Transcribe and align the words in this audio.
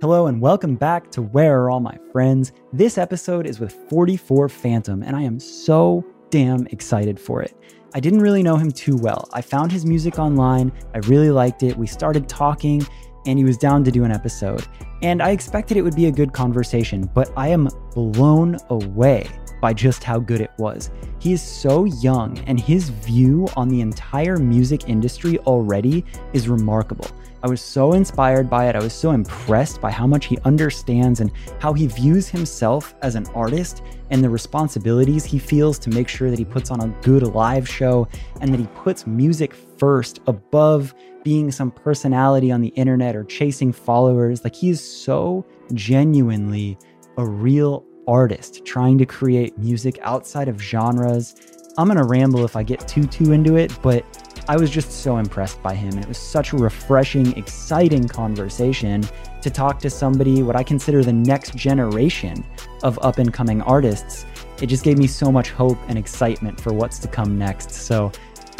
Hello 0.00 0.28
and 0.28 0.40
welcome 0.40 0.76
back 0.76 1.10
to 1.10 1.20
Where 1.20 1.60
Are 1.60 1.70
All 1.70 1.80
My 1.80 1.94
Friends? 2.10 2.52
This 2.72 2.96
episode 2.96 3.46
is 3.46 3.60
with 3.60 3.72
44 3.90 4.48
Phantom, 4.48 5.02
and 5.02 5.14
I 5.14 5.20
am 5.20 5.38
so 5.38 6.02
damn 6.30 6.66
excited 6.68 7.20
for 7.20 7.42
it. 7.42 7.54
I 7.92 8.00
didn't 8.00 8.20
really 8.20 8.42
know 8.42 8.56
him 8.56 8.70
too 8.70 8.96
well. 8.96 9.28
I 9.34 9.42
found 9.42 9.70
his 9.70 9.84
music 9.84 10.18
online, 10.18 10.72
I 10.94 11.00
really 11.00 11.30
liked 11.30 11.62
it. 11.62 11.76
We 11.76 11.86
started 11.86 12.30
talking, 12.30 12.80
and 13.26 13.38
he 13.38 13.44
was 13.44 13.56
down 13.56 13.84
to 13.84 13.90
do 13.90 14.04
an 14.04 14.12
episode. 14.12 14.66
And 15.02 15.22
I 15.22 15.30
expected 15.30 15.76
it 15.76 15.82
would 15.82 15.96
be 15.96 16.06
a 16.06 16.12
good 16.12 16.32
conversation, 16.32 17.10
but 17.14 17.32
I 17.36 17.48
am 17.48 17.68
blown 17.94 18.56
away 18.68 19.28
by 19.60 19.72
just 19.72 20.02
how 20.02 20.18
good 20.18 20.40
it 20.40 20.50
was. 20.58 20.90
He 21.18 21.32
is 21.32 21.42
so 21.42 21.84
young, 21.84 22.38
and 22.40 22.58
his 22.58 22.88
view 22.88 23.46
on 23.56 23.68
the 23.68 23.80
entire 23.80 24.36
music 24.36 24.88
industry 24.88 25.38
already 25.40 26.04
is 26.32 26.48
remarkable. 26.48 27.06
I 27.42 27.48
was 27.48 27.62
so 27.62 27.92
inspired 27.92 28.50
by 28.50 28.68
it. 28.68 28.76
I 28.76 28.82
was 28.82 28.92
so 28.92 29.12
impressed 29.12 29.80
by 29.80 29.90
how 29.90 30.06
much 30.06 30.26
he 30.26 30.36
understands 30.44 31.20
and 31.20 31.30
how 31.58 31.72
he 31.72 31.86
views 31.86 32.28
himself 32.28 32.94
as 33.00 33.14
an 33.14 33.26
artist 33.34 33.82
and 34.10 34.22
the 34.22 34.28
responsibilities 34.28 35.24
he 35.24 35.38
feels 35.38 35.78
to 35.78 35.90
make 35.90 36.06
sure 36.06 36.28
that 36.28 36.38
he 36.38 36.44
puts 36.44 36.70
on 36.70 36.80
a 36.80 36.88
good 37.02 37.22
live 37.22 37.66
show 37.66 38.06
and 38.42 38.52
that 38.52 38.60
he 38.60 38.66
puts 38.68 39.06
music 39.06 39.54
first 39.54 40.20
above 40.26 40.94
being 41.22 41.50
some 41.50 41.70
personality 41.70 42.50
on 42.50 42.60
the 42.60 42.68
internet 42.68 43.16
or 43.16 43.24
chasing 43.24 43.72
followers. 43.72 44.44
Like 44.44 44.54
he 44.54 44.70
is 44.70 44.82
so 44.82 45.44
genuinely 45.74 46.78
a 47.16 47.26
real 47.26 47.84
artist 48.08 48.64
trying 48.64 48.98
to 48.98 49.06
create 49.06 49.56
music 49.58 49.98
outside 50.02 50.48
of 50.48 50.60
genres. 50.60 51.34
I'm 51.78 51.86
going 51.86 51.98
to 51.98 52.04
ramble 52.04 52.44
if 52.44 52.56
I 52.56 52.62
get 52.62 52.86
too 52.88 53.06
too 53.06 53.32
into 53.32 53.56
it, 53.56 53.76
but 53.82 54.04
I 54.48 54.56
was 54.56 54.70
just 54.70 54.90
so 54.90 55.18
impressed 55.18 55.62
by 55.62 55.74
him 55.74 55.92
and 55.92 56.02
it 56.02 56.08
was 56.08 56.18
such 56.18 56.52
a 56.52 56.56
refreshing, 56.56 57.36
exciting 57.36 58.08
conversation 58.08 59.06
to 59.42 59.50
talk 59.50 59.78
to 59.80 59.90
somebody 59.90 60.42
what 60.42 60.56
I 60.56 60.62
consider 60.62 61.04
the 61.04 61.12
next 61.12 61.54
generation 61.54 62.44
of 62.82 62.98
up 63.02 63.18
and 63.18 63.32
coming 63.32 63.62
artists. 63.62 64.26
It 64.60 64.66
just 64.66 64.84
gave 64.84 64.98
me 64.98 65.06
so 65.06 65.30
much 65.30 65.50
hope 65.50 65.78
and 65.88 65.96
excitement 65.96 66.60
for 66.60 66.72
what's 66.72 66.98
to 66.98 67.08
come 67.08 67.38
next. 67.38 67.70
So 67.70 68.10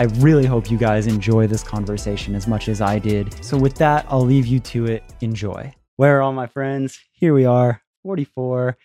I 0.00 0.04
really 0.20 0.46
hope 0.46 0.70
you 0.70 0.78
guys 0.78 1.06
enjoy 1.06 1.46
this 1.46 1.62
conversation 1.62 2.34
as 2.34 2.46
much 2.46 2.70
as 2.70 2.80
I 2.80 2.98
did. 2.98 3.44
So 3.44 3.58
with 3.58 3.74
that, 3.74 4.06
I'll 4.08 4.24
leave 4.24 4.46
you 4.46 4.58
to 4.60 4.86
it. 4.86 5.04
Enjoy. 5.20 5.74
Where 5.96 6.16
are 6.16 6.22
all 6.22 6.32
my 6.32 6.46
friends? 6.46 6.98
Here 7.12 7.34
we 7.34 7.44
are, 7.44 7.82
44. 8.04 8.78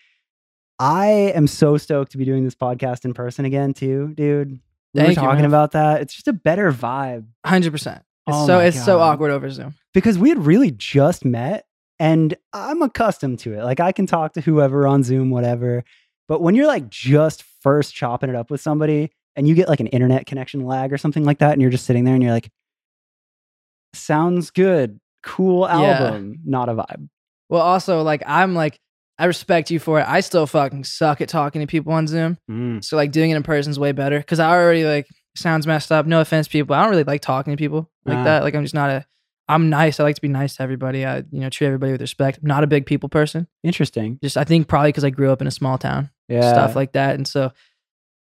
I 0.78 1.06
am 1.34 1.48
so 1.48 1.78
stoked 1.78 2.12
to 2.12 2.18
be 2.18 2.26
doing 2.26 2.44
this 2.44 2.54
podcast 2.54 3.06
in 3.06 3.14
person 3.14 3.46
again, 3.46 3.74
too, 3.74 4.14
dude. 4.14 4.50
We 4.50 5.00
were 5.00 5.06
Thank 5.06 5.10
you, 5.12 5.16
talking 5.24 5.36
man. 5.44 5.46
about 5.46 5.72
that. 5.72 6.02
It's 6.02 6.14
just 6.14 6.28
a 6.28 6.34
better 6.34 6.70
vibe 6.74 7.28
Hundred 7.46 7.72
percent. 7.72 8.04
It's 8.28 8.36
Oh 8.36 8.46
so 8.48 8.58
my 8.58 8.66
it's 8.66 8.84
so 8.84 9.00
awkward 9.00 9.32
over 9.32 9.50
Zoom. 9.50 9.74
because 9.94 10.18
we 10.18 10.28
had 10.28 10.46
really 10.46 10.72
just 10.72 11.24
met 11.24 11.66
and 11.98 12.36
I'm 12.52 12.82
accustomed 12.82 13.40
to 13.40 13.54
it. 13.54 13.64
Like 13.64 13.80
I 13.80 13.94
can 13.94 14.06
talk 14.06 14.34
to 14.34 14.42
whoever 14.42 14.86
on 14.86 15.02
Zoom, 15.02 15.30
whatever. 15.30 15.86
But 16.28 16.42
when 16.42 16.56
you're 16.56 16.68
like 16.68 16.90
just 16.90 17.44
first 17.62 17.96
chopping 17.96 18.30
it 18.30 18.36
up 18.36 18.52
with 18.52 18.60
somebody 18.60 19.12
and 19.36 19.48
you 19.48 19.56
get 19.56 19.68
like 19.70 19.80
an 19.80 19.88
internet 19.88 20.26
connection 20.26 20.62
lag 20.66 20.92
or 20.94 20.98
something 20.98 21.24
like 21.24 21.40
that, 21.40 21.54
and 21.54 21.62
you're 21.62 21.72
just 21.72 21.86
sitting 21.86 22.04
there 22.06 22.14
and 22.14 22.24
you're 22.24 22.32
like, 22.32 22.50
sounds 23.94 24.52
good, 24.52 25.00
cool 25.24 25.68
Yeah. 25.68 25.76
album, 26.04 26.40
not 26.46 26.70
a 26.70 26.74
vibe. 26.76 27.10
Well, 27.50 27.62
also 27.62 28.02
like 28.02 28.24
I'm 28.26 28.56
like 28.56 28.80
I 29.18 29.26
respect 29.26 29.72
you 29.72 29.80
for 29.80 30.02
it. 30.02 30.06
I 30.08 30.20
still 30.20 30.46
fucking 30.46 30.84
suck 30.84 31.22
at 31.22 31.30
talking 31.30 31.62
to 31.62 31.68
people 31.68 31.94
on 31.94 32.06
Zoom. 32.06 32.38
So 32.82 32.98
like 32.98 33.12
doing 33.14 33.32
it 33.32 33.38
in 33.38 33.44
person 33.44 33.72
is 33.72 33.80
way 33.80 33.94
better 33.94 34.18
because 34.20 34.40
I 34.40 34.52
already 34.52 34.84
like 34.84 35.08
sounds 35.38 35.66
messed 35.66 35.90
up. 35.92 36.06
No 36.06 36.20
offense, 36.20 36.50
people. 36.50 36.76
I 36.76 36.82
don't 36.82 36.90
really 36.90 37.06
like 37.06 37.22
talking 37.22 37.54
to 37.54 37.58
people 37.58 37.90
like 38.06 38.18
Ah. 38.18 38.24
that. 38.26 38.44
Like 38.44 38.56
I'm 38.56 38.64
just 38.64 38.74
not 38.74 38.90
a. 38.90 39.06
I'm 39.48 39.70
nice. 39.70 40.00
I 40.00 40.04
like 40.04 40.16
to 40.16 40.22
be 40.22 40.28
nice 40.28 40.56
to 40.58 40.64
everybody. 40.64 41.06
I 41.06 41.18
you 41.32 41.40
know 41.40 41.50
treat 41.50 41.68
everybody 41.68 41.92
with 41.94 42.02
respect. 42.02 42.40
I'm 42.42 42.48
not 42.48 42.64
a 42.64 42.68
big 42.68 42.86
people 42.88 43.08
person. 43.10 43.48
Interesting. 43.64 44.20
Just 44.22 44.36
I 44.38 44.44
think 44.44 44.68
probably 44.68 44.90
because 44.90 45.04
I 45.06 45.12
grew 45.12 45.32
up 45.32 45.40
in 45.40 45.48
a 45.48 45.52
small 45.52 45.78
town, 45.78 46.10
Yeah. 46.28 46.52
stuff 46.52 46.76
like 46.76 46.92
that, 46.94 47.16
and 47.16 47.26
so 47.28 47.52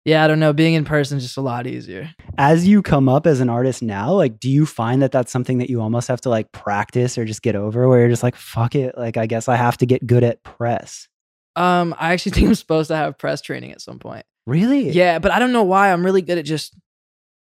yeah, 0.06 0.24
I 0.24 0.28
don't 0.28 0.40
know. 0.40 0.52
Being 0.54 0.74
in 0.74 0.84
person 0.84 1.18
is 1.18 1.24
just 1.24 1.38
a 1.38 1.42
lot 1.42 1.68
easier. 1.68 2.10
As 2.38 2.67
you 2.67 2.82
come 2.82 3.08
up 3.08 3.28
as 3.28 3.39
an 3.39 3.50
artist 3.50 3.84
now, 3.84 4.14
like, 4.14 4.39
do 4.39 4.50
you 4.50 4.66
find 4.66 5.02
that 5.02 5.12
that's 5.12 5.32
something 5.32 5.60
that 5.60 5.70
you 5.70 5.80
almost 5.80 6.08
have 6.08 6.22
to 6.22 6.30
like 6.30 6.52
practice 6.52 7.17
or 7.17 7.26
just 7.26 7.44
get 7.44 7.56
over 7.56 7.88
where 7.88 8.00
you're 8.00 8.10
just 8.10 8.23
like, 8.23 8.36
fuck 8.36 8.73
it. 8.73 8.98
Like, 8.98 9.17
I 9.17 9.28
guess 9.28 9.48
I 9.48 9.56
have 9.56 9.78
to 9.78 9.86
get 9.86 10.08
good 10.08 10.23
at 10.23 10.44
press. 10.44 11.08
Um, 11.56 11.94
I 12.00 12.14
actually 12.14 12.32
think 12.34 12.48
I'm 12.48 12.56
supposed 12.56 12.88
to 12.88 12.95
have 12.95 13.17
press 13.17 13.42
training 13.42 13.72
at 13.72 13.82
some 13.82 14.00
point. 14.00 14.26
Really? 14.48 14.90
Yeah, 14.90 15.20
but 15.20 15.32
I 15.32 15.38
don't 15.38 15.54
know 15.54 15.64
why. 15.64 15.92
I'm 15.92 16.04
really 16.04 16.23
good 16.23 16.40
at 16.40 16.45
just 16.45 16.76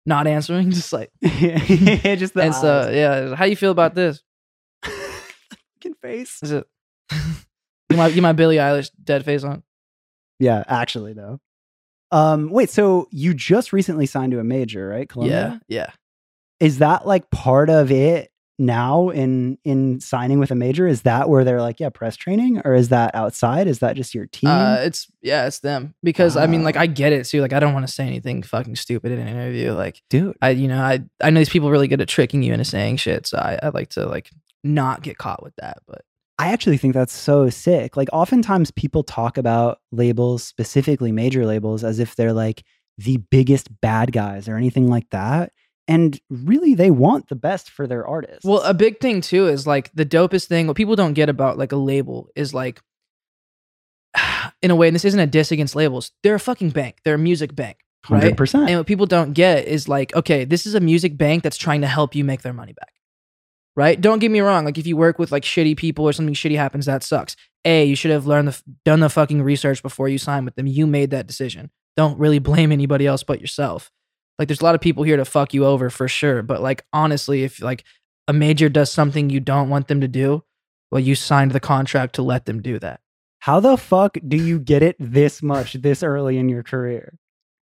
not 0.05 0.27
answering. 0.27 0.71
Just 0.71 0.93
like, 0.93 1.11
yeah, 1.21 1.57
just 2.15 2.33
the 2.33 2.41
and 2.41 2.55
so 2.55 2.89
yeah. 2.91 3.35
How 3.35 3.45
you 3.45 3.55
feel 3.55 3.69
about 3.71 3.93
this? 3.93 4.23
Fucking 4.83 5.93
face. 6.01 6.39
Is 6.41 6.51
it? 6.51 6.67
you 7.11 7.97
my 7.97 8.07
you 8.07 8.21
my 8.21 8.33
Billie 8.33 8.55
Eilish 8.55 8.89
dead 9.03 9.23
face 9.23 9.43
on? 9.43 9.61
Yeah, 10.39 10.63
actually 10.67 11.13
though. 11.13 11.39
Um, 12.11 12.49
wait, 12.49 12.69
so 12.69 13.07
you 13.11 13.33
just 13.33 13.71
recently 13.71 14.05
signed 14.05 14.31
to 14.33 14.39
a 14.39 14.43
major, 14.43 14.87
right? 14.87 15.01
Yeah, 15.01 15.05
Columbia? 15.05 15.61
yeah. 15.67 15.89
Is 16.59 16.79
that 16.79 17.07
like 17.07 17.29
part 17.31 17.69
of 17.69 17.91
it 17.91 18.31
now 18.59 19.09
in 19.09 19.57
in 19.63 19.99
signing 19.99 20.37
with 20.39 20.51
a 20.51 20.55
major? 20.55 20.87
Is 20.87 21.01
that 21.01 21.29
where 21.29 21.43
they're 21.43 21.61
like, 21.61 21.79
yeah, 21.79 21.89
press 21.89 22.15
training, 22.15 22.61
or 22.63 22.75
is 22.75 22.89
that 22.89 23.15
outside? 23.15 23.67
Is 23.67 23.79
that 23.79 23.95
just 23.95 24.13
your 24.13 24.27
team? 24.27 24.49
Uh, 24.49 24.77
it's 24.81 25.07
yeah, 25.21 25.47
it's 25.47 25.59
them 25.59 25.95
because 26.03 26.37
I 26.37 26.47
mean, 26.47 26.63
like, 26.63 26.77
I 26.77 26.85
get 26.85 27.13
it 27.13 27.25
too. 27.25 27.41
Like, 27.41 27.53
I 27.53 27.59
don't 27.59 27.73
want 27.73 27.87
to 27.87 27.91
say 27.91 28.05
anything 28.05 28.43
fucking 28.43 28.75
stupid 28.75 29.11
in 29.11 29.19
an 29.19 29.27
interview. 29.27 29.73
Like, 29.73 30.01
Dude, 30.09 30.37
I 30.41 30.49
you 30.51 30.67
know, 30.67 30.81
I 30.81 31.03
I 31.21 31.31
know 31.31 31.39
these 31.39 31.49
people 31.49 31.69
are 31.69 31.71
really 31.71 31.87
good 31.87 32.01
at 32.01 32.07
tricking 32.07 32.43
you 32.43 32.53
into 32.53 32.65
saying 32.65 32.97
shit. 32.97 33.25
So 33.25 33.37
I 33.37 33.57
I 33.63 33.69
like 33.69 33.89
to 33.91 34.05
like 34.05 34.29
not 34.63 35.01
get 35.01 35.17
caught 35.17 35.41
with 35.41 35.55
that. 35.55 35.79
But 35.87 36.03
I 36.41 36.51
actually 36.51 36.77
think 36.77 36.95
that's 36.95 37.13
so 37.13 37.49
sick. 37.51 37.95
Like, 37.95 38.09
oftentimes 38.11 38.71
people 38.71 39.03
talk 39.03 39.37
about 39.37 39.79
labels, 39.91 40.43
specifically 40.43 41.11
major 41.11 41.45
labels, 41.45 41.83
as 41.83 41.99
if 41.99 42.15
they're 42.15 42.33
like 42.33 42.63
the 42.97 43.17
biggest 43.17 43.69
bad 43.79 44.11
guys 44.11 44.49
or 44.49 44.55
anything 44.57 44.89
like 44.89 45.07
that. 45.11 45.51
And 45.87 46.19
really, 46.31 46.73
they 46.73 46.89
want 46.89 47.29
the 47.29 47.35
best 47.35 47.69
for 47.69 47.85
their 47.85 48.07
artists. 48.07 48.43
Well, 48.43 48.61
a 48.61 48.73
big 48.73 48.99
thing 48.99 49.21
too 49.21 49.47
is 49.47 49.67
like 49.67 49.91
the 49.93 50.05
dopest 50.05 50.47
thing. 50.47 50.65
What 50.65 50.77
people 50.77 50.95
don't 50.95 51.13
get 51.13 51.29
about 51.29 51.59
like 51.59 51.73
a 51.73 51.77
label 51.77 52.29
is 52.35 52.55
like, 52.55 52.81
in 54.63 54.71
a 54.71 54.75
way, 54.75 54.87
and 54.87 54.95
this 54.95 55.05
isn't 55.05 55.19
a 55.19 55.27
diss 55.27 55.51
against 55.51 55.75
labels. 55.75 56.11
They're 56.23 56.35
a 56.35 56.39
fucking 56.39 56.71
bank. 56.71 56.97
They're 57.03 57.15
a 57.15 57.19
music 57.19 57.55
bank, 57.55 57.77
right? 58.09 58.21
hundred 58.21 58.37
percent. 58.37 58.67
And 58.67 58.79
what 58.79 58.87
people 58.87 59.05
don't 59.05 59.33
get 59.33 59.67
is 59.67 59.87
like, 59.87 60.15
okay, 60.15 60.43
this 60.43 60.65
is 60.65 60.73
a 60.73 60.79
music 60.79 61.19
bank 61.19 61.43
that's 61.43 61.57
trying 61.57 61.81
to 61.81 61.87
help 61.87 62.15
you 62.15 62.23
make 62.23 62.41
their 62.41 62.53
money 62.53 62.73
back. 62.73 62.93
Right? 63.75 63.99
Don't 63.99 64.19
get 64.19 64.31
me 64.31 64.41
wrong. 64.41 64.65
Like 64.65 64.77
if 64.77 64.85
you 64.85 64.97
work 64.97 65.17
with 65.17 65.31
like 65.31 65.43
shitty 65.43 65.77
people 65.77 66.05
or 66.05 66.13
something 66.13 66.35
shitty 66.35 66.57
happens, 66.57 66.85
that 66.87 67.03
sucks. 67.03 67.35
A, 67.63 67.85
you 67.85 67.95
should 67.95 68.11
have 68.11 68.27
learned 68.27 68.49
the 68.49 68.61
done 68.83 68.99
the 68.99 69.09
fucking 69.09 69.41
research 69.41 69.81
before 69.81 70.09
you 70.09 70.17
sign 70.17 70.45
with 70.45 70.55
them. 70.55 70.67
You 70.67 70.87
made 70.87 71.11
that 71.11 71.27
decision. 71.27 71.71
Don't 71.95 72.19
really 72.19 72.39
blame 72.39 72.71
anybody 72.71 73.07
else 73.07 73.23
but 73.23 73.39
yourself. 73.39 73.91
Like 74.37 74.47
there's 74.47 74.61
a 74.61 74.63
lot 74.63 74.75
of 74.75 74.81
people 74.81 75.03
here 75.03 75.17
to 75.17 75.25
fuck 75.25 75.53
you 75.53 75.65
over 75.65 75.89
for 75.89 76.07
sure. 76.07 76.41
But 76.41 76.61
like 76.61 76.83
honestly, 76.91 77.43
if 77.43 77.61
like 77.61 77.83
a 78.27 78.33
major 78.33 78.67
does 78.67 78.91
something 78.91 79.29
you 79.29 79.39
don't 79.39 79.69
want 79.69 79.87
them 79.87 80.01
to 80.01 80.07
do, 80.07 80.43
well, 80.91 80.99
you 80.99 81.15
signed 81.15 81.51
the 81.51 81.59
contract 81.59 82.15
to 82.15 82.21
let 82.21 82.45
them 82.45 82.61
do 82.61 82.79
that. 82.79 82.99
How 83.39 83.59
the 83.59 83.77
fuck 83.77 84.17
do 84.27 84.37
you 84.37 84.59
get 84.59 84.83
it 84.83 84.95
this 84.99 85.41
much 85.41 85.73
this 85.73 86.03
early 86.03 86.37
in 86.37 86.49
your 86.49 86.63
career? 86.63 87.17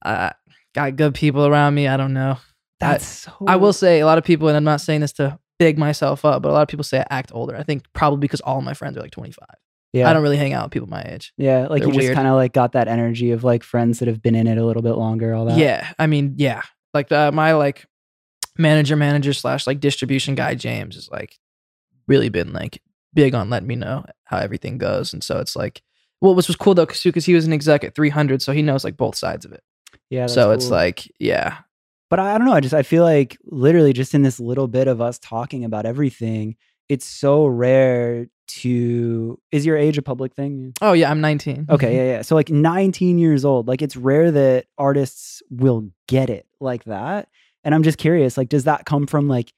I 0.03 0.34
got 0.75 0.96
good 0.96 1.16
people 1.16 1.46
around 1.46 1.75
me. 1.75 1.88
I 1.88 1.97
don't 1.97 2.14
know. 2.14 2.38
That's 2.80 3.06
so. 3.06 3.31
I 3.47 3.56
will 3.56 3.74
say 3.74 4.00
a 4.00 4.06
lot 4.06 4.18
of 4.18 4.24
people, 4.24 4.47
and 4.50 4.58
I'm 4.58 4.64
not 4.64 4.81
saying 4.81 5.02
this 5.02 5.14
to 5.14 5.40
big 5.59 5.78
myself 5.78 6.25
up, 6.25 6.41
but 6.41 6.50
a 6.50 6.53
lot 6.53 6.62
of 6.62 6.68
people 6.68 6.84
say 6.84 7.00
I 7.00 7.08
act 7.09 7.31
older. 7.34 7.56
I 7.56 7.64
think 7.64 7.86
probably 7.94 8.19
because 8.19 8.41
all 8.41 8.62
my 8.62 8.74
friends 8.74 8.97
are 8.97 9.02
like 9.02 9.12
25. 9.12 9.47
Yeah, 9.94 10.09
I 10.09 10.14
don't 10.14 10.24
really 10.24 10.38
hang 10.38 10.53
out 10.53 10.66
with 10.66 10.72
people 10.72 10.90
my 10.90 11.03
age. 11.03 11.34
Yeah, 11.38 11.68
like 11.68 11.84
they're 11.84 11.94
you 11.94 12.02
just 12.02 12.14
kind 12.14 12.28
of 12.28 12.34
like 12.34 12.52
got 12.52 12.72
that 12.72 12.88
energy 12.88 13.30
of 13.31 13.44
like 13.44 13.62
friends 13.64 14.00
that 14.00 14.08
have 14.08 14.24
been 14.24 14.34
in 14.34 14.47
it 14.47 14.58
a 14.58 14.66
little 14.66 14.81
bit 14.81 14.94
longer. 14.94 15.36
All 15.36 15.46
that. 15.46 15.58
Yeah, 15.58 15.94
I 16.00 16.08
mean, 16.08 16.34
yeah, 16.38 16.64
like 16.96 17.12
uh, 17.12 17.31
my 17.31 17.53
like 17.53 17.86
manager, 18.58 18.96
manager 18.96 19.34
slash 19.34 19.68
like 19.68 19.80
distribution 19.80 20.34
guy 20.34 20.56
James 20.56 20.96
is 20.96 21.09
like 21.12 21.38
really 22.08 22.30
been 22.30 22.53
like 22.53 22.81
big 23.14 23.35
on 23.35 23.52
letting 23.52 23.68
me 23.68 23.75
know 23.75 24.03
how 24.24 24.38
everything 24.38 24.80
goes, 24.80 25.14
and 25.14 25.23
so 25.23 25.40
it's 25.40 25.55
like, 25.55 25.84
well, 26.22 26.34
which 26.34 26.47
was 26.47 26.55
cool 26.55 26.73
though, 26.73 26.88
because 26.88 27.26
he 27.26 27.35
was 27.35 27.46
an 27.46 27.53
exec 27.53 27.84
at 27.84 27.94
300, 27.94 28.41
so 28.41 28.52
he 28.52 28.64
knows 28.64 28.84
like 28.84 28.97
both 28.97 29.16
sides 29.16 29.46
of 29.46 29.52
it. 29.52 29.64
yeah. 30.09 30.22
that's 30.22 30.34
so 30.34 30.50
it's 30.52 30.72
like, 30.72 31.08
yeah, 31.20 31.59
but 32.14 32.20
I, 32.20 32.36
I 32.36 32.38
don't 32.38 32.46
know. 32.46 32.54
I 32.54 32.60
just 32.60 32.76
I 32.76 32.84
feel 32.84 33.04
like 33.04 33.40
literally 33.46 33.92
just 33.92 34.14
in 34.14 34.22
this 34.22 34.40
little 34.40 34.68
bit 34.68 34.88
of 34.88 35.02
us 35.02 35.18
talking 35.18 35.66
about 35.66 35.88
everything, 35.88 36.58
it's 36.88 37.08
so 37.08 37.48
rare 37.48 38.28
to. 38.60 39.40
Is 39.52 39.66
your 39.66 39.78
age 39.78 39.98
a 39.98 40.04
public 40.04 40.36
thing? 40.36 40.74
oh 40.80 40.94
yeah, 40.94 41.10
I'm 41.10 41.22
19. 41.22 41.66
Okay, 41.72 41.88
mm-hmm. 41.88 41.96
yeah, 41.96 42.04
yeah. 42.04 42.22
So 42.22 42.36
like 42.36 42.52
19 42.52 43.18
years 43.18 43.44
old, 43.44 43.68
like 43.68 43.82
it's 43.82 43.96
rare 43.96 44.30
that 44.30 44.66
artists 44.78 45.42
will 45.50 45.90
get 46.08 46.30
it 46.30 46.46
like 46.60 46.84
that. 46.84 47.30
And 47.64 47.74
I'm 47.74 47.82
just 47.82 47.98
curious, 47.98 48.38
like, 48.38 48.50
does 48.50 48.66
that 48.66 48.86
come 48.86 49.08
from 49.08 49.28
like 49.28 49.52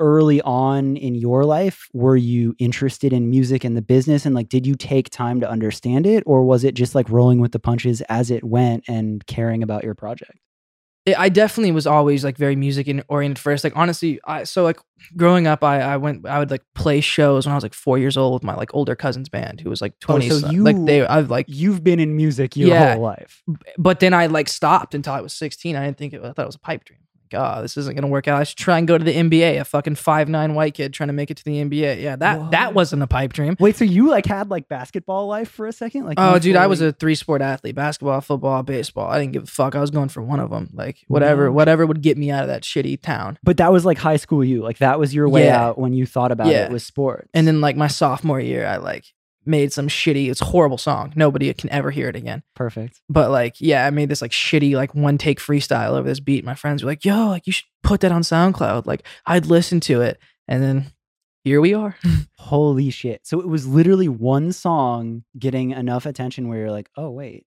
early 0.00 0.40
on 0.40 0.96
in 0.96 1.14
your 1.14 1.44
life? 1.44 1.88
Were 1.92 2.16
you 2.16 2.54
interested 2.58 3.12
in 3.12 3.28
music 3.28 3.64
and 3.64 3.76
the 3.76 3.82
business? 3.82 4.24
And 4.24 4.34
like, 4.34 4.48
did 4.48 4.66
you 4.66 4.76
take 4.76 5.10
time 5.10 5.40
to 5.40 5.50
understand 5.50 6.06
it? 6.06 6.22
Or 6.24 6.42
was 6.42 6.64
it 6.64 6.72
just 6.72 6.94
like 6.94 7.10
rolling 7.10 7.38
with 7.38 7.52
the 7.52 7.58
punches 7.58 8.00
as 8.08 8.30
it 8.30 8.44
went 8.44 8.84
and 8.88 9.26
caring 9.26 9.62
about 9.62 9.84
your 9.84 9.94
project? 9.94 10.38
It- 11.06 11.18
I 11.18 11.28
definitely 11.30 11.72
was 11.72 11.86
always 11.86 12.24
like 12.24 12.36
very 12.36 12.56
music 12.56 12.86
oriented 13.08 13.38
first. 13.38 13.64
Like 13.64 13.76
honestly, 13.76 14.20
I 14.24 14.44
so 14.44 14.64
like 14.64 14.78
growing 15.16 15.46
up, 15.46 15.62
I 15.64 15.80
I 15.80 15.96
went 15.96 16.26
I 16.26 16.38
would 16.38 16.50
like 16.50 16.62
play 16.74 17.00
shows 17.00 17.46
when 17.46 17.52
I 17.52 17.56
was 17.56 17.62
like 17.62 17.74
four 17.74 17.96
years 17.96 18.16
old 18.16 18.34
with 18.34 18.42
my 18.42 18.54
like 18.54 18.74
older 18.74 18.94
cousin's 18.96 19.28
band 19.28 19.60
who 19.60 19.70
was 19.70 19.80
like 19.80 19.92
Oh, 19.94 19.96
twenty. 20.00 20.28
so 20.28 20.50
you- 20.50 20.64
like 20.64 20.76
they 20.84 21.06
I've 21.06 21.30
like, 21.30 21.46
You've 21.48 21.82
been 21.84 22.00
in 22.00 22.16
music 22.16 22.56
your 22.56 22.68
Yeah. 22.70 22.94
whole 22.94 23.02
life. 23.02 23.42
but 23.78 24.00
then 24.00 24.12
I 24.12 24.26
like 24.26 24.48
stopped 24.48 24.94
until 24.94 25.12
I 25.14 25.20
was 25.20 25.32
sixteen. 25.32 25.76
I 25.76 25.84
didn't 25.86 25.96
think 25.98 26.12
it. 26.12 26.20
I 26.24 26.32
thought 26.32 26.42
it 26.42 26.46
was 26.46 26.56
a 26.56 26.60
pipe 26.60 26.84
dream. 26.84 27.00
God, 27.30 27.64
this 27.64 27.76
isn't 27.76 27.94
gonna 27.94 28.06
work 28.08 28.28
out. 28.28 28.40
I 28.40 28.44
should 28.44 28.58
try 28.58 28.78
and 28.78 28.86
go 28.88 28.96
to 28.98 29.04
the 29.04 29.12
NBA. 29.14 29.60
A 29.60 29.64
fucking 29.64 29.94
five 29.96 30.28
nine 30.28 30.54
white 30.54 30.74
kid 30.74 30.92
trying 30.92 31.08
to 31.08 31.12
make 31.12 31.30
it 31.30 31.36
to 31.38 31.44
the 31.44 31.62
NBA. 31.62 32.00
Yeah, 32.02 32.16
that 32.16 32.40
Whoa. 32.40 32.50
that 32.50 32.74
wasn't 32.74 33.02
a 33.02 33.06
pipe 33.06 33.32
dream. 33.32 33.56
Wait, 33.60 33.76
so 33.76 33.84
you 33.84 34.08
like 34.08 34.26
had 34.26 34.50
like 34.50 34.68
basketball 34.68 35.26
life 35.26 35.50
for 35.50 35.66
a 35.66 35.72
second? 35.72 36.04
Like, 36.04 36.18
Oh, 36.18 36.38
dude, 36.38 36.56
I 36.56 36.66
was 36.66 36.80
a 36.80 36.92
three 36.92 37.14
sport 37.14 37.42
athlete: 37.42 37.74
basketball, 37.74 38.20
football, 38.20 38.62
baseball. 38.62 39.08
I 39.10 39.18
didn't 39.20 39.32
give 39.32 39.42
a 39.44 39.46
fuck. 39.46 39.74
I 39.74 39.80
was 39.80 39.90
going 39.90 40.08
for 40.08 40.22
one 40.22 40.40
of 40.40 40.50
them. 40.50 40.70
Like 40.72 41.04
whatever, 41.08 41.46
No. 41.46 41.52
whatever 41.52 41.86
would 41.86 42.02
get 42.02 42.16
me 42.18 42.30
out 42.30 42.42
of 42.42 42.48
that 42.48 42.62
shitty 42.62 43.00
town. 43.02 43.38
But 43.42 43.56
that 43.58 43.72
was 43.72 43.84
like 43.84 43.98
high 43.98 44.16
school 44.16 44.44
you. 44.44 44.62
Like 44.62 44.78
that 44.78 44.98
was 44.98 45.14
your 45.14 45.28
way 45.28 45.46
Yeah. 45.46 45.62
out 45.66 45.78
when 45.78 45.92
you 45.92 46.06
thought 46.06 46.32
about 46.32 46.48
Yeah. 46.48 46.64
it 46.66 46.70
was 46.72 46.84
sports. 46.84 47.28
And 47.34 47.46
then 47.46 47.60
like 47.60 47.76
my 47.76 47.88
sophomore 47.88 48.40
year, 48.40 48.66
I 48.66 48.76
like 48.76 49.04
made 49.46 49.72
some 49.72 49.88
shitty. 49.88 50.30
It's 50.30 50.40
horrible 50.40 50.78
song. 50.78 51.12
Nobody 51.16 51.52
can 51.54 51.70
ever 51.70 51.90
hear 51.90 52.08
it 52.08 52.16
again. 52.16 52.42
perfect. 52.54 53.00
But 53.08 53.30
like, 53.30 53.60
yeah, 53.60 53.86
I 53.86 53.90
made 53.90 54.08
this 54.08 54.22
like 54.22 54.32
shitty 54.32 54.74
like 54.74 54.94
one 54.94 55.18
take 55.18 55.40
freestyle 55.40 55.90
over 55.92 56.08
this 56.08 56.20
beat. 56.20 56.44
My 56.44 56.54
friends 56.54 56.82
were 56.82 56.90
like, 56.90 57.04
"Yo, 57.04 57.28
like 57.28 57.46
you 57.46 57.52
should 57.52 57.66
put 57.82 58.00
that 58.00 58.12
on 58.12 58.22
SoundCloud." 58.22 58.86
Like 58.86 59.06
I'd 59.26 59.46
listen 59.46 59.80
to 59.80 60.00
it, 60.02 60.18
and 60.48 60.62
then 60.62 60.92
here 61.46 61.60
we 61.60 61.74
are. 61.74 61.96
Holy 62.38 62.90
shit. 62.90 63.24
So 63.24 63.40
it 63.40 63.46
was 63.46 63.68
literally 63.68 64.08
one 64.08 64.50
song 64.50 65.22
getting 65.38 65.70
enough 65.70 66.04
attention 66.04 66.48
where 66.48 66.58
you're 66.58 66.72
like, 66.72 66.90
oh 66.96 67.10
wait. 67.10 67.46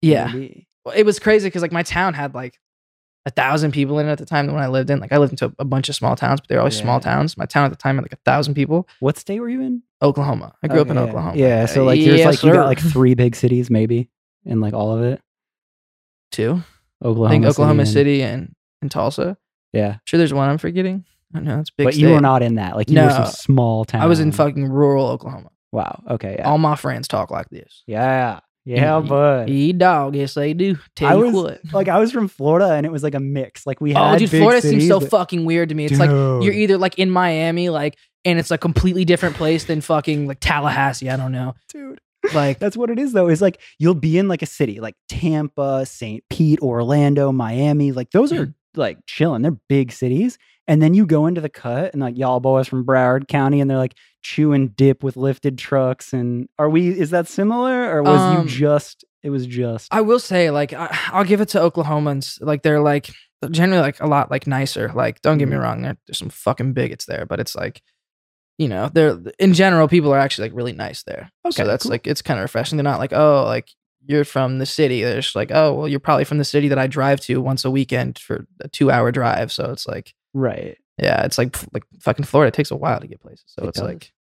yeah, 0.00 0.28
maybe. 0.28 0.66
It 0.96 1.04
was 1.04 1.18
crazy 1.18 1.48
because 1.48 1.60
like 1.60 1.70
my 1.72 1.82
town 1.82 2.14
had 2.14 2.34
like 2.34 2.58
a 3.26 3.30
thousand 3.30 3.72
people 3.72 3.98
in 3.98 4.06
it 4.06 4.12
at 4.12 4.18
the 4.18 4.26
time 4.26 4.46
when 4.46 4.62
I 4.62 4.68
lived 4.68 4.88
in. 4.88 4.98
Like 4.98 5.12
I 5.12 5.18
lived 5.18 5.32
into 5.32 5.54
a 5.58 5.64
bunch 5.64 5.90
of 5.90 5.94
small 5.94 6.16
towns, 6.16 6.40
but 6.40 6.48
they're 6.48 6.58
always 6.58 6.76
small 6.76 7.00
towns. 7.00 7.36
My 7.36 7.44
town 7.46 7.66
at 7.66 7.70
the 7.70 7.76
time 7.76 7.96
had 7.96 8.04
like 8.04 8.14
a 8.14 8.24
thousand 8.24 8.54
people. 8.54 8.88
What 9.00 9.18
state 9.18 9.40
were 9.40 9.48
you 9.48 9.60
in? 9.60 9.82
Oklahoma. 10.04 10.54
I 10.62 10.68
grew 10.68 10.80
up 10.80 10.88
in 10.88 10.98
Okay, 10.98 11.08
Oklahoma. 11.10 11.36
Yeah. 11.36 11.66
So 11.66 11.84
like 11.84 11.98
there's 12.04 12.18
Yes, 12.18 12.26
like 12.26 12.42
you 12.42 12.50
sir. 12.50 12.54
got 12.54 12.66
like 12.66 12.78
three 12.80 13.14
big 13.14 13.34
cities 13.34 13.70
maybe 13.70 14.10
in 14.44 14.60
like 14.60 14.74
all 14.74 14.96
of 14.96 15.02
it. 15.02 15.20
two. 16.30 16.62
Oklahoma. 17.02 17.26
I 17.26 17.30
think 17.30 17.44
Oklahoma 17.46 17.80
and- 17.82 17.88
City 17.88 18.22
and, 18.22 18.54
and 18.82 18.90
Tulsa. 18.90 19.36
Yeah. 19.72 19.96
sure, 20.04 20.18
there's 20.18 20.32
one 20.32 20.48
I'm 20.48 20.58
forgetting. 20.58 21.04
I 21.34 21.40
know 21.40 21.58
it's 21.58 21.70
big. 21.70 21.84
but 21.86 21.96
you 21.96 22.10
were 22.10 22.20
not 22.20 22.42
in 22.42 22.54
that. 22.56 22.76
Like 22.76 22.88
you 22.88 23.00
were 23.00 23.10
some 23.10 23.26
small 23.26 23.84
town. 23.84 24.02
I 24.02 24.06
was 24.06 24.20
in 24.20 24.30
fucking 24.30 24.68
rural 24.68 25.08
Oklahoma. 25.08 25.50
Wow. 25.72 26.02
Okay. 26.10 26.36
Yeah. 26.38 26.48
All 26.48 26.58
my 26.58 26.76
friends 26.76 27.08
talk 27.08 27.30
like 27.30 27.48
this. 27.50 27.82
yeah. 27.86 28.40
Yeah, 28.66 29.00
bud. 29.00 29.50
E 29.50 29.74
dog, 29.74 30.16
yes 30.16 30.32
they 30.32 30.54
do. 30.54 30.78
Tell 30.96 31.08
I 31.08 31.14
was 31.16 31.34
what. 31.34 31.60
like 31.74 31.88
I 31.88 31.98
was 31.98 32.10
from 32.10 32.28
Florida 32.28 32.72
and 32.72 32.86
it 32.86 32.92
was 32.92 33.02
like 33.02 33.14
a 33.14 33.20
mix. 33.20 33.66
Like 33.66 33.78
we 33.78 33.94
oh, 33.94 34.02
had 34.02 34.14
Oh, 34.14 34.18
dude, 34.20 34.30
Florida 34.30 34.62
cities, 34.62 34.84
seems 34.84 34.88
so 34.88 35.00
but- 35.00 35.10
fucking 35.10 35.44
weird 35.44 35.68
to 35.68 35.74
me. 35.74 35.84
It's 35.84 35.98
like 35.98 36.08
you're 36.08 36.54
either 36.54 36.78
like 36.78 36.98
in 36.98 37.10
Miami, 37.10 37.68
like, 37.68 37.98
and 38.24 38.38
it's 38.38 38.50
a 38.50 38.58
completely 38.58 39.04
different 39.04 39.36
place 39.36 39.64
than 39.64 39.80
fucking 39.80 40.26
like 40.26 40.38
Tallahassee. 40.40 41.10
I 41.10 41.16
don't 41.16 41.32
know. 41.32 41.54
dude. 41.72 42.00
Like, 42.32 42.58
That's 42.58 42.76
what 42.76 42.88
it 42.88 42.98
is 42.98 43.12
though. 43.12 43.28
Is 43.28 43.42
like 43.42 43.60
you'll 43.78 43.94
be 43.94 44.16
in 44.16 44.28
like 44.28 44.40
a 44.42 44.46
city 44.46 44.80
like 44.80 44.94
Tampa, 45.08 45.84
St. 45.84 46.24
Pete, 46.30 46.60
Orlando, 46.60 47.32
Miami. 47.32 47.92
Like 47.92 48.10
those 48.12 48.32
are 48.32 48.54
like 48.74 48.98
chilling. 49.06 49.42
They're 49.42 49.58
big 49.68 49.92
cities. 49.92 50.38
And 50.66 50.80
then 50.80 50.94
you 50.94 51.04
go 51.04 51.26
into 51.26 51.42
the 51.42 51.50
cut 51.50 51.92
and 51.92 52.00
like 52.00 52.16
y'all 52.16 52.40
boys 52.40 52.66
from 52.66 52.86
Broward 52.86 53.28
County 53.28 53.60
and 53.60 53.70
they're 53.70 53.76
like 53.78 53.94
chewing 54.22 54.68
dip 54.68 55.02
with 55.04 55.16
lifted 55.18 55.58
trucks. 55.58 56.14
And 56.14 56.48
are 56.58 56.70
we 56.70 56.88
is 56.88 57.10
that 57.10 57.28
similar? 57.28 57.94
Or 57.94 58.02
was 58.02 58.18
Um, 58.20 58.42
you 58.44 58.48
just 58.48 59.04
it 59.22 59.28
was 59.30 59.46
just 59.46 59.92
I 59.92 60.00
will 60.00 60.18
say, 60.18 60.50
like, 60.50 60.72
I, 60.72 60.88
I'll 61.12 61.24
give 61.24 61.40
it 61.42 61.48
to 61.50 61.58
Oklahomans. 61.58 62.38
Like, 62.42 62.62
they're 62.62 62.80
like 62.80 63.10
generally 63.50 63.82
like 63.82 64.00
a 64.00 64.06
lot 64.06 64.30
like 64.30 64.46
nicer. 64.46 64.90
Like, 64.94 65.20
don't 65.20 65.36
get 65.38 65.48
me 65.48 65.56
Mhm. 65.56 65.62
wrong, 65.62 65.82
there, 65.82 65.96
there's 66.06 66.18
some 66.18 66.30
fucking 66.30 66.72
bigots 66.72 67.04
there, 67.06 67.26
but 67.26 67.40
it's 67.40 67.54
like, 67.54 67.82
you 68.58 68.68
know, 68.68 68.88
they're 68.92 69.18
in 69.38 69.52
general 69.54 69.88
people 69.88 70.12
are 70.12 70.18
actually 70.18 70.48
like 70.48 70.56
really 70.56 70.72
nice 70.72 71.02
there. 71.02 71.30
Okay, 71.44 71.62
so 71.62 71.66
that's 71.66 71.84
cool. 71.84 71.90
like 71.90 72.06
it's 72.06 72.22
kind 72.22 72.38
of 72.38 72.42
refreshing. 72.44 72.76
They're 72.76 72.84
not 72.84 73.00
like, 73.00 73.12
oh, 73.12 73.44
like 73.44 73.68
you're 74.06 74.24
from 74.24 74.58
the 74.58 74.66
city. 74.66 75.02
They're 75.02 75.20
just 75.20 75.34
like, 75.34 75.50
oh, 75.52 75.72
well, 75.74 75.88
you're 75.88 76.00
probably 76.00 76.24
from 76.24 76.38
the 76.38 76.44
city 76.44 76.68
that 76.68 76.78
I 76.78 76.86
drive 76.86 77.20
to 77.22 77.40
once 77.40 77.64
a 77.64 77.70
weekend 77.70 78.18
for 78.18 78.46
a 78.60 78.68
two 78.68 78.90
hour 78.90 79.10
drive. 79.10 79.50
So 79.50 79.70
it's 79.70 79.86
like, 79.86 80.14
right. 80.34 80.76
yeah, 80.98 81.24
it's 81.24 81.38
like 81.38 81.56
like 81.72 81.84
fucking 82.00 82.24
Florida. 82.26 82.48
It 82.48 82.54
takes 82.54 82.70
a 82.70 82.76
while 82.76 83.00
to 83.00 83.06
get 83.06 83.20
places. 83.20 83.44
So 83.46 83.64
It 83.64 83.68
it's 83.68 83.78
does. 83.78 83.88
like, 83.88 84.12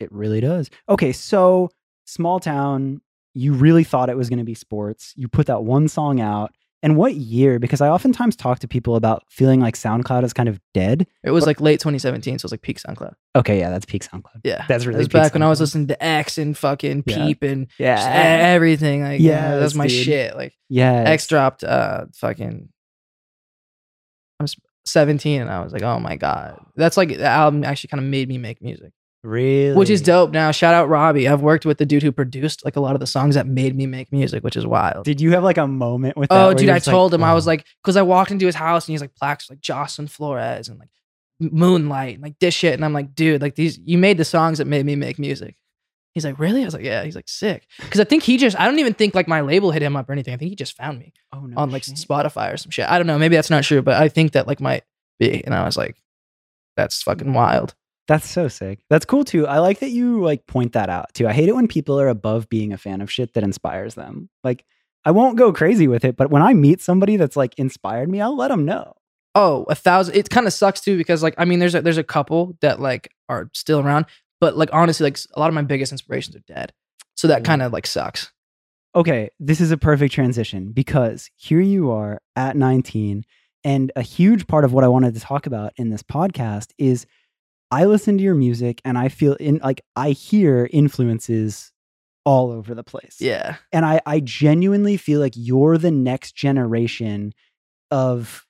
It 0.00 0.12
really 0.12 0.40
does. 0.40 0.68
Okay, 0.88 1.12
so 1.12 1.70
small 2.04 2.40
town, 2.40 3.00
you 3.32 3.54
really 3.54 3.84
thought 3.84 4.10
it 4.10 4.16
was 4.16 4.28
going 4.28 4.40
to 4.40 4.44
be 4.44 4.54
sports. 4.54 5.14
You 5.16 5.28
put 5.28 5.46
that 5.46 5.62
one 5.62 5.88
song 5.88 6.20
out. 6.20 6.52
And 6.84 6.96
what 6.96 7.14
year? 7.14 7.60
Because 7.60 7.80
I 7.80 7.88
oftentimes 7.88 8.34
talk 8.34 8.58
to 8.58 8.66
people 8.68 8.96
about 8.96 9.22
feeling 9.30 9.60
like 9.60 9.76
SoundCloud 9.76 10.24
is 10.24 10.32
kind 10.32 10.48
of 10.48 10.60
dead. 10.74 11.06
it 11.22 11.30
was 11.30 11.46
like 11.46 11.60
late 11.60 11.78
2017. 11.78 12.38
So 12.38 12.42
it 12.42 12.44
was 12.46 12.52
like 12.52 12.62
peak 12.62 12.80
SoundCloud. 12.80 13.14
Okay, 13.36 13.60
yeah, 13.60 13.70
that's 13.70 13.84
peak 13.86 14.04
SoundCloud. 14.04 14.40
Yeah. 14.42 14.64
That's 14.68 14.84
It 14.84 14.88
really 14.88 14.98
was 14.98 15.06
peak 15.08 15.12
back 15.12 15.32
when 15.34 15.42
I 15.44 15.48
was 15.48 15.60
listening 15.60 15.86
to 15.88 16.04
X 16.04 16.38
and 16.38 16.58
fucking 16.58 17.04
Yeah. 17.06 17.16
Peep 17.16 17.42
and 17.44 17.68
Yeah. 17.78 18.04
everything. 18.14 19.02
Like, 19.02 19.20
yeah, 19.20 19.58
that's 19.60 19.74
Yes, 19.74 19.78
my 19.78 19.86
dude. 19.86 20.04
shit. 20.04 20.36
Like, 20.36 20.54
Yeah. 20.68 21.04
X 21.06 21.28
dropped 21.28 21.62
uh 21.62 22.06
fucking 22.16 22.68
I'm 24.40 24.46
17 24.84 25.40
and 25.40 25.50
I 25.50 25.62
was 25.62 25.72
like, 25.72 25.82
oh 25.82 26.00
my 26.00 26.16
God. 26.16 26.58
That's 26.74 26.96
like 26.96 27.10
the 27.10 27.24
album 27.26 27.62
actually 27.62 27.88
kind 27.88 28.02
of 28.02 28.08
made 28.10 28.28
me 28.28 28.38
make 28.38 28.60
music. 28.60 28.92
Really? 29.24 29.76
Which 29.76 29.88
is 29.88 30.02
dope 30.02 30.32
now. 30.32 30.50
Shout 30.50 30.74
out 30.74 30.88
Robbie. 30.88 31.28
I've 31.28 31.42
worked 31.42 31.64
with 31.64 31.78
the 31.78 31.86
dude 31.86 32.02
who 32.02 32.10
produced 32.10 32.64
like 32.64 32.74
a 32.74 32.80
lot 32.80 32.94
of 32.94 33.00
the 33.00 33.06
songs 33.06 33.36
that 33.36 33.46
made 33.46 33.76
me 33.76 33.86
make 33.86 34.10
music, 34.10 34.42
which 34.42 34.56
is 34.56 34.66
wild. 34.66 35.04
Did 35.04 35.20
you 35.20 35.30
have 35.32 35.44
like 35.44 35.58
a 35.58 35.66
moment 35.66 36.16
with? 36.16 36.28
Oh, 36.32 36.52
dude, 36.52 36.68
I 36.68 36.78
just 36.78 36.88
like, 36.88 36.92
told 36.92 37.14
him 37.14 37.22
I 37.22 37.32
was 37.32 37.46
like, 37.46 37.64
because 37.82 37.96
I 37.96 38.02
walked 38.02 38.32
into 38.32 38.46
his 38.46 38.56
house 38.56 38.88
and 38.88 38.92
he's 38.92 39.00
like 39.00 39.14
plaques 39.14 39.48
like 39.48 39.60
Jocelyn 39.60 40.08
Flores 40.08 40.68
and 40.68 40.78
like 40.80 40.88
Moonlight 41.38 42.14
and 42.14 42.22
like 42.22 42.38
this 42.40 42.54
shit, 42.54 42.74
and 42.74 42.84
I'm 42.84 42.92
like, 42.92 43.14
dude, 43.14 43.42
like 43.42 43.54
these, 43.54 43.78
you 43.84 43.96
made 43.96 44.18
the 44.18 44.24
songs 44.24 44.58
that 44.58 44.66
made 44.66 44.84
me 44.84 44.96
make 44.96 45.18
music. 45.18 45.56
He's 46.14 46.24
like, 46.24 46.38
really? 46.38 46.60
I 46.60 46.64
was 46.66 46.74
like, 46.74 46.84
yeah. 46.84 47.04
He's 47.04 47.16
like, 47.16 47.28
sick. 47.28 47.66
Because 47.78 48.00
I 48.00 48.04
think 48.04 48.22
he 48.22 48.36
just, 48.36 48.58
I 48.60 48.66
don't 48.66 48.78
even 48.78 48.92
think 48.92 49.14
like 49.14 49.28
my 49.28 49.40
label 49.40 49.70
hit 49.70 49.82
him 49.82 49.96
up 49.96 50.08
or 50.08 50.12
anything. 50.12 50.34
I 50.34 50.36
think 50.36 50.50
he 50.50 50.56
just 50.56 50.76
found 50.76 50.98
me 50.98 51.12
oh, 51.32 51.40
no 51.40 51.56
on 51.56 51.70
like 51.70 51.84
shit. 51.84 51.94
Spotify 51.94 52.52
or 52.52 52.56
some 52.58 52.70
shit. 52.70 52.86
I 52.86 52.98
don't 52.98 53.06
know. 53.06 53.18
Maybe 53.18 53.34
that's 53.34 53.50
not 53.50 53.64
true, 53.64 53.80
but 53.80 54.00
I 54.00 54.08
think 54.08 54.32
that 54.32 54.46
like 54.46 54.60
might 54.60 54.82
be. 55.18 55.42
And 55.44 55.54
I 55.54 55.64
was 55.64 55.76
like, 55.76 55.96
that's 56.76 57.02
fucking 57.02 57.32
wild. 57.32 57.74
That's 58.08 58.28
so 58.28 58.48
sick. 58.48 58.80
That's 58.90 59.04
cool 59.04 59.24
too. 59.24 59.46
I 59.46 59.58
like 59.58 59.78
that 59.80 59.90
you 59.90 60.22
like 60.22 60.46
point 60.46 60.72
that 60.72 60.88
out 60.88 61.14
too. 61.14 61.28
I 61.28 61.32
hate 61.32 61.48
it 61.48 61.54
when 61.54 61.68
people 61.68 62.00
are 62.00 62.08
above 62.08 62.48
being 62.48 62.72
a 62.72 62.78
fan 62.78 63.00
of 63.00 63.10
shit 63.10 63.34
that 63.34 63.44
inspires 63.44 63.94
them. 63.94 64.28
Like, 64.42 64.64
I 65.04 65.10
won't 65.12 65.38
go 65.38 65.52
crazy 65.52 65.88
with 65.88 66.04
it, 66.04 66.16
but 66.16 66.30
when 66.30 66.42
I 66.42 66.52
meet 66.52 66.80
somebody 66.80 67.16
that's 67.16 67.36
like 67.36 67.54
inspired 67.58 68.08
me, 68.08 68.20
I'll 68.20 68.36
let 68.36 68.48
them 68.48 68.64
know. 68.64 68.94
Oh, 69.34 69.64
a 69.68 69.74
thousand. 69.74 70.16
It 70.16 70.30
kind 70.30 70.46
of 70.46 70.52
sucks 70.52 70.80
too 70.80 70.96
because 70.96 71.22
like 71.22 71.34
I 71.38 71.44
mean, 71.44 71.58
there's 71.58 71.74
a, 71.74 71.82
there's 71.82 71.98
a 71.98 72.04
couple 72.04 72.56
that 72.60 72.80
like 72.80 73.10
are 73.28 73.50
still 73.54 73.80
around, 73.80 74.06
but 74.40 74.56
like 74.56 74.70
honestly, 74.72 75.04
like 75.04 75.18
a 75.34 75.40
lot 75.40 75.48
of 75.48 75.54
my 75.54 75.62
biggest 75.62 75.92
inspirations 75.92 76.36
are 76.36 76.40
dead. 76.40 76.72
So 77.14 77.28
that 77.28 77.44
kind 77.44 77.62
of 77.62 77.72
like 77.72 77.86
sucks. 77.86 78.32
Okay, 78.94 79.30
this 79.40 79.60
is 79.60 79.70
a 79.70 79.78
perfect 79.78 80.12
transition 80.12 80.72
because 80.72 81.30
here 81.36 81.60
you 81.60 81.90
are 81.90 82.20
at 82.36 82.56
19. 82.56 83.24
And 83.64 83.92
a 83.94 84.02
huge 84.02 84.46
part 84.48 84.64
of 84.64 84.72
what 84.72 84.84
I 84.84 84.88
wanted 84.88 85.14
to 85.14 85.20
talk 85.20 85.46
about 85.46 85.72
in 85.76 85.88
this 85.88 86.02
podcast 86.02 86.72
is 86.78 87.06
I 87.72 87.86
listen 87.86 88.18
to 88.18 88.22
your 88.22 88.34
music 88.34 88.80
and 88.84 88.98
I 88.98 89.08
feel 89.08 89.32
in 89.34 89.58
like 89.64 89.80
I 89.96 90.10
hear 90.10 90.68
influences 90.72 91.72
all 92.24 92.50
over 92.52 92.74
the 92.74 92.84
place. 92.84 93.16
Yeah. 93.18 93.56
And 93.72 93.84
I, 93.84 94.00
I 94.06 94.20
genuinely 94.20 94.96
feel 94.96 95.20
like 95.20 95.32
you're 95.34 95.78
the 95.78 95.90
next 95.90 96.36
generation 96.36 97.32
of 97.90 98.46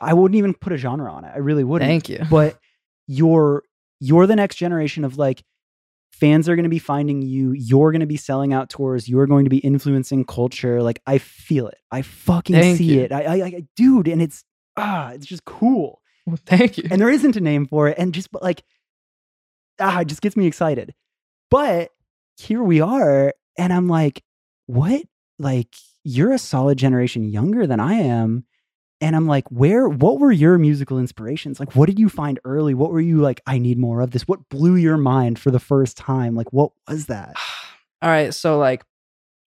I 0.00 0.14
wouldn't 0.14 0.38
even 0.38 0.54
put 0.54 0.72
a 0.72 0.76
genre 0.76 1.12
on 1.12 1.24
it. 1.24 1.32
I 1.34 1.38
really 1.38 1.64
wouldn't 1.64 1.88
Thank 1.88 2.08
you. 2.08 2.20
but 2.30 2.58
you're 3.08 3.64
you're 4.00 4.26
the 4.28 4.36
next 4.36 4.56
generation 4.56 5.04
of 5.04 5.18
like 5.18 5.42
fans 6.12 6.48
are 6.48 6.54
going 6.54 6.62
to 6.64 6.68
be 6.68 6.78
finding 6.78 7.22
you 7.22 7.52
you're 7.52 7.90
going 7.90 8.00
to 8.00 8.06
be 8.06 8.16
selling 8.16 8.52
out 8.52 8.68
tours 8.68 9.08
you're 9.08 9.26
going 9.26 9.44
to 9.44 9.50
be 9.50 9.58
influencing 9.58 10.24
culture 10.24 10.82
like 10.82 11.00
i 11.06 11.18
feel 11.18 11.66
it 11.66 11.78
i 11.90 12.02
fucking 12.02 12.54
Thank 12.54 12.78
see 12.78 12.94
you. 12.94 13.00
it 13.00 13.12
I, 13.12 13.22
I 13.22 13.44
i 13.44 13.66
dude 13.76 14.06
and 14.06 14.22
it's 14.22 14.44
ah 14.76 15.10
it's 15.10 15.26
just 15.26 15.44
cool 15.44 16.01
Well, 16.26 16.38
thank 16.46 16.78
you. 16.78 16.84
and 16.90 17.00
there 17.00 17.10
isn't 17.10 17.36
a 17.36 17.40
name 17.40 17.66
for 17.66 17.88
it 17.88 17.98
and 17.98 18.14
just 18.14 18.30
but 18.30 18.42
like 18.42 18.62
ah 19.80 20.00
it 20.00 20.06
just 20.08 20.22
gets 20.22 20.36
me 20.36 20.46
excited 20.46 20.94
but 21.50 21.90
here 22.38 22.62
we 22.62 22.80
are 22.80 23.34
and 23.58 23.72
i'm 23.72 23.88
like 23.88 24.22
what 24.66 25.02
like 25.38 25.74
you're 26.04 26.32
a 26.32 26.38
solid 26.38 26.78
generation 26.78 27.24
younger 27.24 27.66
than 27.66 27.80
i 27.80 27.94
am 27.94 28.44
and 29.00 29.16
i'm 29.16 29.26
like 29.26 29.48
where 29.50 29.88
what 29.88 30.20
were 30.20 30.30
your 30.32 30.58
musical 30.58 30.98
inspirations 30.98 31.58
like 31.58 31.74
what 31.74 31.86
did 31.86 31.98
you 31.98 32.08
find 32.08 32.38
early 32.44 32.74
what 32.74 32.92
were 32.92 33.00
you 33.00 33.20
like 33.20 33.40
i 33.46 33.58
need 33.58 33.78
more 33.78 34.00
of 34.00 34.12
this 34.12 34.28
what 34.28 34.48
blew 34.48 34.76
your 34.76 34.96
mind 34.96 35.38
for 35.38 35.50
the 35.50 35.58
first 35.60 35.96
time 35.96 36.34
like 36.36 36.52
what 36.52 36.70
was 36.88 37.06
that 37.06 37.34
All 38.02 38.10
right. 38.10 38.34
So 38.34 38.58
like, 38.58 38.84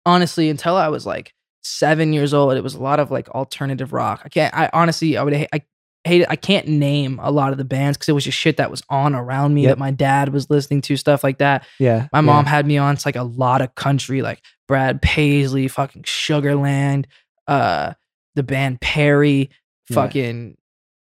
honestly, 0.04 0.50
until 0.50 0.76
I 0.76 0.88
was 0.88 1.06
like 1.06 1.33
seven 1.62 2.12
years 2.12 2.35
old, 2.35 2.52
it 2.52 2.62
was 2.62 2.75
a 2.75 2.83
lot 2.83 3.00
of 3.00 3.11
like 3.11 3.26
alternative 3.30 3.94
rock. 3.94 4.21
I 4.23 4.28
can't. 4.28 4.54
I 4.54 4.68
honestly, 4.75 5.16
I 5.16 5.23
would. 5.23 5.33
I 5.50 5.62
hate. 6.04 6.26
I 6.28 6.37
can't 6.37 6.66
name 6.68 7.18
a 7.23 7.30
lot 7.30 7.52
of 7.52 7.58
the 7.58 7.64
bands 7.64 7.96
because 7.96 8.08
it 8.08 8.12
was 8.12 8.25
just 8.25 8.38
shit 8.38 8.56
that 8.58 8.70
was 8.70 8.82
on 8.88 9.14
around 9.14 9.54
me 9.54 9.62
Yep. 9.62 9.70
that 9.70 9.78
my 9.78 9.90
dad 9.90 10.32
was 10.32 10.50
listening 10.50 10.80
to 10.82 10.96
stuff 10.96 11.25
like 11.25 11.38
that. 11.38 11.66
yeah 11.78 12.08
My 12.12 12.20
mom 12.20 12.44
had 12.46 12.66
me 12.66 12.76
on 12.78 12.96
to 12.96 13.08
like 13.08 13.16
a 13.16 13.23
lot 13.23 13.61
of 13.62 13.75
country, 13.75 14.23
like 14.23 14.40
Brad 14.68 15.00
Paisley, 15.02 15.68
fucking 15.68 16.02
Sugarland, 16.02 17.06
uh, 17.49 17.94
the 18.34 18.42
band 18.42 18.80
Perry, 18.80 19.50
Yeah. 19.90 19.94
fucking. 19.94 20.56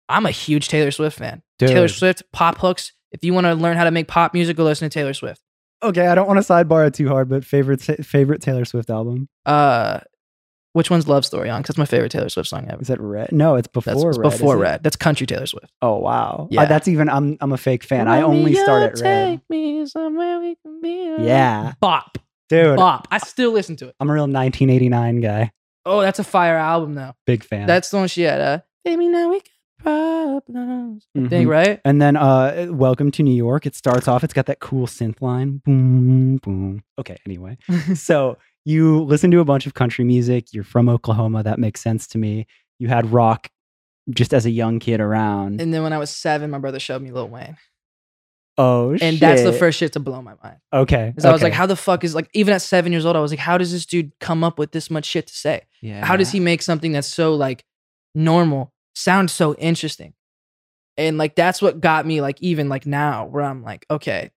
I'm 0.09 0.27
a 0.27 0.31
huge 0.31 0.69
Taylor 0.69 0.91
Swift 0.91 1.19
fan. 1.19 1.43
Dude. 1.59 1.69
Taylor 1.69 1.89
Swift, 1.89 2.23
pop 2.33 2.59
hooks. 2.59 2.93
If 3.13 3.23
you 3.25 3.33
want 3.35 3.47
to 3.47 3.55
learn 3.55 3.77
how 3.77 3.85
to 3.85 3.91
make 3.91 4.09
pop 4.09 4.35
music, 4.35 4.57
go 4.57 4.65
listen 4.65 4.89
to 4.89 4.93
Taylor 4.99 5.15
Swift. 5.15 5.41
Okay, 5.83 6.07
I 6.09 6.15
don't 6.15 6.27
want 6.27 6.45
to 6.45 6.53
sidebar 6.53 6.87
it 6.87 6.95
too 6.95 7.09
hard, 7.09 7.29
but 7.29 7.45
favorite 7.45 7.81
favorite 7.81 8.43
Taylor 8.43 8.65
Swift 8.65 8.91
album 8.91 9.29
Uh, 9.47 10.01
which 10.73 10.91
one's 10.91 11.09
Love 11.09 11.25
Story 11.27 11.51
on? 11.51 11.61
Because 11.63 11.75
that's 11.75 11.79
my 11.79 11.85
favorite 11.85 12.11
Taylor 12.13 12.29
Swift 12.29 12.49
song 12.49 12.67
ever. 12.69 12.81
is 12.81 12.89
that 12.89 13.01
Red? 13.01 13.33
No, 13.33 13.57
it's 13.57 13.69
before 13.69 13.93
That's 13.95 14.05
it's 14.05 14.19
Red. 14.19 14.31
before? 14.31 14.57
Red. 14.57 14.83
That's 14.83 14.97
country 14.97 15.27
Taylor 15.27 15.47
Swift. 15.47 15.71
Oh 15.83 15.99
wow, 15.99 16.49
Yeah. 16.51 16.63
Uh, 16.63 16.67
that's 16.67 16.89
even. 16.89 17.09
I'm 17.09 17.37
I'm 17.41 17.53
a 17.53 17.57
fake 17.59 17.83
fan. 17.85 18.09
I 18.09 18.23
only 18.23 18.55
start 18.55 18.83
at 18.83 19.01
Red. 19.01 19.29
Take 19.31 19.41
me 19.51 19.87
somewhere 19.87 20.41
we 20.41 20.57
can 20.63 20.81
be. 20.81 21.17
Yeah, 21.25 21.73
Bop. 21.81 22.19
dude. 22.49 22.77
Bop. 22.77 23.09
I 23.11 23.19
still 23.19 23.53
listen 23.53 23.77
to 23.77 23.89
it. 23.89 23.95
I'm 24.01 24.09
a 24.11 24.13
real 24.13 24.25
1989 24.29 25.21
guy. 25.21 25.51
Oh, 25.87 26.01
that's 26.03 26.19
a 26.19 26.25
fire 26.25 26.57
album 26.57 26.95
though. 26.95 27.15
Big 27.27 27.43
fan. 27.43 27.67
That's 27.67 27.91
the 27.91 27.97
one 27.97 28.09
she 28.09 28.23
had. 28.23 28.41
Uh, 28.41 28.59
Baby, 28.85 29.09
now 29.09 29.29
we 29.31 29.41
got 29.41 29.47
problems. 29.83 31.07
I 31.17 31.19
Mhm. 31.21 31.29
think, 31.31 31.49
right? 31.51 31.81
And 31.85 32.01
then 32.01 32.17
uh 32.17 32.67
Welcome 32.71 33.11
to 33.13 33.23
New 33.23 33.35
York. 33.35 33.67
It 33.67 33.75
starts 33.75 34.09
off, 34.09 34.23
it's 34.25 34.35
got 34.35 34.47
that 34.47 34.61
cool 34.61 34.87
synth 34.87 35.21
line. 35.23 35.63
Boom, 35.65 36.37
boom. 36.39 36.83
Okay, 36.99 37.17
anyway. 37.27 37.57
so 37.95 38.37
you 38.65 39.03
listen 39.05 39.31
to 39.31 39.41
a 39.41 39.45
bunch 39.45 39.67
of 39.67 39.75
country 39.75 40.05
music. 40.05 40.53
You're 40.53 40.65
from 40.65 40.89
Oklahoma. 40.89 41.43
That 41.43 41.59
makes 41.59 41.81
sense 41.81 42.07
to 42.09 42.19
me. 42.19 42.47
You 42.79 42.89
had 42.89 43.13
rock 43.13 43.49
just 44.11 44.35
as 44.35 44.47
a 44.47 44.51
young 44.51 44.79
kid 44.79 45.01
around. 45.01 45.61
and 45.61 45.73
then 45.73 45.83
when 45.83 45.93
I 45.93 45.99
was 45.99 46.11
seven, 46.11 46.51
my 46.51 46.59
brother 46.59 46.81
showed 46.81 47.01
me 47.03 47.11
Lil 47.13 47.29
Wayne. 47.29 47.57
oh 48.59 48.95
shit. 48.95 49.03
And 49.03 49.19
that's 49.19 49.43
the 49.43 49.53
first 49.53 49.79
shit 49.79 49.93
to 49.95 50.01
blow 50.01 50.21
my 50.23 50.35
mind. 50.43 50.57
Okay. 50.73 51.07
Because 51.09 51.25
I 51.25 51.33
was 51.33 51.43
like, 51.43 51.53
how 51.53 51.67
the 51.67 51.77
fuck 51.77 52.03
is 52.05 52.15
like 52.15 52.29
even 52.35 52.53
at 52.55 52.63
seven 52.63 52.93
years 52.93 53.07
old, 53.07 53.17
I 53.17 53.21
was 53.21 53.31
like, 53.33 53.39
how 53.39 53.57
does 53.59 53.73
this 53.73 53.87
dude 53.87 54.13
come 54.21 54.43
up 54.43 54.59
with 54.59 54.73
this 54.73 54.91
much 54.91 55.05
shit 55.05 55.27
to 55.29 55.35
say? 55.35 55.63
yeah. 55.81 56.05
How 56.05 56.17
does 56.17 56.31
he 56.33 56.41
make 56.41 56.61
something 56.63 56.93
that's 56.93 57.09
so 57.09 57.35
like 57.35 57.65
normal 58.15 58.73
sound 58.95 59.31
so 59.31 59.55
interesting? 59.55 60.15
And 60.97 61.17
like 61.17 61.35
that's 61.35 61.63
what 61.63 61.81
got 61.81 62.05
me 62.07 62.21
like 62.21 62.41
even 62.43 62.69
like 62.69 62.85
now 62.87 63.25
where 63.27 63.45
I'm 63.45 63.63
like, 63.63 63.87
okay, 63.91 64.31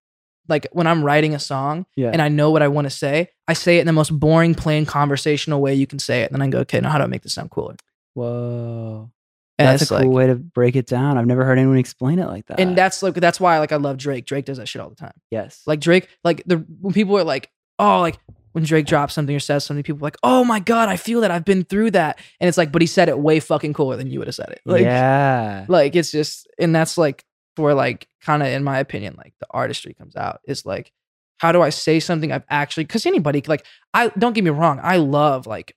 like 0.50 0.68
when 0.72 0.88
I'm 0.88 1.04
writing 1.04 1.34
a 1.36 1.40
song 1.40 1.86
Yeah. 1.96 2.10
and 2.12 2.22
I 2.22 2.28
know 2.30 2.52
what 2.52 2.62
I 2.62 2.68
want 2.68 2.86
to 2.86 2.90
say, 2.90 3.30
I 3.48 3.54
say 3.54 3.78
it 3.78 3.82
in 3.82 3.88
the 3.88 3.94
most 3.94 4.10
boring, 4.20 4.56
plain 4.56 4.86
conversational 4.86 5.62
way 5.62 5.74
you 5.74 5.88
can 5.88 6.00
say 6.00 6.22
it. 6.24 6.32
And 6.32 6.36
then 6.40 6.42
I 6.46 6.50
go, 6.50 6.60
okay, 6.60 6.80
now 6.80 6.90
how 6.90 6.98
do 6.98 7.04
I 7.04 7.08
make 7.08 7.22
this 7.24 7.34
sound 7.34 7.50
cooler? 7.52 7.76
Whoa. 8.14 9.12
And 9.60 9.68
That's 9.68 9.84
a 9.84 9.88
cool 9.88 9.98
like, 10.00 10.08
way 10.08 10.28
to 10.28 10.36
break 10.36 10.76
it 10.76 10.88
down. 10.88 11.18
I've 11.18 11.28
never 11.28 11.46
heard 11.46 11.60
anyone 11.60 11.78
explain 11.78 12.20
it 12.20 12.26
like 12.28 12.48
that. 12.48 12.60
and 12.60 12.76
that's 12.76 13.04
like 13.04 13.14
that's 13.14 13.40
why 13.40 13.60
like 13.60 13.72
I 13.72 13.76
love 13.76 13.98
Drake. 13.98 14.26
Drake 14.26 14.46
does 14.46 14.58
that 14.58 14.68
shit 14.68 14.82
all 14.82 14.90
the 14.90 14.96
time. 14.96 15.14
yes. 15.30 15.62
Like 15.68 15.80
Drake, 15.80 16.08
like 16.24 16.44
the 16.46 16.58
when 16.82 16.94
people 16.94 17.18
are 17.18 17.24
like, 17.24 17.52
oh, 17.78 18.02
like 18.02 18.18
when 18.54 18.64
Drake 18.64 18.86
drops 18.88 19.14
something 19.14 19.36
or 19.36 19.40
says 19.40 19.64
something, 19.64 19.84
people 19.84 20.00
are 20.02 20.08
like, 20.08 20.18
oh 20.24 20.44
my 20.44 20.60
god, 20.60 20.90
I 20.90 20.98
feel 20.98 21.22
that 21.22 21.30
I've 21.32 21.46
been 21.46 21.64
through 21.64 21.92
that, 21.92 22.20
and 22.40 22.48
it's 22.48 22.58
like, 22.58 22.72
but 22.72 22.82
he 22.82 22.88
said 22.88 23.10
it 23.10 23.18
way 23.18 23.40
fucking 23.40 23.74
cooler 23.74 23.96
than 23.96 24.10
you 24.10 24.20
would 24.20 24.28
have 24.28 24.36
said 24.36 24.50
it. 24.50 24.62
Like, 24.66 24.82
yeah. 24.82 25.66
like 25.68 25.96
it's 25.96 26.12
just, 26.12 26.48
and 26.60 26.76
that's 26.76 26.98
like 26.98 27.24
where 27.56 27.74
like 27.74 28.08
kind 28.22 28.42
of 28.42 28.50
in 28.50 28.64
my 28.64 28.80
opinion, 28.80 29.16
like 29.18 29.34
the 29.40 29.48
artistry 29.52 29.94
comes 29.94 30.16
out. 30.16 30.42
Is 30.48 30.66
like, 30.66 30.92
how 31.38 31.52
do 31.52 31.62
I 31.62 31.70
say 31.70 32.00
something 32.00 32.32
I've 32.32 32.46
actually? 32.50 32.86
Because 32.86 33.06
anybody 33.06 33.44
like, 33.48 33.66
I 33.94 34.10
don't 34.18 34.34
get 34.34 34.44
me 34.44 34.50
wrong, 34.50 34.80
I 34.82 34.98
love 34.98 35.48
like 35.48 35.76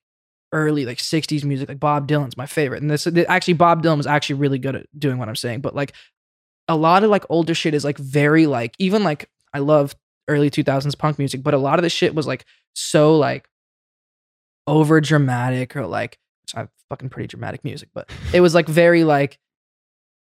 early 0.52 0.87
like 0.87 0.99
60s 0.99 1.45
music 1.45 1.68
like 1.68 1.80
bob 1.80 2.06
dylan's 2.06 2.37
my 2.37 2.47
favorite 2.47 2.80
and 2.80 2.90
this 2.90 3.06
actually 3.28 3.54
bob 3.54 3.83
dylan 3.83 3.97
was 3.97 4.06
actually 4.06 4.37
really 4.37 4.59
good 4.59 4.76
at 4.76 4.87
doing 4.99 5.18
what 5.18 5.28
i'm 5.28 5.37
saying 5.37 5.61
but 5.61 5.75
like 5.75 5.92
a 6.68 6.76
lot 6.76 7.02
of 7.02 7.11
like 7.11 7.25
older 7.28 7.54
shit 7.54 7.75
is 7.75 7.85
like 7.85 7.99
very 7.99 8.47
like 8.47 8.75
even 8.78 9.02
like 9.02 9.28
i 9.52 9.59
love 9.59 9.95
early 10.28 10.49
2000s 10.49 10.97
punk 10.97 11.18
music 11.18 11.42
but 11.42 11.52
a 11.52 11.59
lot 11.59 11.78
of 11.78 11.83
the 11.83 11.90
shit 11.90 12.14
was 12.14 12.26
like 12.26 12.45
so 12.75 13.16
like 13.16 13.49
over 14.66 15.00
dramatic 15.00 15.76
or 15.76 15.87
like 15.87 16.18
which 16.42 16.54
i 16.54 16.68
fucking 16.88 17.09
pretty 17.09 17.26
dramatic 17.26 17.64
music 17.64 17.88
but 17.92 18.09
it 18.33 18.40
was 18.40 18.54
like 18.54 18.68
very 18.68 19.02
like 19.02 19.38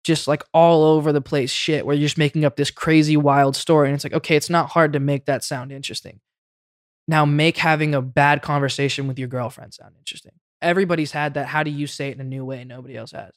just 0.10 0.28
like 0.28 0.44
all 0.54 0.84
over 0.84 1.14
the 1.14 1.22
place 1.22 1.52
shit 1.52 1.86
where 1.86 1.96
you're 1.96 2.08
just 2.08 2.18
making 2.18 2.44
up 2.44 2.56
this 2.56 2.72
crazy 2.72 3.16
wild 3.16 3.56
story 3.56 3.88
and 3.88 3.96
it's 3.96 4.04
like 4.04 4.14
okay 4.14 4.36
it's 4.36 4.50
not 4.50 4.72
hard 4.72 4.94
to 4.94 5.00
make 5.00 5.26
that 5.26 5.44
sound 5.44 5.72
interesting. 5.72 6.20
Now 7.08 7.26
make 7.26 7.58
having 7.58 7.94
a 7.94 8.02
bad 8.02 8.42
conversation 8.42 9.08
with 9.08 9.18
your 9.18 9.28
girlfriend 9.28 9.74
sound 9.74 9.96
interesting. 9.98 10.34
Everybody's 10.62 11.12
had 11.12 11.36
that 11.36 11.48
how 11.48 11.62
do 11.64 11.70
you 11.70 11.86
say 11.86 12.10
it 12.10 12.16
in 12.16 12.22
a 12.22 12.24
new 12.24 12.44
way 12.44 12.64
nobody 12.64 12.98
else 12.98 13.12
has 13.12 13.32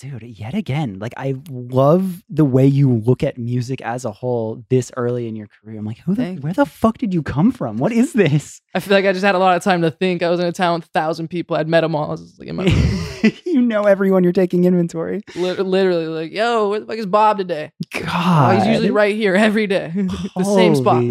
Dude, 0.00 0.22
yet 0.22 0.54
again, 0.54 1.00
like 1.00 1.12
I 1.16 1.34
love 1.50 2.22
the 2.28 2.44
way 2.44 2.64
you 2.64 2.92
look 2.92 3.24
at 3.24 3.36
music 3.36 3.80
as 3.80 4.04
a 4.04 4.12
whole 4.12 4.64
this 4.70 4.92
early 4.96 5.26
in 5.26 5.34
your 5.34 5.48
career. 5.48 5.76
I'm 5.76 5.84
like, 5.84 5.98
who 5.98 6.14
the, 6.14 6.34
where 6.36 6.52
the 6.52 6.66
fuck 6.66 6.98
did 6.98 7.12
you 7.12 7.20
come 7.20 7.50
from? 7.50 7.78
What 7.78 7.90
is 7.90 8.12
this? 8.12 8.60
i 8.74 8.80
feel 8.80 8.94
like 8.94 9.06
i 9.06 9.12
just 9.12 9.24
had 9.24 9.34
a 9.34 9.38
lot 9.38 9.56
of 9.56 9.62
time 9.64 9.80
to 9.80 9.90
think 9.90 10.22
i 10.22 10.28
was 10.28 10.38
in 10.38 10.46
a 10.46 10.52
town 10.52 10.78
with 10.78 10.84
a 10.84 10.92
thousand 10.92 11.26
people 11.28 11.56
i'd 11.56 11.66
met 11.66 11.80
them 11.80 11.94
all 11.96 12.04
I 12.04 12.10
was 12.10 12.20
just 12.20 12.38
like 12.38 12.48
in 12.48 12.54
my 12.56 12.64
you 13.46 13.62
know 13.62 13.84
everyone 13.84 14.22
you're 14.22 14.32
taking 14.32 14.64
inventory. 14.66 15.22
Lit- 15.34 15.58
literally 15.58 16.06
like 16.06 16.30
yo 16.30 16.68
where 16.68 16.80
the 16.80 16.86
fuck 16.86 16.98
is 16.98 17.06
bob 17.06 17.38
today 17.38 17.72
God. 17.90 18.54
oh, 18.54 18.58
he's 18.58 18.66
usually 18.68 18.90
right 18.90 19.16
here 19.16 19.34
every 19.34 19.66
day 19.66 19.90
the 20.36 20.44
same 20.44 20.76
spot 20.76 21.02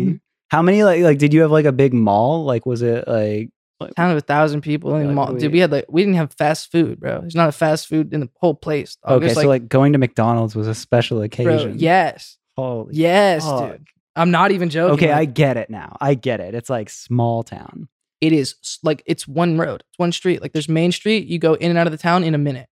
How 0.50 0.62
many 0.62 0.84
like 0.84 1.01
like 1.01 1.17
did 1.17 1.34
you 1.34 1.41
have 1.41 1.51
like 1.51 1.65
a 1.65 1.74
big 1.74 1.94
mall? 1.94 2.46
Like 2.46 2.65
was 2.65 2.82
it 2.82 3.06
like 3.08 3.50
town 3.96 4.12
of 4.12 4.17
a 4.17 4.22
thousand 4.22 4.62
people. 4.62 4.91
Like, 4.91 5.07
mall- 5.07 5.34
dude, 5.34 5.51
we 5.51 5.60
had 5.60 5.72
like 5.72 5.86
we 5.89 6.01
didn't 6.01 6.15
have 6.15 6.34
fast 6.34 6.72
food, 6.72 7.00
bro. 7.00 7.22
There's 7.22 7.36
not 7.36 7.50
a 7.50 7.51
fast 7.53 7.88
food 7.88 8.13
in 8.13 8.22
the 8.22 8.29
whole 8.38 8.55
place. 8.55 8.98
dog. 9.05 9.17
okay, 9.17 9.27
There's, 9.27 9.41
so 9.41 9.48
like 9.48 9.67
going 9.69 9.93
to 9.93 10.00
McDonald's 10.00 10.55
was 10.55 10.67
a 10.67 10.75
special 10.75 11.17
bro, 11.17 11.25
occasion. 11.25 11.79
yes, 11.79 12.38
Holy 12.55 12.93
yes, 12.96 13.43
fuck. 13.46 13.72
dude. 13.72 13.88
I'm 14.15 14.31
not 14.31 14.51
even 14.51 14.69
joking. 14.69 14.93
Okay, 14.96 15.12
I 15.12 15.25
get 15.25 15.57
it 15.57 15.69
now. 15.69 15.96
I 16.01 16.15
get 16.15 16.39
it. 16.39 16.55
It's 16.55 16.69
like 16.69 16.89
small 16.89 17.43
town. 17.43 17.88
it 18.19 18.34
is 18.34 18.55
like 18.81 19.03
it's 19.05 19.27
one 19.27 19.57
road, 19.60 19.84
it's 19.89 20.00
one 20.00 20.12
street. 20.12 20.41
Like 20.41 20.53
there's 20.53 20.67
Main 20.69 20.91
Street. 20.91 21.27
You 21.27 21.38
go 21.38 21.53
in 21.53 21.69
and 21.69 21.77
out 21.77 21.86
of 21.88 21.91
the 21.91 21.98
town 22.00 22.24
in 22.24 22.34
a 22.34 22.39
minute. 22.39 22.67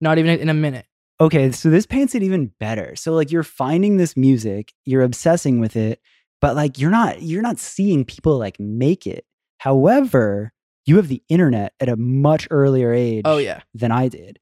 Not 0.00 0.18
even 0.18 0.38
in 0.38 0.48
a 0.48 0.54
minute. 0.54 0.86
Okay, 1.20 1.50
so 1.52 1.68
this 1.68 1.84
paints 1.86 2.14
it 2.14 2.22
even 2.22 2.52
better. 2.60 2.94
So 2.96 3.12
like 3.12 3.30
you're 3.30 3.42
finding 3.42 3.96
this 3.98 4.16
music, 4.16 4.72
you're 4.86 5.02
obsessing 5.02 5.60
with 5.60 5.76
it, 5.76 6.00
but 6.40 6.54
like 6.56 6.78
you're 6.78 6.90
not 6.90 7.20
you're 7.20 7.42
not 7.42 7.58
seeing 7.58 8.04
people 8.04 8.38
like 8.38 8.58
make 8.60 9.06
it. 9.06 9.26
However, 9.60 10.54
you 10.86 10.96
have 10.96 11.08
the 11.08 11.22
internet 11.28 11.74
at 11.80 11.90
a 11.90 11.96
much 11.96 12.48
earlier 12.50 12.92
oh, 12.92 12.96
age 12.96 13.22
Oh 13.26 13.36
yeah, 13.36 13.60
than 13.74 13.92
I 13.92 14.08
did. 14.08 14.38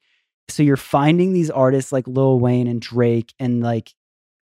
So 0.49 0.63
you're 0.63 0.77
finding 0.77 1.33
these 1.33 1.51
artists 1.51 1.91
like 1.91 2.07
Lil 2.07 2.39
Wayne 2.39 2.69
and 2.69 2.81
Drake 2.81 3.35
and 3.41 3.61
like 3.61 3.93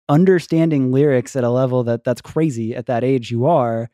understanding 0.10 0.92
lyrics 0.92 1.36
at 1.36 1.44
a 1.44 1.50
level 1.51 1.84
that 1.84 2.03
that's 2.03 2.22
crazy 2.22 2.75
at 2.75 2.88
that 2.88 3.03
age 3.03 3.30
you 3.30 3.46
are. 3.46 3.92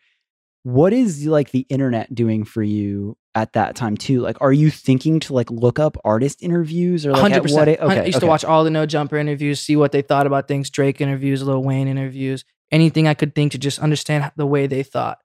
What 0.63 0.93
is 0.93 1.25
like 1.25 1.51
the 1.51 1.65
internet 1.67 2.15
doing 2.15 2.45
for 2.45 2.63
you 2.63 3.17
at 3.35 3.51
that 3.53 3.75
time 3.75 3.97
too? 3.97 4.21
Like, 4.21 4.37
are 4.39 4.53
you 4.53 4.71
thinking 4.71 5.19
to 5.21 5.33
like 5.33 5.51
look 5.51 5.79
up 5.79 5.97
artist 6.05 6.41
interviews 6.41 7.05
or 7.05 7.11
like 7.11 7.21
hundred 7.21 7.35
at 7.35 7.41
what? 7.41 7.49
percent. 7.49 7.69
it- 7.71 7.79
okay, 7.81 7.99
I 7.99 8.05
used 8.05 8.15
okay. 8.15 8.25
to 8.25 8.29
watch 8.29 8.45
all 8.45 8.63
the 8.63 8.69
No 8.69 8.85
Jumper 8.85 9.17
interviews, 9.17 9.59
see 9.59 9.75
what 9.75 9.91
they 9.91 10.01
thought 10.01 10.27
about 10.27 10.47
things. 10.47 10.69
Drake 10.69 11.01
interviews, 11.01 11.43
Lil 11.43 11.61
Wayne 11.61 11.89
interviews, 11.89 12.45
anything 12.71 13.05
I 13.05 13.15
could 13.15 13.35
think 13.35 13.51
to 13.51 13.57
just 13.57 13.79
understand 13.79 14.31
the 14.37 14.47
way 14.47 14.65
they 14.65 14.83
thought. 14.83 15.19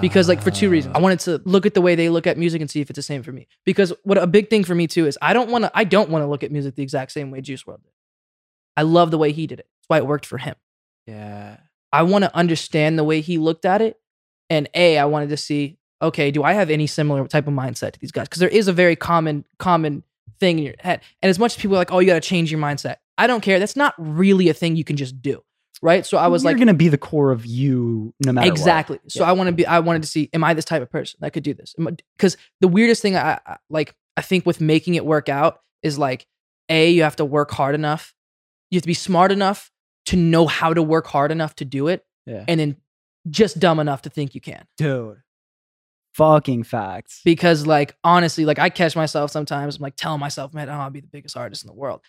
Because 0.00 0.28
like 0.28 0.42
for 0.42 0.50
two 0.50 0.70
reasons. 0.70 0.94
I 0.94 1.00
wanted 1.00 1.20
to 1.20 1.40
look 1.44 1.66
at 1.66 1.74
the 1.74 1.80
way 1.80 1.94
they 1.94 2.08
look 2.08 2.26
at 2.26 2.38
music 2.38 2.60
and 2.60 2.70
see 2.70 2.80
if 2.80 2.90
it's 2.90 2.96
the 2.96 3.02
same 3.02 3.22
for 3.22 3.32
me. 3.32 3.46
Because 3.64 3.92
what 4.04 4.18
a 4.18 4.26
big 4.26 4.50
thing 4.50 4.64
for 4.64 4.74
me 4.74 4.86
too 4.86 5.06
is 5.06 5.18
i 5.22 5.32
don't 5.32 5.50
want 5.50 5.64
to 5.64 5.70
i 5.74 5.84
don't 5.84 6.10
want 6.10 6.22
to 6.22 6.26
look 6.26 6.42
at 6.42 6.50
music 6.52 6.74
the 6.74 6.82
exact 6.82 7.12
same 7.12 7.30
way 7.30 7.40
Juice 7.40 7.64
WRLD 7.64 7.82
did. 7.82 7.92
I 8.76 8.82
love 8.82 9.10
the 9.10 9.18
way 9.18 9.32
he 9.32 9.46
did 9.46 9.60
it. 9.60 9.66
That's 9.78 9.88
why 9.88 9.98
it 9.98 10.06
worked 10.06 10.26
for 10.26 10.38
him. 10.38 10.56
Yeah. 11.06 11.58
i 11.92 12.02
want 12.02 12.24
to 12.24 12.34
understand 12.34 12.98
the 12.98 13.04
way 13.04 13.20
he 13.20 13.38
looked 13.38 13.64
at 13.64 13.82
it 13.82 14.00
and 14.48 14.68
a 14.74 14.98
i 14.98 15.04
wanted 15.04 15.28
to 15.28 15.36
see 15.36 15.78
okay 16.00 16.30
do 16.30 16.42
i 16.42 16.54
have 16.54 16.70
any 16.70 16.86
similar 16.86 17.26
type 17.28 17.46
of 17.46 17.54
mindset 17.54 17.92
to 17.92 18.00
these 18.00 18.12
guys? 18.12 18.28
Because 18.28 18.40
there 18.40 18.48
is 18.48 18.68
a 18.68 18.72
very 18.72 18.96
common 18.96 19.44
common 19.58 20.02
thing 20.40 20.58
in 20.58 20.64
your 20.64 20.74
head. 20.80 21.00
And 21.22 21.30
as 21.30 21.38
much 21.38 21.56
as 21.56 21.60
people 21.60 21.76
are 21.76 21.80
like 21.80 21.92
oh 21.92 21.98
you 21.98 22.06
got 22.06 22.22
to 22.22 22.28
change 22.28 22.50
your 22.50 22.60
mindset 22.60 22.96
i 23.18 23.26
don't 23.26 23.42
care. 23.42 23.58
That's 23.58 23.76
not 23.76 23.94
really 23.98 24.48
a 24.48 24.54
thing 24.54 24.76
you 24.76 24.84
can 24.84 24.96
just 24.96 25.20
do 25.22 25.42
right 25.82 26.06
so 26.06 26.16
i 26.18 26.26
was 26.28 26.44
like 26.44 26.52
You're 26.52 26.60
gonna 26.66 26.74
be 26.74 26.88
the 26.88 26.98
core 26.98 27.30
of 27.32 27.44
you 27.46 28.14
no 28.24 28.32
matter 28.32 28.46
what. 28.48 28.52
exactly 28.52 28.98
so 29.08 29.22
Yeah. 29.24 29.30
i 29.30 29.32
want 29.32 29.48
to 29.48 29.52
be 29.52 29.66
i 29.66 29.78
wanted 29.80 30.02
to 30.02 30.08
see 30.08 30.30
am 30.32 30.44
i 30.44 30.54
this 30.54 30.64
type 30.64 30.82
of 30.82 30.90
person 30.90 31.18
that 31.20 31.32
could 31.32 31.42
do 31.42 31.54
this 31.54 31.74
because 32.16 32.36
the 32.60 32.68
weirdest 32.68 33.02
thing 33.02 33.16
I, 33.16 33.40
I 33.46 33.56
like 33.70 33.94
i 34.16 34.22
think 34.22 34.46
with 34.46 34.60
making 34.60 34.94
it 34.94 35.04
work 35.04 35.28
out 35.28 35.60
is 35.82 35.98
like 35.98 36.26
a 36.68 36.90
you 36.90 37.02
have 37.02 37.16
to 37.16 37.24
work 37.24 37.50
hard 37.50 37.74
enough 37.74 38.14
you 38.70 38.76
have 38.76 38.82
to 38.82 38.86
be 38.88 38.94
smart 38.94 39.32
enough 39.32 39.70
to 40.06 40.16
know 40.16 40.46
how 40.46 40.72
to 40.74 40.82
work 40.82 41.06
hard 41.06 41.30
enough 41.32 41.54
to 41.56 41.64
do 41.64 41.88
it 41.88 42.04
Yeah. 42.26 42.44
and 42.48 42.58
then 42.60 42.76
just 43.28 43.58
dumb 43.58 43.80
enough 43.80 44.02
to 44.02 44.10
think 44.10 44.34
you 44.34 44.40
can 44.40 44.66
Dude. 44.76 45.18
Fucking 46.14 46.62
facts. 46.62 47.20
because 47.24 47.66
like 47.66 47.96
honestly 48.04 48.44
like 48.44 48.60
i 48.60 48.68
catch 48.70 48.94
myself 48.94 49.32
sometimes 49.32 49.76
i'm 49.76 49.82
like 49.82 49.96
telling 49.96 50.20
myself 50.20 50.54
man 50.54 50.68
oh, 50.68 50.74
i'll 50.74 50.90
be 50.90 51.00
the 51.00 51.08
biggest 51.08 51.36
artist 51.36 51.64
in 51.64 51.68
the 51.68 51.74
world 51.74 52.00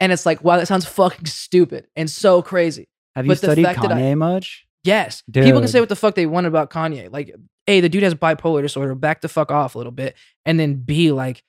and 0.00 0.12
it's 0.12 0.26
like 0.26 0.44
wow 0.44 0.58
that 0.58 0.66
sounds 0.68 0.84
fucking 0.84 1.24
stupid 1.24 1.86
and 1.96 2.10
so 2.10 2.42
crazy 2.42 2.88
Have 3.14 3.26
you 3.26 3.30
but 3.30 3.38
studied 3.38 3.64
that 3.64 3.78
I- 3.78 3.86
Kanye 3.86 4.16
much? 4.18 4.66
Yes. 4.82 5.22
People 5.32 5.60
can 5.60 5.68
say 5.68 5.80
what 5.80 5.88
the 5.88 5.96
fuck 5.96 6.14
they 6.14 6.26
want 6.26 6.46
about 6.46 6.68
Kanye. 6.70 7.10
Like, 7.10 7.34
A, 7.66 7.80
the 7.80 7.88
dude 7.88 8.02
has 8.02 8.14
bipolar 8.14 8.60
disorder. 8.60 8.94
Back 8.94 9.22
the 9.22 9.28
fuck 9.28 9.50
off 9.50 9.74
a 9.74 9.78
little 9.78 9.92
bit. 9.92 10.14
And 10.44 10.60
then 10.60 10.74
B, 10.74 11.10
like, 11.10 11.42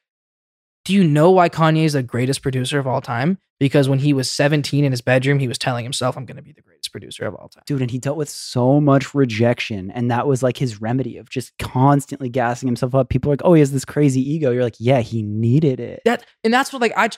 do 0.86 0.94
you 0.94 1.04
know 1.04 1.32
why 1.32 1.50
Kanye 1.50 1.84
is 1.84 1.94
the 1.94 2.04
greatest 2.04 2.42
producer 2.42 2.80
of 2.80 2.88
all 2.88 3.02
time? 3.02 3.38
Because 3.60 3.90
when 3.90 4.00
he 4.00 4.14
was 4.14 4.30
17 4.32 4.84
in 4.86 4.92
his 4.92 5.02
bedroom, 5.02 5.40
he 5.40 5.48
was 5.50 5.58
telling 5.58 5.84
himself, 5.84 6.16
I'm 6.16 6.26
going 6.26 6.38
to 6.38 6.44
be 6.44 6.52
the 6.54 6.62
greatest 6.62 6.92
producer 6.92 7.26
of 7.26 7.36
all 7.36 7.50
time. 7.50 7.64
dude 7.66 7.82
and 7.82 7.90
he 7.92 7.98
dealt 7.98 8.16
with 8.18 8.30
so 8.30 8.80
much 8.80 9.14
rejection 9.16 9.92
and 9.92 10.10
that 10.12 10.28
was 10.28 10.42
like 10.44 10.56
his 10.56 10.80
remedy 10.82 11.18
of 11.18 11.30
just 11.30 11.58
constantly 11.58 12.30
gassing 12.30 12.68
himself 12.68 12.94
up 12.96 13.10
people 13.10 13.30
are 13.32 13.34
like 13.34 13.42
oh 13.44 13.54
he 13.54 13.60
has 13.60 13.72
this 13.74 13.84
crazy 13.84 14.22
ego 14.22 14.52
you're 14.52 14.64
like 14.64 14.76
yeah 14.80 15.00
he 15.02 15.22
needed 15.24 15.80
it 15.82 16.02
That 16.06 16.24
and 16.44 16.54
that's 16.54 16.72
what 16.72 16.82
like 16.82 16.94
I, 16.96 17.10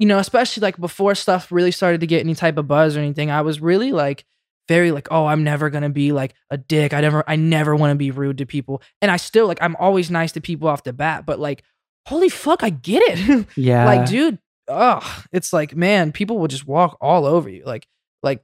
you 0.00 0.06
know, 0.06 0.18
especially 0.18 0.62
like 0.62 0.80
before 0.80 1.14
stuff 1.14 1.52
really 1.52 1.70
started 1.70 2.00
to 2.00 2.06
get 2.06 2.20
any 2.20 2.34
type 2.34 2.56
of 2.56 2.66
buzz 2.66 2.96
or 2.96 3.00
anything. 3.00 3.30
I 3.30 3.42
was 3.42 3.60
really 3.60 3.92
like 3.92 4.24
very 4.66 4.92
like, 4.92 5.08
oh, 5.10 5.26
I'm 5.26 5.44
never 5.44 5.68
gonna 5.68 5.90
be 5.90 6.10
like 6.10 6.34
a 6.50 6.56
dick. 6.56 6.94
I 6.94 7.02
never, 7.02 7.22
I 7.28 7.36
never 7.36 7.76
want 7.76 7.90
to 7.90 7.96
be 7.96 8.10
rude 8.10 8.38
to 8.38 8.46
people, 8.46 8.82
and 9.02 9.10
I 9.10 9.18
still 9.18 9.46
like 9.46 9.58
I'm 9.60 9.76
always 9.76 10.10
nice 10.10 10.32
to 10.32 10.40
people 10.40 10.68
off 10.68 10.84
the 10.84 10.94
bat, 10.94 11.26
but 11.26 11.38
like, 11.38 11.62
holy 12.06 12.30
fuck, 12.30 12.62
I 12.62 12.70
get 12.70 13.02
it. 13.06 13.46
yeah 13.56 13.84
like, 13.84 14.08
dude, 14.08 14.38
ugh, 14.68 15.04
it's 15.32 15.52
like, 15.52 15.76
man, 15.76 16.12
people 16.12 16.38
will 16.38 16.48
just 16.48 16.66
walk 16.66 16.96
all 17.02 17.26
over 17.26 17.50
you, 17.50 17.62
like, 17.66 17.86
like, 18.22 18.42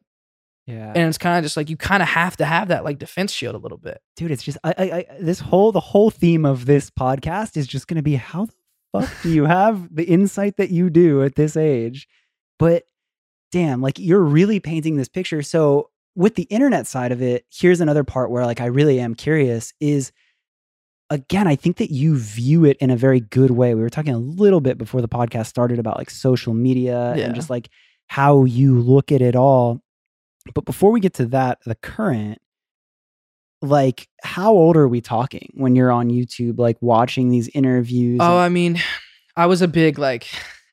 yeah 0.66 0.92
and 0.94 1.08
it's 1.08 1.16
kind 1.16 1.38
of 1.38 1.44
just 1.44 1.56
like 1.56 1.70
you 1.70 1.76
kind 1.76 2.02
of 2.02 2.08
have 2.08 2.36
to 2.36 2.44
have 2.44 2.68
that 2.68 2.84
like 2.84 2.98
defense 2.98 3.32
shield 3.32 3.54
a 3.54 3.58
little 3.58 3.78
bit. 3.78 4.00
dude 4.16 4.30
it's 4.30 4.42
just 4.42 4.58
I, 4.62 4.74
I 4.76 4.82
i 4.82 5.06
this 5.20 5.40
whole 5.40 5.72
the 5.72 5.80
whole 5.80 6.10
theme 6.10 6.44
of 6.44 6.66
this 6.66 6.90
podcast 6.90 7.56
is 7.56 7.66
just 7.66 7.86
gonna 7.86 8.02
be 8.02 8.16
how 8.16 8.46
the 8.46 8.52
fuck 9.00 9.22
do 9.22 9.30
you 9.30 9.44
have 9.44 9.94
the 9.94 10.04
insight 10.04 10.56
that 10.56 10.70
you 10.70 10.90
do 10.90 11.22
at 11.22 11.34
this 11.34 11.56
age? 11.56 12.08
But 12.58 12.84
damn 13.52 13.80
like 13.80 13.98
you're 13.98 14.22
really 14.22 14.60
painting 14.60 14.96
this 14.96 15.08
picture. 15.08 15.42
So 15.42 15.90
with 16.14 16.34
the 16.34 16.44
internet 16.44 16.86
side 16.86 17.12
of 17.12 17.20
it 17.22 17.44
here's 17.50 17.80
another 17.80 18.02
part 18.04 18.30
where 18.30 18.46
like 18.46 18.60
i 18.60 18.64
really 18.66 18.98
am 18.98 19.14
curious 19.14 19.72
is 19.80 20.12
again 21.10 21.46
i 21.46 21.54
think 21.54 21.76
that 21.76 21.90
you 21.90 22.16
view 22.18 22.64
it 22.64 22.76
in 22.78 22.90
a 22.90 22.96
very 22.96 23.20
good 23.20 23.50
way. 23.50 23.74
We 23.74 23.82
were 23.82 23.90
talking 23.90 24.14
a 24.14 24.18
little 24.18 24.60
bit 24.60 24.78
before 24.78 25.00
the 25.00 25.08
podcast 25.08 25.46
started 25.46 25.78
about 25.78 25.98
like 25.98 26.10
social 26.10 26.54
media 26.54 27.14
Yeah. 27.16 27.26
and 27.26 27.34
just 27.34 27.50
like 27.50 27.68
how 28.08 28.44
you 28.44 28.78
look 28.80 29.10
at 29.12 29.20
it 29.20 29.34
all. 29.36 29.82
But 30.54 30.64
before 30.64 30.90
we 30.92 31.00
get 31.00 31.14
to 31.14 31.26
that 31.26 31.58
the 31.66 31.74
current 31.74 32.38
like 33.62 34.08
how 34.22 34.52
old 34.52 34.76
are 34.76 34.86
we 34.88 35.00
talking 35.00 35.50
when 35.54 35.74
you're 35.74 35.90
on 35.90 36.10
youtube 36.10 36.58
like 36.58 36.76
watching 36.80 37.30
these 37.30 37.48
interviews 37.48 38.18
Oh, 38.20 38.32
and- 38.36 38.40
I 38.40 38.48
mean, 38.48 38.78
I 39.36 39.46
was 39.46 39.62
a 39.62 39.68
big 39.68 39.98
like, 39.98 40.26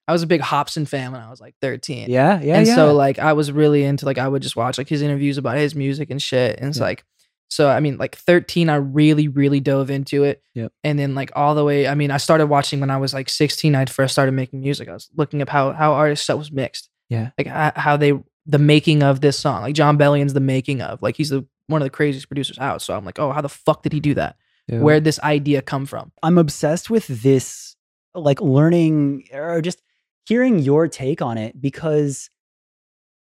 I 0.08 0.12
was 0.12 0.22
a 0.24 0.28
big 0.28 0.42
Hopsin 0.42 0.86
fan 0.88 1.12
when 1.13 1.22
I 1.22 1.30
was 1.30 1.40
like 1.42 1.56
13. 1.62 2.10
yeah 2.10 2.42
yeah 2.42 2.58
and 2.58 2.68
yeah 2.68 2.75
so 2.75 2.94
like 2.94 3.20
I 3.20 3.34
was 3.34 3.52
really 3.52 3.84
into 3.84 4.06
like 4.06 4.18
I 4.18 4.28
would 4.28 4.42
just 4.42 4.56
watch 4.56 4.78
like 4.78 4.90
his 4.90 5.02
interviews 5.02 5.38
about 5.38 5.58
his 5.58 5.75
music 5.75 6.10
and 6.10 6.22
shit. 6.22 6.60
And 6.60 6.70
it's 6.70 6.78
Yeah. 6.78 6.84
like 6.86 7.04
so 7.50 7.70
I 7.70 7.80
mean 7.80 7.98
like 7.98 8.16
13 8.16 8.68
I 8.70 8.75
really 8.75 9.28
really 9.30 9.60
dove 9.62 9.90
into 9.90 10.24
it. 10.25 10.42
Yep. 10.56 10.72
And 10.84 11.00
then 11.00 11.16
like 11.16 11.32
all 11.36 11.56
the 11.56 11.63
way 11.63 11.88
I 11.88 11.96
mean 11.96 12.12
I 12.12 12.18
started 12.18 12.48
watching 12.48 12.80
when 12.82 12.90
I 12.90 12.98
was 12.98 13.13
like 13.13 13.30
16 13.30 13.75
I 13.75 13.86
first 13.86 14.12
started 14.13 14.34
making 14.34 14.60
music. 14.62 14.90
I 14.90 14.94
was 14.94 15.10
looking 15.16 15.42
up 15.42 15.48
how 15.50 15.72
how 15.72 15.94
artists 15.94 16.24
stuff 16.25 16.38
was 16.38 16.52
mixed. 16.52 16.90
Yeah. 17.10 17.30
Like 17.38 17.48
how, 17.48 17.72
how 17.75 17.98
they 17.98 18.13
the 18.46 18.60
making 18.60 19.04
of 19.04 19.22
this 19.22 19.40
song. 19.40 19.62
Like 19.62 19.75
Jon 19.75 19.96
Bellion's 19.98 20.34
the 20.34 20.40
making 20.42 20.82
of. 20.82 21.02
Like 21.02 21.16
he's 21.16 21.30
the 21.30 21.46
one 21.67 21.82
of 21.82 21.86
the 21.86 21.89
craziest 21.89 22.27
producers 22.27 22.60
out. 22.60 22.82
So 22.82 22.96
I'm 22.96 23.05
like, 23.05 23.20
"Oh, 23.20 23.32
how 23.32 23.41
the 23.41 23.50
fuck 23.50 23.84
did 23.84 23.93
he 23.93 24.00
do 24.00 24.13
that? 24.15 24.38
Yeah. 24.67 24.79
Where'd 24.79 25.03
this 25.03 25.20
idea 25.20 25.62
come 25.62 25.86
from?" 25.86 26.12
i'm 26.22 26.38
obsessed 26.38 26.89
with 26.89 27.08
this 27.08 27.75
like 28.15 28.41
learning 28.41 29.27
or 29.34 29.62
just 29.62 29.82
hearing 30.27 30.60
your 30.60 30.88
take 30.88 31.22
on 31.22 31.38
it 31.38 31.60
because 31.60 32.29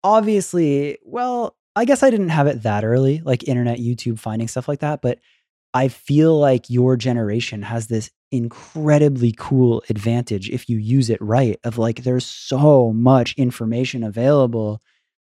obviously 0.02 0.99
well 1.04 1.56
i 1.76 1.85
guess 1.85 2.02
i 2.02 2.11
didn't 2.11 2.30
have 2.30 2.47
it 2.47 2.62
that 2.62 2.85
early 2.85 3.20
like 3.25 3.47
internet 3.49 3.78
youtube 3.78 4.18
finding 4.18 4.49
stuff 4.49 4.68
like 4.68 4.80
that 4.80 5.00
but 5.02 5.18
i 5.75 5.88
feel 5.88 6.38
like 6.38 6.68
your 6.70 6.97
generation 6.97 7.62
has 7.62 7.87
this 7.87 8.11
incredibly 8.32 9.35
cool 9.37 9.82
advantage 9.90 10.49
if 10.50 10.68
you 10.68 10.78
use 10.78 11.11
it 11.11 11.20
right 11.20 11.59
of 11.64 11.78
like 11.78 12.02
there's 12.02 12.25
so 12.25 12.92
much 12.92 13.35
information 13.35 14.02
available 14.02 14.80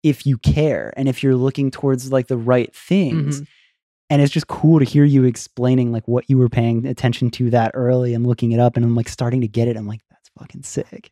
if 0.02 0.24
you 0.26 0.38
care 0.38 0.92
and 0.96 1.08
if 1.08 1.22
you're 1.22 1.34
looking 1.36 1.70
towards 1.70 2.12
like 2.12 2.28
the 2.28 2.36
right 2.36 2.74
things 2.74 3.40
Mhm. 3.40 3.46
and 4.10 4.22
it's 4.22 4.32
just 4.32 4.46
cool 4.46 4.78
to 4.78 4.84
hear 4.84 5.04
you 5.04 5.24
explaining 5.24 5.90
like 5.92 6.06
what 6.06 6.24
you 6.30 6.38
were 6.38 6.48
paying 6.48 6.86
attention 6.86 7.30
to 7.32 7.50
that 7.50 7.72
early 7.74 8.14
and 8.14 8.26
looking 8.26 8.52
it 8.52 8.60
up 8.60 8.76
and 8.76 8.84
I'm 8.84 8.94
like 8.94 9.08
starting 9.08 9.40
to 9.42 9.48
get 9.48 9.68
it. 9.68 9.76
I'm 9.76 9.86
like, 9.86 10.00
that's 10.10 10.30
fucking 10.38 10.62
sick. 10.62 11.10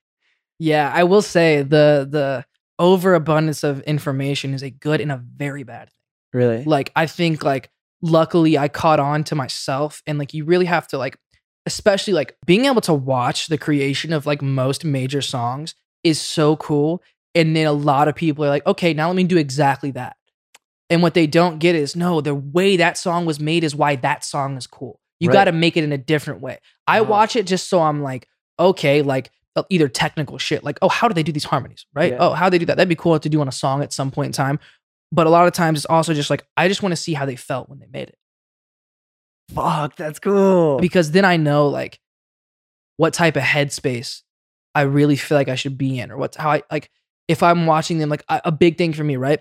Yeah, 0.58 0.90
I 0.94 1.04
will 1.04 1.20
say 1.22 1.62
the 1.62 2.06
the 2.10 2.44
overabundance 2.78 3.64
of 3.64 3.80
information 3.82 4.54
is 4.54 4.62
a 4.62 4.70
good 4.70 5.00
and 5.00 5.10
a 5.10 5.16
very 5.16 5.62
bad 5.64 5.88
thing. 5.88 6.40
Really? 6.40 6.64
Like 6.64 6.92
I 6.94 7.06
think 7.06 7.42
like 7.42 7.70
luckily 8.02 8.56
I 8.58 8.68
caught 8.68 9.00
on 9.00 9.24
to 9.24 9.34
myself 9.34 10.02
and 10.06 10.18
like 10.18 10.32
you 10.34 10.44
really 10.44 10.66
have 10.66 10.86
to 10.88 10.98
like 10.98 11.16
especially 11.66 12.12
like 12.14 12.36
being 12.46 12.66
able 12.66 12.80
to 12.82 12.94
watch 12.94 13.48
the 13.48 13.58
creation 13.58 14.12
of 14.12 14.26
like 14.26 14.40
most 14.42 14.84
major 14.84 15.20
songs 15.20 15.74
is 16.04 16.20
so 16.20 16.54
cool 16.56 17.02
and 17.36 17.54
then 17.54 17.66
a 17.66 17.72
lot 17.72 18.08
of 18.08 18.16
people 18.16 18.44
are 18.44 18.48
like 18.48 18.66
okay, 18.66 18.92
now 18.92 19.06
let 19.06 19.14
me 19.16 19.22
do 19.24 19.36
exactly 19.36 19.92
that. 19.92 20.16
And 20.90 21.02
what 21.02 21.14
they 21.14 21.26
don't 21.26 21.58
get 21.58 21.74
is 21.76 21.94
no, 21.94 22.20
the 22.20 22.34
way 22.34 22.76
that 22.76 22.98
song 22.98 23.26
was 23.26 23.38
made 23.38 23.62
is 23.64 23.74
why 23.74 23.96
that 23.96 24.24
song 24.24 24.56
is 24.56 24.66
cool. 24.66 25.00
You 25.20 25.28
Right. 25.28 25.34
got 25.34 25.44
to 25.44 25.52
make 25.52 25.76
it 25.76 25.84
in 25.84 25.92
a 25.92 25.98
different 25.98 26.40
way. 26.40 26.58
I 26.86 27.00
watch 27.02 27.36
it 27.36 27.46
just 27.46 27.68
so 27.68 27.80
I'm 27.82 28.02
like 28.02 28.26
okay, 28.58 29.02
like 29.02 29.30
uh, 29.54 29.62
either 29.70 29.88
technical 29.88 30.38
shit, 30.38 30.64
like, 30.64 30.78
oh, 30.82 30.88
how 30.88 31.08
do 31.08 31.14
they 31.14 31.22
do 31.22 31.32
these 31.32 31.44
harmonies, 31.44 31.86
right? 31.94 32.12
Yeah. 32.12 32.18
Oh, 32.20 32.32
how 32.32 32.46
do 32.48 32.50
they 32.50 32.58
do 32.58 32.66
that? 32.66 32.76
That'd 32.76 32.88
be 32.88 32.94
cool 32.96 33.18
to 33.18 33.28
do 33.28 33.40
on 33.40 33.48
a 33.48 33.52
song 33.52 33.82
at 33.82 33.92
some 33.92 34.10
point 34.10 34.26
in 34.26 34.32
time. 34.32 34.58
But 35.12 35.26
a 35.26 35.30
lot 35.30 35.46
of 35.46 35.52
times 35.54 35.78
it's 35.78 35.86
also 35.86 36.12
just 36.14 36.30
like, 36.30 36.46
I 36.56 36.68
just 36.68 36.82
want 36.82 36.92
to 36.92 36.96
see 36.96 37.14
how 37.14 37.24
they 37.26 37.36
felt 37.36 37.68
when 37.68 37.78
they 37.78 37.86
made 37.90 38.08
it. 38.08 38.18
Fuck, 39.54 39.96
that's 39.96 40.18
cool. 40.18 40.78
Because 40.78 41.10
then 41.12 41.24
I 41.24 41.36
know 41.36 41.68
like 41.68 42.00
what 42.96 43.14
type 43.14 43.36
of 43.36 43.42
headspace 43.42 44.22
I 44.74 44.82
really 44.82 45.16
feel 45.16 45.38
like 45.38 45.48
I 45.48 45.54
should 45.54 45.78
be 45.78 45.98
in, 45.98 46.10
or 46.10 46.16
what's 46.16 46.36
how 46.36 46.50
I 46.50 46.62
like 46.70 46.90
if 47.28 47.42
I'm 47.42 47.66
watching 47.66 47.98
them, 47.98 48.08
like 48.08 48.24
a, 48.28 48.40
a 48.46 48.52
big 48.52 48.78
thing 48.78 48.92
for 48.92 49.04
me, 49.04 49.16
right? 49.16 49.40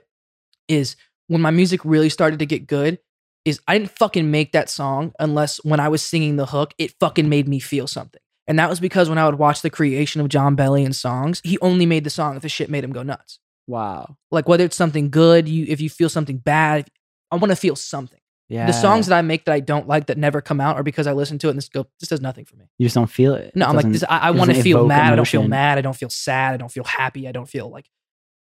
Is 0.67 0.95
when 1.27 1.41
my 1.41 1.51
music 1.51 1.81
really 1.83 2.09
started 2.09 2.39
to 2.39 2.45
get 2.45 2.67
good, 2.67 2.99
is 3.45 3.59
I 3.67 3.77
didn't 3.77 3.91
fucking 3.91 4.29
make 4.29 4.51
that 4.53 4.69
song 4.69 5.13
unless 5.19 5.63
when 5.63 5.79
I 5.79 5.89
was 5.89 6.01
singing 6.01 6.35
the 6.35 6.47
hook, 6.47 6.73
it 6.77 6.95
fucking 6.99 7.29
made 7.29 7.47
me 7.47 7.59
feel 7.59 7.87
something. 7.87 8.21
And 8.47 8.59
that 8.59 8.69
was 8.69 8.79
because 8.79 9.09
when 9.09 9.17
I 9.17 9.25
would 9.25 9.39
watch 9.39 9.61
the 9.61 9.69
creation 9.69 10.21
of 10.21 10.29
Jon 10.29 10.55
Bellion's 10.55 10.99
songs, 10.99 11.41
he 11.43 11.57
only 11.59 11.85
made 11.85 12.03
the 12.03 12.09
song 12.09 12.35
if 12.35 12.41
the 12.41 12.49
shit 12.49 12.69
made 12.69 12.83
him 12.83 12.91
go 12.91 13.03
nuts. 13.03 13.39
wow. 13.67 14.17
Like 14.31 14.47
whether 14.47 14.65
it's 14.65 14.75
something 14.75 15.09
good, 15.09 15.47
you 15.47 15.65
if 15.67 15.81
you 15.81 15.89
feel 15.89 16.09
something 16.09 16.37
bad, 16.37 16.89
I 17.31 17.37
want 17.37 17.51
to 17.51 17.55
feel 17.55 17.75
something. 17.75 18.19
Yeah. 18.47 18.67
The 18.67 18.73
songs 18.73 19.07
that 19.07 19.17
I 19.17 19.21
make 19.23 19.45
that 19.45 19.53
I 19.53 19.59
don't 19.59 19.87
like 19.87 20.05
that 20.07 20.17
never 20.19 20.39
come 20.39 20.61
out 20.61 20.75
are 20.75 20.83
because 20.83 21.07
I 21.07 21.13
listen 21.13 21.39
to 21.39 21.47
it 21.47 21.51
and 21.51 21.57
this 21.57 21.67
go 21.69 21.87
this 21.99 22.09
does 22.09 22.21
nothing 22.21 22.45
for 22.45 22.55
me. 22.55 22.65
you 22.77 22.85
just 22.85 22.93
don't 22.95 23.09
feel 23.09 23.33
it. 23.33 23.55
No, 23.55 23.65
It 23.65 23.69
I'm 23.69 23.75
like 23.75 23.91
this. 23.91 24.03
I, 24.07 24.19
I 24.19 24.31
want 24.31 24.51
to 24.51 24.61
feel 24.61 24.85
mad. 24.87 25.13
I 25.13 25.15
don't 25.15 25.27
feel 25.27 25.47
mad. 25.47 25.77
I 25.77 25.81
don't 25.81 25.95
feel 25.95 26.09
sad. 26.09 26.53
I 26.53 26.57
don't 26.57 26.71
feel 26.71 26.83
happy. 26.83 27.27
I 27.27 27.31
don't 27.31 27.49
feel 27.49 27.69
like 27.69 27.89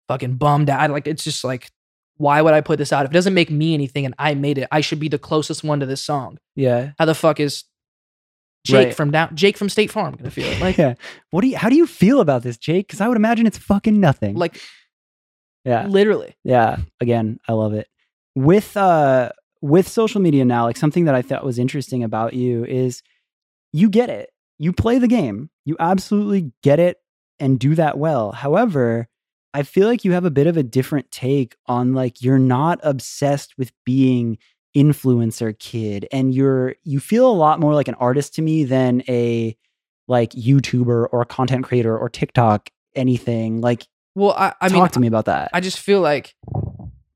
fucking 0.09 0.35
bummed 0.37 0.69
out. 0.71 0.81
I, 0.81 0.87
like 0.87 1.07
it's 1.07 1.23
just 1.23 1.45
like, 1.45 1.71
why 2.17 2.43
would 2.43 2.53
I 2.53 2.61
put 2.61 2.79
this 2.79 2.93
out 2.93 3.05
if 3.05 3.13
it 3.13 3.15
doesn't 3.15 3.35
make 3.35 3.51
me 3.51 3.75
anything 3.75 4.05
and 4.05 4.15
I 4.19 4.35
made 4.35 4.59
it? 4.59 4.67
I 4.73 4.81
should 4.81 4.99
be 4.99 5.09
the 5.09 5.19
closest 5.21 5.63
one 5.63 5.79
to 5.81 5.87
this 5.87 6.01
song. 6.01 6.39
Yeah. 6.57 6.93
How 6.99 7.05
the 7.05 7.15
fuck 7.15 7.39
is 7.39 7.65
Jake 8.67 8.87
Right. 8.87 8.95
from 8.95 9.13
down 9.13 9.35
Jake 9.37 9.57
from 9.57 9.69
State 9.69 9.91
Farm 9.93 10.17
gonna 10.17 10.31
feel 10.33 10.47
it? 10.47 10.61
Like 10.61 10.77
yeah. 10.79 10.95
What 11.31 11.43
do 11.43 11.47
you 11.49 11.57
how 11.57 11.69
do 11.69 11.77
you 11.77 11.87
feel 11.87 12.21
about 12.21 12.43
this, 12.43 12.57
Jake? 12.57 12.89
Because 12.89 13.01
I 13.01 13.07
would 13.07 13.17
imagine 13.17 13.47
it's 13.47 13.59
fucking 13.59 14.01
nothing. 14.01 14.35
like 14.35 14.61
yeah. 15.65 15.87
literally. 15.87 16.35
Yeah. 16.43 16.79
Again, 17.01 17.39
I 17.47 17.53
love 17.53 17.73
it. 17.73 17.87
With 18.35 18.77
uh 18.77 19.31
with 19.63 19.89
social 19.89 20.21
media 20.21 20.45
now, 20.45 20.65
like 20.65 20.77
something 20.77 21.07
that 21.07 21.15
I 21.15 21.23
thought 21.23 21.45
was 21.45 21.59
interesting 21.59 22.03
about 22.05 22.35
you 22.35 22.65
is 22.65 23.03
you 23.73 23.89
get 23.89 24.11
it. 24.11 24.31
You 24.59 24.73
play 24.73 24.99
the 24.99 25.09
game. 25.09 25.49
You 25.65 25.77
absolutely 25.81 26.53
get 26.63 26.79
it 26.79 26.99
and 27.41 27.59
do 27.59 27.75
that 27.77 27.97
well. 27.97 28.33
However, 28.33 29.09
I 29.55 29.63
feel 29.63 29.87
like 29.87 30.05
you 30.05 30.13
have 30.13 30.25
a 30.25 30.31
bit 30.31 30.47
of 30.47 30.57
a 30.57 30.63
different 30.63 31.11
take 31.11 31.57
on 31.67 31.95
like 31.95 32.23
you're 32.23 32.39
not 32.39 32.81
obsessed 32.83 33.57
with 33.57 33.73
being 33.85 34.39
influencer 34.77 35.57
kid 35.59 36.09
and 36.11 36.35
you're 36.35 36.75
you 36.83 36.99
feel 36.99 37.29
a 37.29 37.33
lot 37.33 37.61
more 37.61 37.75
like 37.75 37.89
an 37.89 37.95
artist 37.97 38.35
to 38.35 38.43
me 38.43 38.65
than 38.65 39.03
a 39.07 39.55
like 40.09 40.31
YouTuber 40.31 41.09
or 41.13 41.25
content 41.27 41.65
creator 41.65 41.97
or 41.97 42.09
TikTok 42.09 42.71
anything. 42.95 43.61
Like 43.61 43.87
Well, 44.15 44.33
I, 44.33 44.55
I 44.61 44.69
talk 44.69 44.79
mean, 44.79 44.89
to 44.89 45.01
me 45.01 45.07
about 45.07 45.27
that. 45.27 45.51
I 45.53 45.61
just 45.61 45.79
feel 45.79 46.01
like 46.01 46.35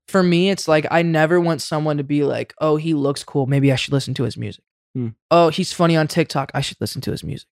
for 0.08 0.22
me, 0.22 0.50
it's 0.50 0.68
like 0.68 0.86
I 0.90 1.02
never 1.02 1.40
want 1.40 1.62
someone 1.62 1.96
to 1.98 2.04
be 2.04 2.24
like, 2.24 2.54
oh, 2.60 2.76
he 2.76 2.94
looks 2.94 3.24
cool. 3.24 3.46
Maybe 3.46 3.72
I 3.72 3.76
should 3.76 3.92
listen 3.92 4.14
to 4.14 4.24
his 4.24 4.36
music. 4.36 4.64
Hmm. 4.94 5.08
Oh, 5.30 5.48
he's 5.50 5.72
funny 5.72 5.96
on 5.96 6.08
TikTok. 6.08 6.50
I 6.54 6.60
should 6.60 6.78
listen 6.80 7.00
to 7.02 7.10
his 7.10 7.22
music. 7.24 7.48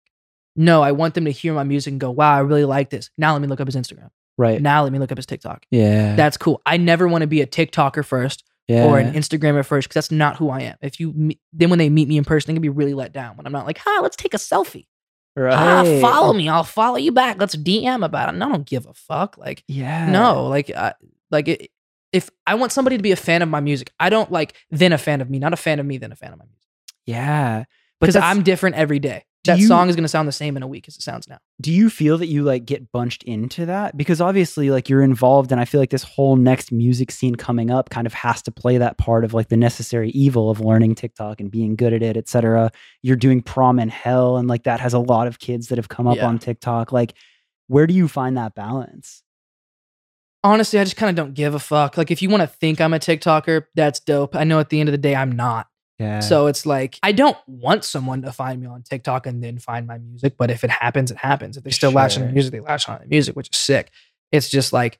No, 0.55 0.81
I 0.81 0.93
want 0.93 1.15
them 1.15 1.25
to 1.25 1.31
hear 1.31 1.53
my 1.53 1.63
music 1.63 1.91
and 1.91 1.99
go, 1.99 2.11
wow, 2.11 2.33
I 2.35 2.39
really 2.39 2.63
like 2.65 2.89
this. 2.89 3.09
Now 3.17 3.33
let 3.33 3.41
me 3.41 3.47
look 3.47 3.59
up 3.59 3.67
his 3.67 3.75
Instagram. 3.75 4.09
right. 4.37 4.61
Now 4.61 4.83
let 4.83 4.93
me 4.93 4.99
look 4.99 5.11
up 5.11 5.17
his 5.17 5.25
TikTok. 5.25 5.65
yeah. 5.69 6.15
That's 6.15 6.37
cool. 6.37 6.61
I 6.65 6.77
never 6.77 7.07
want 7.07 7.23
to 7.23 7.27
be 7.27 7.41
a 7.41 7.47
TikToker 7.47 8.05
first 8.05 8.45
yeah. 8.69 8.85
or 8.85 8.97
an 8.97 9.13
Instagrammer 9.13 9.65
first 9.65 9.87
because 9.89 9.95
that's 10.05 10.11
not 10.11 10.37
who 10.37 10.49
I 10.49 10.61
am. 10.61 10.77
If 10.81 10.99
you 10.99 11.31
then 11.51 11.69
when 11.69 11.77
they 11.79 11.89
meet 11.89 12.07
me 12.07 12.17
in 12.17 12.23
person, 12.23 12.47
they 12.47 12.55
can 12.55 12.61
be 12.61 12.69
really 12.69 12.93
let 12.93 13.11
down 13.11 13.35
when 13.35 13.45
I'm 13.45 13.51
not 13.51 13.65
like, 13.65 13.79
hi, 13.79 13.99
let's 14.01 14.15
take 14.15 14.33
a 14.33 14.37
selfie. 14.37 14.87
Ah, 15.37 15.83
follow 15.99 16.31
me. 16.31 16.47
I'll 16.47 16.63
follow 16.63 16.95
you 16.95 17.11
back. 17.11 17.37
Let's 17.37 17.57
DM 17.57 18.05
about 18.05 18.33
it. 18.33 18.37
No, 18.37 18.47
I 18.47 18.51
don't 18.53 18.65
give 18.65 18.85
a 18.85 18.93
fuck. 18.93 19.37
Like, 19.37 19.63
Yeah. 19.67 20.09
no, 20.09 20.47
like, 20.47 20.69
I, 20.69 20.93
like 21.29 21.49
it, 21.49 21.69
if 22.15 22.29
I 22.47 22.55
want 22.55 22.71
somebody 22.71 22.97
to 22.97 23.03
be 23.03 23.11
a 23.11 23.15
fan 23.17 23.41
of 23.41 23.49
my 23.49 23.59
music, 23.59 23.91
I 23.99 24.09
don't 24.09 24.31
like 24.31 24.53
then 24.71 24.93
a 24.93 24.97
fan 24.97 25.21
of 25.21 25.29
me, 25.29 25.37
not 25.39 25.53
a 25.53 25.57
fan 25.57 25.79
of 25.79 25.85
me, 25.85 25.97
then 25.97 26.11
a 26.11 26.15
fan 26.15 26.31
of 26.33 26.39
my 26.39 26.45
music. 26.45 26.69
Yeah. 27.05 27.65
Because 27.99 28.15
I'm 28.15 28.43
different 28.43 28.75
every 28.75 28.99
day. 28.99 29.23
That 29.45 29.59
you- 29.59 29.67
song 29.67 29.89
is 29.89 29.95
going 29.95 30.03
to 30.03 30.09
sound 30.09 30.27
the 30.27 30.31
same 30.31 30.57
in 30.57 30.63
a 30.63 30.67
week 30.67 30.87
as 30.87 30.95
it 30.95 31.03
sounds 31.03 31.27
now. 31.27 31.37
do 31.61 31.71
you 31.71 31.87
feel 31.91 32.17
that 32.17 32.25
you 32.27 32.41
like 32.41 32.65
get 32.65 32.91
bunched 32.91 33.21
into 33.23 33.67
that 33.67 33.95
because 33.95 34.19
obviously 34.19 34.71
like 34.71 34.89
you're 34.89 35.03
involved 35.03 35.51
and 35.51 35.61
i 35.61 35.65
feel 35.65 35.79
like 35.79 35.91
this 35.91 36.01
whole 36.01 36.35
next 36.35 36.71
music 36.71 37.11
scene 37.11 37.35
coming 37.35 37.69
up 37.69 37.91
kind 37.91 38.07
of 38.07 38.13
has 38.13 38.41
to 38.41 38.51
play 38.51 38.79
that 38.79 38.97
part 38.97 39.23
of 39.23 39.35
like 39.35 39.49
the 39.49 39.55
necessary 39.55 40.09
evil 40.09 40.49
of 40.49 40.61
learning 40.61 40.95
tiktok 40.95 41.39
and 41.39 41.51
being 41.51 41.75
good 41.75 41.93
at 41.93 42.01
it 42.01 42.17
etc 42.17 42.71
you're 43.03 43.15
doing 43.15 43.39
prom 43.39 43.77
in 43.79 43.87
hell 43.87 44.37
and 44.37 44.47
like 44.47 44.63
that 44.63 44.79
has 44.79 44.95
a 44.95 44.99
lot 45.13 45.27
of 45.27 45.37
kids 45.37 45.67
that 45.67 45.77
have 45.77 45.89
come 45.89 46.07
up 46.07 46.17
Yeah. 46.17 46.25
on 46.25 46.39
tiktok 46.39 46.91
like 46.91 47.13
where 47.67 47.85
do 47.85 47.93
you 47.93 48.07
find 48.07 48.37
that 48.37 48.55
balance 48.55 49.21
Honestly, 50.45 50.77
I 50.77 50.83
just 50.83 50.95
kind 50.95 51.09
of 51.09 51.15
don't 51.15 51.33
give 51.33 51.55
a 51.55 51.59
fuck. 51.59 51.97
Like, 51.97 52.11
if 52.11 52.21
you 52.21 52.29
want 52.29 52.41
to 52.41 52.47
think 52.47 52.79
I'm 52.79 52.93
a 52.93 52.99
TikToker, 52.99 53.65
that's 53.73 53.99
dope. 53.99 54.35
I 54.35 54.43
know 54.43 54.59
at 54.59 54.69
the 54.69 54.79
end 54.79 54.87
of 54.89 54.93
the 54.93 54.99
day, 54.99 55.15
I'm 55.15 55.31
not. 55.31 55.67
yeah 55.97 56.19
So 56.19 56.45
it's 56.45 56.67
like, 56.67 56.99
I 57.01 57.13
don't 57.13 57.35
want 57.47 57.83
someone 57.83 58.21
to 58.21 58.31
find 58.31 58.61
me 58.61 58.67
on 58.67 58.83
TikTok 58.83 59.25
and 59.25 59.43
then 59.43 59.57
find 59.57 59.87
my 59.87 59.97
music. 59.97 60.35
But 60.37 60.51
if 60.51 60.63
it 60.63 60.69
happens, 60.69 61.09
it 61.09 61.17
happens. 61.17 61.57
If 61.57 61.63
they 61.63 61.71
still 61.71 61.91
latch 61.91 62.15
on 62.17 62.27
the 62.27 62.31
music, 62.31 62.51
they 62.51 62.59
latch 62.59 62.87
on 62.87 62.99
the 63.01 63.07
music, 63.07 63.35
which 63.35 63.49
is 63.51 63.59
sick. 63.59 63.89
It's 64.31 64.47
just 64.47 64.71
like, 64.71 64.99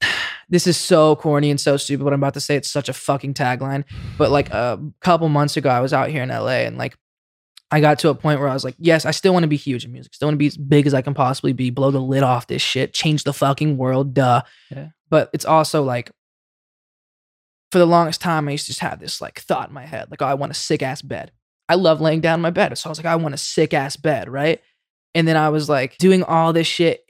this 0.48 0.68
is 0.68 0.76
so 0.76 1.16
corny 1.16 1.50
and 1.50 1.60
so 1.60 1.76
stupid 1.76 2.04
what 2.04 2.12
I'm 2.12 2.20
about 2.20 2.34
to 2.34 2.40
say. 2.40 2.54
It's 2.54 2.70
such 2.70 2.88
a 2.88 2.92
fucking 2.92 3.34
tagline. 3.34 3.82
But 4.16 4.30
like 4.30 4.50
a 4.50 4.80
couple 5.00 5.28
months 5.28 5.56
ago, 5.56 5.70
I 5.70 5.80
was 5.80 5.92
out 5.92 6.08
here 6.08 6.22
in 6.22 6.28
LA 6.28 6.66
and 6.68 6.78
like, 6.78 6.96
I 7.70 7.80
got 7.80 7.98
to 8.00 8.08
a 8.08 8.14
point 8.14 8.40
where 8.40 8.48
I 8.48 8.54
was 8.54 8.64
like, 8.64 8.74
yes, 8.78 9.04
I 9.04 9.12
still 9.12 9.32
want 9.32 9.44
to 9.44 9.48
be 9.48 9.56
huge 9.56 9.84
in 9.84 9.92
music. 9.92 10.14
Still 10.14 10.26
want 10.26 10.34
to 10.34 10.38
be 10.38 10.48
as 10.48 10.56
big 10.56 10.86
as 10.86 10.94
I 10.94 11.02
can 11.02 11.14
possibly 11.14 11.52
be, 11.52 11.70
blow 11.70 11.90
the 11.90 12.00
lid 12.00 12.22
off 12.22 12.48
this 12.48 12.62
shit, 12.62 12.92
change 12.92 13.24
the 13.24 13.32
fucking 13.32 13.76
world, 13.76 14.12
duh. 14.14 14.42
Yeah. 14.70 14.88
But 15.08 15.30
it's 15.32 15.44
also 15.44 15.82
like, 15.82 16.10
for 17.70 17.78
the 17.78 17.86
longest 17.86 18.20
time, 18.20 18.48
I 18.48 18.52
used 18.52 18.66
to 18.66 18.72
just 18.72 18.80
have 18.80 18.98
this 18.98 19.20
like 19.20 19.40
thought 19.40 19.68
in 19.68 19.74
my 19.74 19.86
head, 19.86 20.10
like, 20.10 20.20
oh, 20.20 20.26
I 20.26 20.34
want 20.34 20.50
a 20.50 20.56
sick 20.56 20.82
ass 20.82 21.02
bed. 21.02 21.30
I 21.68 21.76
love 21.76 22.00
laying 22.00 22.20
down 22.20 22.40
in 22.40 22.42
my 22.42 22.50
bed. 22.50 22.76
So 22.76 22.88
I 22.88 22.90
was 22.90 22.98
like, 22.98 23.06
I 23.06 23.14
want 23.14 23.34
a 23.34 23.38
sick 23.38 23.72
ass 23.72 23.96
bed, 23.96 24.28
right? 24.28 24.60
And 25.14 25.28
then 25.28 25.36
I 25.36 25.50
was 25.50 25.68
like 25.68 25.96
doing 25.98 26.24
all 26.24 26.52
this 26.52 26.66
shit, 26.66 27.04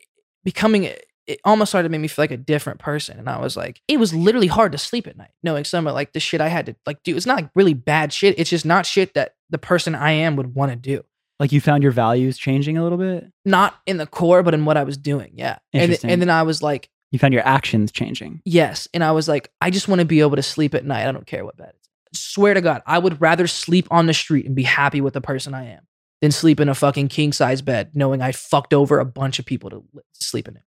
becoming 0.45 0.85
it 1.31 1.41
almost 1.45 1.71
started 1.71 1.89
to 1.89 1.93
make 1.93 2.01
me 2.01 2.09
feel 2.09 2.25
like 2.25 2.31
a 2.31 2.37
different 2.37 2.81
person. 2.81 3.19
And 3.19 3.29
I 3.29 3.39
was 3.39 3.57
like, 3.57 3.81
it 3.89 3.99
was 3.99 4.13
literally 4.13 4.49
hard 4.49 4.73
to 4.73 4.79
sleep 4.79 5.07
at 5.07 5.17
night, 5.17 5.31
knowing 5.43 5.65
some 5.65 5.87
of 5.87 5.95
like 5.95 6.13
the 6.13 6.21
shit 6.21 6.41
I 6.41 6.49
had 6.49 6.67
to 6.67 6.77
like 6.87 7.03
do. 7.05 7.17
It's 7.17 7.25
not 7.25 7.37
like 7.37 7.51
really 7.55 7.73
bad 7.73 8.13
shit. 8.13 8.39
It's 8.39 8.51
just 8.51 8.67
not 8.67 8.85
shit 8.85 9.15
that 9.15 9.35
the 9.51 9.59
person 9.59 9.95
I 9.95 10.13
am 10.13 10.37
would 10.37 10.55
want 10.55 10.71
to 10.73 10.77
do. 10.77 11.05
like 11.39 11.53
you 11.53 11.61
found 11.61 11.83
your 11.83 11.93
values 11.93 12.39
changing 12.39 12.77
a 12.79 12.83
little 12.83 12.99
bit 12.99 13.31
Not 13.45 13.75
in 13.87 13.97
the 13.97 14.07
core, 14.07 14.43
but 14.43 14.55
in 14.55 14.65
what 14.65 14.77
I 14.77 14.85
was 14.85 14.97
doing. 14.97 15.33
Yeah. 15.35 15.59
And, 15.73 15.91
th- 15.91 16.05
and 16.05 16.21
then 16.21 16.31
I 16.31 16.43
was 16.43 16.63
like, 16.63 16.89
you 17.13 17.19
found 17.19 17.35
your 17.35 17.47
actions 17.47 17.91
changing 17.93 18.41
Yes. 18.45 18.87
And 18.95 19.03
I 19.03 19.13
was 19.13 19.27
like, 19.29 19.51
I 19.61 19.71
just 19.71 19.89
want 19.89 19.99
to 20.01 20.05
be 20.05 20.21
able 20.21 20.37
to 20.37 20.43
sleep 20.43 20.75
at 20.75 20.85
night. 20.85 21.09
I 21.09 21.13
don't 21.13 21.27
care 21.27 21.45
what 21.45 21.57
bed 21.57 21.73
it's. 21.77 21.89
Swear 22.21 22.55
to 22.55 22.61
God, 22.61 22.83
I 22.87 22.99
would 22.99 23.21
rather 23.21 23.47
sleep 23.47 23.87
on 23.91 24.07
the 24.07 24.15
street 24.15 24.47
and 24.47 24.55
be 24.55 24.63
happy 24.65 25.01
with 25.01 25.15
the 25.15 25.21
person 25.21 25.55
I 25.55 25.67
am 25.73 25.87
than 26.21 26.31
sleep 26.33 26.61
in 26.61 26.69
a 26.69 26.75
fucking 26.75 27.09
king 27.09 27.33
size 27.33 27.63
bed 27.63 27.93
knowing 27.95 28.21
I 28.23 28.33
fucked 28.33 28.75
over 28.75 28.99
a 29.01 29.05
bunch 29.05 29.39
of 29.39 29.47
people 29.47 29.71
to, 29.71 29.85
sleep 30.13 30.47
in 30.49 30.57
it. 30.57 30.63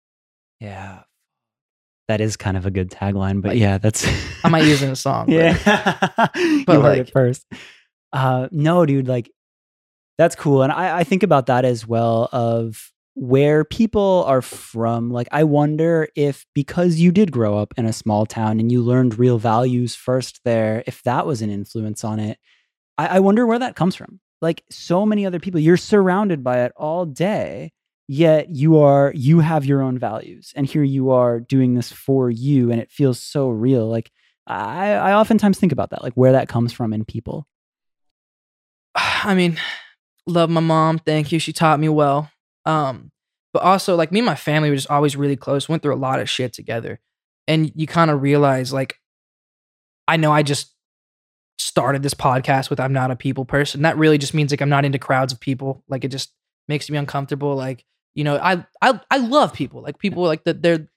yeah 0.59 1.03
that 2.09 2.19
is 2.19 2.35
kind 2.35 2.57
of 2.57 2.65
a 2.65 2.71
good 2.71 2.89
tagline 2.91 3.41
but 3.41 3.49
Like, 3.49 3.59
yeah 3.59 3.77
that's 3.77 4.05
I 4.43 4.49
might 4.49 4.65
use 4.65 4.81
it 4.81 4.87
in 4.87 4.91
a 4.91 4.95
song. 4.95 5.25
but- 5.27 5.33
Yeah. 5.35 5.53
But, 6.65 6.81
heard 6.81 6.97
it 6.97 6.99
like- 6.99 7.11
first. 7.11 7.45
Uh 8.13 8.47
no, 8.51 8.85
dude, 8.85 9.07
like 9.09 9.31
that's 10.17 10.35
cool. 10.35 10.63
And 10.63 10.71
I, 10.71 10.99
I 10.99 11.03
think 11.03 11.23
about 11.23 11.47
that 11.47 11.65
as 11.65 11.87
well 11.87 12.29
of 12.31 12.91
where 13.15 13.65
people 13.65 14.23
are 14.27 14.41
from. 14.41 15.11
Like 15.11 15.27
I 15.31 15.43
wonder 15.43 16.07
if 16.15 16.45
because 16.55 16.97
you 16.97 17.11
did 17.11 17.31
grow 17.31 17.57
up 17.57 17.73
in 17.77 17.85
a 17.85 17.93
small 17.93 18.25
town 18.25 18.59
and 18.59 18.71
you 18.71 18.81
learned 18.83 19.19
real 19.19 19.39
values 19.39 19.95
first 19.95 20.41
there, 20.45 20.83
if 20.87 21.03
that 21.03 21.25
was 21.25 21.41
an 21.41 21.49
influence 21.49 22.03
on 22.03 22.19
it. 22.19 22.39
I, 22.97 23.17
I 23.17 23.19
wonder 23.21 23.45
where 23.47 23.59
that 23.59 23.75
comes 23.75 23.95
from. 23.95 24.19
Like 24.41 24.63
so 24.69 25.05
many 25.05 25.25
other 25.25 25.39
people, 25.39 25.59
you're 25.59 25.77
surrounded 25.77 26.43
by 26.43 26.61
it 26.63 26.73
all 26.77 27.05
day 27.05 27.71
yet 28.07 28.49
you 28.49 28.79
are 28.79 29.13
you 29.15 29.39
have 29.39 29.65
your 29.65 29.81
own 29.81 29.97
values 29.97 30.51
and 30.55 30.67
here 30.67 30.83
you 30.83 31.11
are 31.11 31.39
doing 31.39 31.73
this 31.73 31.91
for 31.91 32.29
you 32.29 32.69
and 32.71 32.81
it 32.81 32.91
feels 32.91 33.19
so 33.19 33.49
real 33.49 33.87
like 33.87 34.11
i 34.45 34.91
i 34.91 35.13
oftentimes 35.13 35.57
think 35.57 35.71
about 35.71 35.89
that 35.89 36.03
like 36.03 36.13
where 36.13 36.33
that 36.33 36.49
comes 36.49 36.73
from 36.73 36.91
in 36.91 37.05
people 37.05 37.47
I 38.95 39.33
mean, 39.35 39.59
love 40.27 40.49
my 40.49 40.61
mom. 40.61 40.99
Thank 40.99 41.31
you. 41.31 41.39
She 41.39 41.53
taught 41.53 41.79
me 41.79 41.89
well. 41.89 42.29
Um, 42.65 43.11
but 43.53 43.63
also 43.63 43.95
like 43.95 44.11
me 44.11 44.19
and 44.19 44.25
my 44.25 44.35
family 44.35 44.69
were 44.69 44.75
just 44.75 44.89
always 44.89 45.15
really 45.15 45.35
close. 45.35 45.69
Went 45.69 45.83
through 45.83 45.93
a 45.93 45.97
lot 45.97 46.19
of 46.19 46.29
shit 46.29 46.53
together, 46.53 46.99
and 47.47 47.71
you 47.75 47.87
kind 47.87 48.09
of 48.09 48.21
realize 48.21 48.73
like, 48.73 48.95
I 50.07 50.17
know 50.17 50.31
I 50.31 50.43
just 50.43 50.73
started 51.59 52.03
this 52.03 52.13
podcast 52.13 52.69
with 52.69 52.79
I'm 52.79 52.93
not 52.93 53.11
a 53.11 53.15
people 53.15 53.45
person. 53.45 53.83
That 53.83 53.97
really 53.97 54.17
just 54.17 54.33
means 54.33 54.51
like 54.51 54.61
I'm 54.61 54.69
not 54.69 54.85
into 54.85 54.99
crowds 54.99 55.33
of 55.33 55.39
people. 55.39 55.83
Like 55.87 56.03
it 56.03 56.09
just 56.09 56.31
makes 56.67 56.89
me 56.89 56.97
uncomfortable. 56.97 57.55
Like 57.55 57.85
you 58.15 58.23
know, 58.23 58.37
I 58.37 58.65
I 58.81 58.99
I 59.11 59.17
love 59.17 59.53
people. 59.53 59.81
Like 59.81 59.99
people 59.99 60.23
like 60.23 60.43
that. 60.45 60.61
They're 60.61 60.87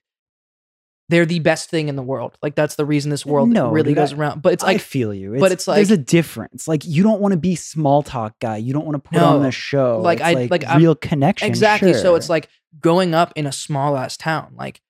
they're 1.09 1.25
the 1.25 1.39
best 1.39 1.69
thing 1.69 1.87
in 1.87 1.95
the 1.95 2.01
world. 2.03 2.37
Like 2.41 2.55
that's 2.55 2.75
the 2.75 2.85
reason 2.85 3.09
this 3.11 3.25
world 3.25 3.49
No, 3.49 3.71
really 3.71 3.93
goes 3.93 4.13
I- 4.13 4.17
around. 4.17 4.41
But 4.41 4.53
it's 4.53 4.63
like 4.63 4.75
i 4.75 4.77
feel 4.79 5.13
you 5.13 5.37
but 5.39 5.51
it's 5.51 5.67
like 5.67 5.77
there's 5.77 5.91
a 5.91 5.97
difference 5.97 6.67
like 6.67 6.83
you 6.85 7.01
don't 7.03 7.21
want 7.21 7.31
to 7.31 7.37
be 7.39 7.55
small 7.55 8.03
talk 8.03 8.37
guy 8.39 8.57
you 8.57 8.73
don't 8.73 8.85
want 8.85 9.01
to 9.01 9.09
put 9.09 9.17
on 9.19 9.45
a 9.45 9.51
show 9.51 10.01
Like, 10.01 10.19
It's 10.19 10.27
I- 10.27 10.47
like, 10.51 10.65
I'm- 10.65 10.79
real 10.79 10.95
connection 10.95 11.47
Exactly. 11.47 11.93
So 11.93 12.15
it's 12.15 12.29
like 12.29 12.49
growing 12.79 13.13
up 13.15 13.31
in 13.35 13.45
a 13.47 13.51
small 13.51 13.95
ass 13.97 14.17
town. 14.17 14.53
Like 14.57 14.81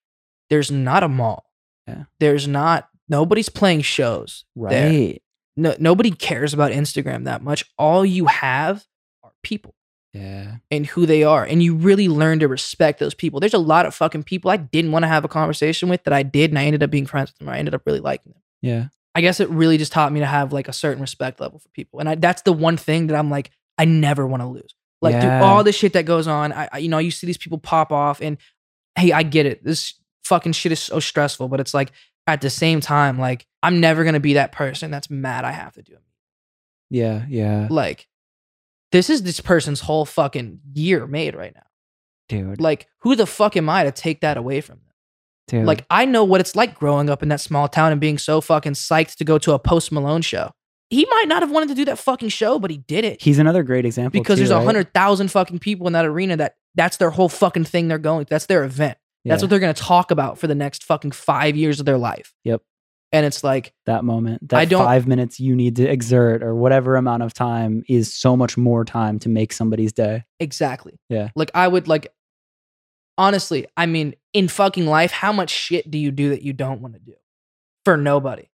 there's 0.50 0.72
not 0.72 1.04
a 1.04 1.08
mall. 1.08 1.46
Yeah. 1.88 2.04
There's 2.20 2.48
not 2.48 2.90
nobody's 3.08 3.50
playing 3.50 3.82
shows. 3.82 4.44
there. 4.56 4.90
right 4.90 5.22
No 5.56 5.76
nobody 5.80 6.12
cares 6.12 6.54
about 6.54 6.72
Instagram 6.72 7.26
that 7.26 7.44
much. 7.44 7.64
All 7.78 8.06
you 8.06 8.26
have 8.26 8.86
are 9.24 9.32
people 9.44 9.76
yeah 10.18 10.56
and 10.72 10.86
who 10.86 11.06
they 11.06 11.24
are. 11.24 11.44
And 11.44 11.62
you 11.64 11.76
really 11.76 12.08
learn 12.08 12.40
to 12.40 12.48
respect 12.48 13.00
those 13.00 13.14
people. 13.14 13.40
There's 13.40 13.54
a 13.54 13.58
lot 13.60 13.86
of 13.86 13.94
fucking 13.96 14.24
people 14.24 14.50
I 14.52 14.58
didn't 14.58 14.92
want 14.92 15.04
to 15.04 15.08
have 15.08 15.24
a 15.26 15.28
conversation 15.28 15.90
with 15.90 16.04
that 16.06 16.14
I 16.14 16.24
did 16.24 16.52
and 16.52 16.60
I 16.60 16.66
ended 16.66 16.84
up 16.84 16.90
being 16.90 17.06
friends 17.06 17.30
with 17.32 17.38
them. 17.40 17.50
Or 17.50 17.54
I 17.54 17.58
ended 17.60 17.76
up 17.76 17.84
really 17.86 18.00
liking 18.00 18.34
them. 18.34 18.42
yeah 18.62 18.88
I 19.16 19.22
guess 19.22 19.40
it 19.40 19.50
really 19.50 19.78
just 19.78 19.92
taught 19.92 20.12
me 20.12 20.20
to 20.20 20.26
have 20.28 20.54
like 20.54 20.68
a 20.68 20.74
certain 20.74 21.02
respect 21.02 21.40
level 21.40 21.58
for 21.60 21.70
people. 21.70 22.00
And 22.00 22.08
I, 22.10 22.16
that's 22.16 22.44
the 22.44 22.54
one 22.54 22.78
thing 22.78 23.08
that 23.08 23.16
I'm 23.18 23.32
like, 23.32 23.50
I 23.78 23.86
never 23.86 24.28
want 24.28 24.42
to 24.44 24.48
lose. 24.48 24.76
Like, 25.02 25.14
Yeah. 25.14 25.42
all 25.44 25.64
the 25.64 25.72
shit 25.72 25.94
that 25.94 26.06
goes 26.06 26.28
on, 26.28 26.52
I, 26.54 26.70
I, 26.72 26.78
you 26.80 26.90
know, 26.90 27.00
you 27.00 27.10
see 27.12 27.26
these 27.28 27.38
people 27.38 27.58
pop 27.58 27.92
off 27.92 28.22
and 28.22 28.38
hey, 28.96 29.12
I 29.12 29.24
get 29.24 29.46
it. 29.48 29.64
This 29.64 29.94
fucking 30.24 30.52
shit 30.54 30.72
is 30.72 30.80
so 30.80 31.00
stressful, 31.00 31.48
but 31.48 31.60
it's 31.60 31.74
like 31.74 31.92
at 32.28 32.42
the 32.42 32.50
same 32.50 32.80
time, 32.82 33.18
like, 33.18 33.48
I'm 33.64 33.80
never 33.80 34.04
going 34.04 34.14
to 34.14 34.20
be 34.20 34.34
that 34.34 34.52
person 34.52 34.92
that's 34.92 35.10
mad 35.10 35.46
I 35.46 35.52
have 35.52 35.74
to 35.76 35.82
do 35.82 35.94
it. 35.94 36.02
yeah 36.90 37.26
yeah 37.30 37.68
Like, 37.70 38.08
this 38.92 39.10
is 39.10 39.24
this 39.24 39.40
person's 39.40 39.82
whole 39.82 40.06
fucking 40.06 40.60
year 40.74 41.08
made 41.08 41.36
right 41.36 41.54
now. 41.56 41.64
dude 42.30 42.60
Like, 42.62 42.88
who 43.00 43.16
the 43.16 43.26
fuck 43.26 43.58
am 43.58 43.70
I 43.70 43.84
to 43.84 43.92
take 43.92 44.22
that 44.22 44.38
away 44.38 44.62
from 44.62 44.78
them? 44.78 44.94
dude 45.48 45.66
Like, 45.66 45.86
I 45.90 46.06
know 46.06 46.24
what 46.24 46.42
it's 46.42 46.56
like 46.56 46.76
growing 46.76 47.10
up 47.10 47.24
in 47.24 47.30
that 47.30 47.42
small 47.42 47.68
town 47.68 47.92
and 47.92 48.02
being 48.02 48.18
so 48.18 48.42
fucking 48.42 48.74
psyched 48.74 49.16
to 49.18 49.26
go 49.26 49.38
to 49.40 49.54
a 49.54 49.60
Post 49.60 49.92
Malone 49.92 50.22
show. 50.22 50.52
He 50.90 51.06
might 51.10 51.28
not 51.28 51.42
have 51.42 51.52
wanted 51.52 51.70
to 51.70 51.76
do 51.76 51.84
that 51.86 52.00
fucking 52.00 52.30
show, 52.30 52.60
but 52.60 52.72
he 52.72 52.78
did 52.78 53.04
it 53.04 53.22
he's 53.22 53.40
another 53.40 53.62
great 53.64 53.86
example 53.86 54.20
because 54.20 54.38
too, 54.38 54.42
there's 54.42 54.52
a 54.52 54.58
right? 54.58 54.66
hundred 54.66 54.94
thousand 54.94 55.32
fucking 55.32 55.60
people 55.60 55.86
in 55.88 55.94
that 55.94 56.06
arena 56.06 56.38
that 56.38 56.56
that's 56.76 56.96
their 56.98 57.10
whole 57.10 57.28
fucking 57.28 57.66
thing 57.66 57.88
they're 57.90 57.98
going. 57.98 58.26
That's 58.30 58.46
their 58.46 58.64
event. 58.64 58.98
That's 59.26 59.42
Yeah, 59.42 59.44
what 59.44 59.50
they're 59.50 59.60
gonna 59.60 59.74
talk 59.74 60.12
about 60.12 60.38
for 60.38 60.48
the 60.48 60.56
next 60.56 60.86
fucking 60.86 61.12
five 61.12 61.58
years 61.58 61.82
of 61.82 61.86
their 61.86 61.98
life. 61.98 62.34
Yep. 62.46 62.62
And 63.18 63.26
it's 63.26 63.44
like, 63.44 63.74
that 63.88 64.04
moment 64.04 64.48
that 64.50 64.58
I 64.60 64.66
don't- 64.66 64.86
five 64.86 65.08
minutes 65.08 65.40
you 65.40 65.56
need 65.56 65.76
to 65.78 65.84
exert 65.90 66.44
or 66.44 66.54
whatever 66.56 66.96
amount 66.96 67.24
of 67.24 67.34
time 67.34 67.84
is 67.90 68.14
so 68.14 68.38
much 68.38 68.58
more 68.58 68.86
time 68.86 69.18
to 69.20 69.30
make 69.30 69.52
somebody's 69.52 69.92
day 69.92 70.24
exactly. 70.40 71.00
Yeah. 71.10 71.30
Like 71.36 71.52
I 71.56 71.68
would 71.68 71.88
like 71.88 72.14
honestly, 73.18 73.66
I 73.76 73.88
mean, 73.88 74.14
in 74.34 74.48
fucking 74.48 74.86
life, 74.86 75.12
how 75.12 75.32
much 75.34 75.50
shit 75.50 75.90
do 75.90 75.98
you 75.98 76.12
do 76.12 76.30
that 76.30 76.44
you 76.44 76.54
don't 76.54 76.82
want 76.82 76.94
to 76.94 77.00
do? 77.00 77.14
For 77.86 77.98
nobody. 77.98 78.50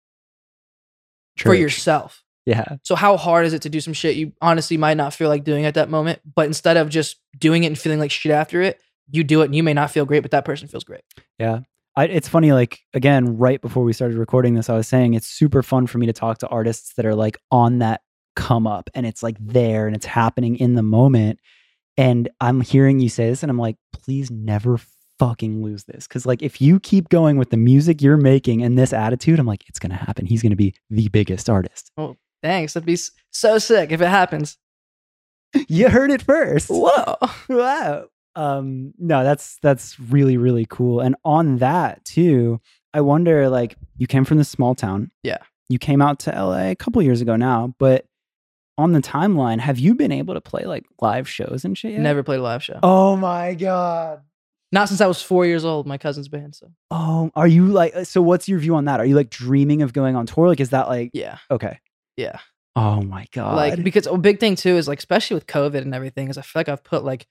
For 1.37 1.55
yourself. 1.55 2.23
yeah 2.45 2.75
So 2.83 2.93
how 2.95 3.17
hard 3.17 3.45
is 3.47 3.53
it 3.53 3.63
to 3.63 3.69
do 3.69 3.79
some 3.81 3.93
shit 3.93 4.15
you 4.15 4.33
honestly 4.41 4.77
might 4.77 4.97
not 4.97 5.13
feel 5.13 5.29
like 5.29 5.43
doing 5.43 5.65
at 5.65 5.73
that 5.73 5.89
moment, 5.89 6.19
but 6.35 6.45
instead 6.45 6.77
of 6.77 6.89
just 6.89 7.17
doing 7.37 7.63
it 7.63 7.67
and 7.67 7.77
feeling 7.79 7.97
like 7.99 8.11
shit 8.11 8.31
after 8.31 8.61
it, 8.61 8.79
you 9.09 9.23
do 9.23 9.41
it 9.41 9.45
and 9.45 9.55
you 9.55 9.63
may 9.63 9.73
not 9.73 9.89
feel 9.91 10.05
great, 10.05 10.21
but 10.21 10.31
that 10.31 10.45
person 10.45 10.67
feels 10.67 10.83
great. 10.83 11.01
I, 11.95 12.05
it's 12.05 12.27
funny 12.29 12.51
like 12.53 12.79
again 12.93 13.37
right 13.37 13.61
before 13.61 13.83
we 13.83 13.93
started 13.93 14.17
recording 14.17 14.53
this 14.53 14.69
i 14.69 14.75
was 14.75 14.87
saying 14.87 15.13
it's 15.13 15.27
super 15.27 15.61
fun 15.61 15.87
for 15.87 15.97
me 15.97 16.05
to 16.05 16.13
talk 16.13 16.37
to 16.39 16.47
artists 16.47 16.93
that 16.95 17.05
are 17.05 17.15
like 17.15 17.37
on 17.51 17.79
that 17.79 18.01
come 18.35 18.65
up 18.65 18.89
and 18.93 19.05
it's 19.05 19.21
like 19.21 19.35
there 19.39 19.87
and 19.87 19.95
it's 19.95 20.05
happening 20.05 20.55
in 20.55 20.75
the 20.75 20.83
moment 20.83 21.39
and 21.97 22.29
i'm 22.39 22.61
hearing 22.61 22.99
you 22.99 23.09
say 23.09 23.29
this 23.29 23.43
and 23.43 23.49
i'm 23.49 23.57
like 23.59 23.75
please 23.91 24.31
never 24.31 24.79
fucking 25.19 25.61
lose 25.61 25.83
this 25.83 26.07
because 26.07 26.25
like 26.25 26.41
if 26.41 26.61
you 26.61 26.79
keep 26.79 27.09
going 27.09 27.37
with 27.37 27.49
the 27.51 27.57
music 27.57 28.01
you're 28.01 28.17
making 28.17 28.63
and 28.63 28.77
this 28.79 28.93
attitude 28.93 29.37
i'm 29.37 29.45
like 29.45 29.63
it's 29.67 29.77
gonna 29.77 29.93
happen 29.93 30.25
he's 30.25 30.41
gonna 30.41 30.55
be 30.55 30.73
the 30.89 31.09
biggest 31.09 31.49
artist 31.49 31.91
Oh, 31.97 32.15
Thanks. 32.41 32.73
That'd 32.73 32.87
be 32.87 32.97
so 33.29 33.59
sick 33.59 33.91
if 33.91 34.01
it 34.01 34.07
happens. 34.07 34.57
you 35.67 35.89
heard 35.89 36.09
it 36.09 36.23
first 36.23 36.69
Whoa. 36.69 37.15
wow 37.49 38.05
um 38.35 38.93
no 38.97 39.23
that's 39.23 39.57
that's 39.61 39.99
really 39.99 40.37
really 40.37 40.65
cool 40.69 40.99
and 41.01 41.15
on 41.25 41.57
that 41.57 42.03
too 42.05 42.59
i 42.93 43.01
wonder 43.01 43.49
like 43.49 43.75
you 43.97 44.07
came 44.07 44.23
from 44.23 44.37
this 44.37 44.47
small 44.49 44.73
town 44.73 45.11
Yeah. 45.23 45.39
you 45.69 45.77
came 45.79 46.01
out 46.01 46.19
to 46.19 46.31
la 46.31 46.69
a 46.69 46.75
couple 46.75 47.01
years 47.01 47.21
ago 47.21 47.35
now 47.35 47.73
but 47.77 48.05
on 48.77 48.93
the 48.93 49.01
timeline, 49.01 49.59
have 49.59 49.77
you 49.77 49.93
been 49.93 50.11
able 50.13 50.33
to 50.33 50.41
play 50.41 50.63
like 50.63 50.85
live 51.01 51.29
shows 51.29 51.65
and 51.65 51.77
shit? 51.77 51.91
Yet? 51.91 51.99
Never 51.99 52.23
played 52.23 52.39
a 52.39 52.41
live 52.41 52.63
show. 52.63 52.79
Oh 52.81 53.15
my 53.15 53.53
god. 53.53 54.21
Not 54.71 54.87
since 54.87 55.01
I 55.01 55.05
was 55.07 55.21
four 55.21 55.45
years 55.45 55.65
old. 55.65 55.85
My 55.85 55.99
cousin's 55.99 56.29
band. 56.29 56.55
So 56.55 56.71
Oh, 56.89 57.29
are 57.35 57.47
you 57.47 57.67
like? 57.67 57.93
So, 58.05 58.23
what's 58.23 58.47
your 58.47 58.57
view 58.57 58.73
on 58.75 58.85
that? 58.85 58.99
Are 58.99 59.05
you 59.05 59.15
like 59.15 59.29
dreaming 59.29 59.83
of 59.83 59.93
going 59.93 60.15
on 60.15 60.25
tour? 60.25 60.47
Like, 60.47 60.61
is 60.61 60.69
that 60.71 60.87
like 60.87 61.11
yeah, 61.13 61.37
okay? 61.51 61.79
yeah. 62.17 62.39
Oh 62.75 63.01
my 63.01 63.27
god. 63.33 63.55
Like 63.57 63.83
because 63.83 64.07
a 64.07 64.17
big 64.17 64.39
thing 64.39 64.55
too 64.55 64.77
is 64.77 64.87
like 64.87 64.99
especially 64.99 65.35
with 65.35 65.45
COVID 65.45 65.81
and 65.81 65.93
everything 65.93 66.29
is 66.29 66.37
I 66.39 66.41
feel 66.41 66.61
like 66.61 66.69
I've 66.69 66.83
put 66.83 67.03
like 67.03 67.27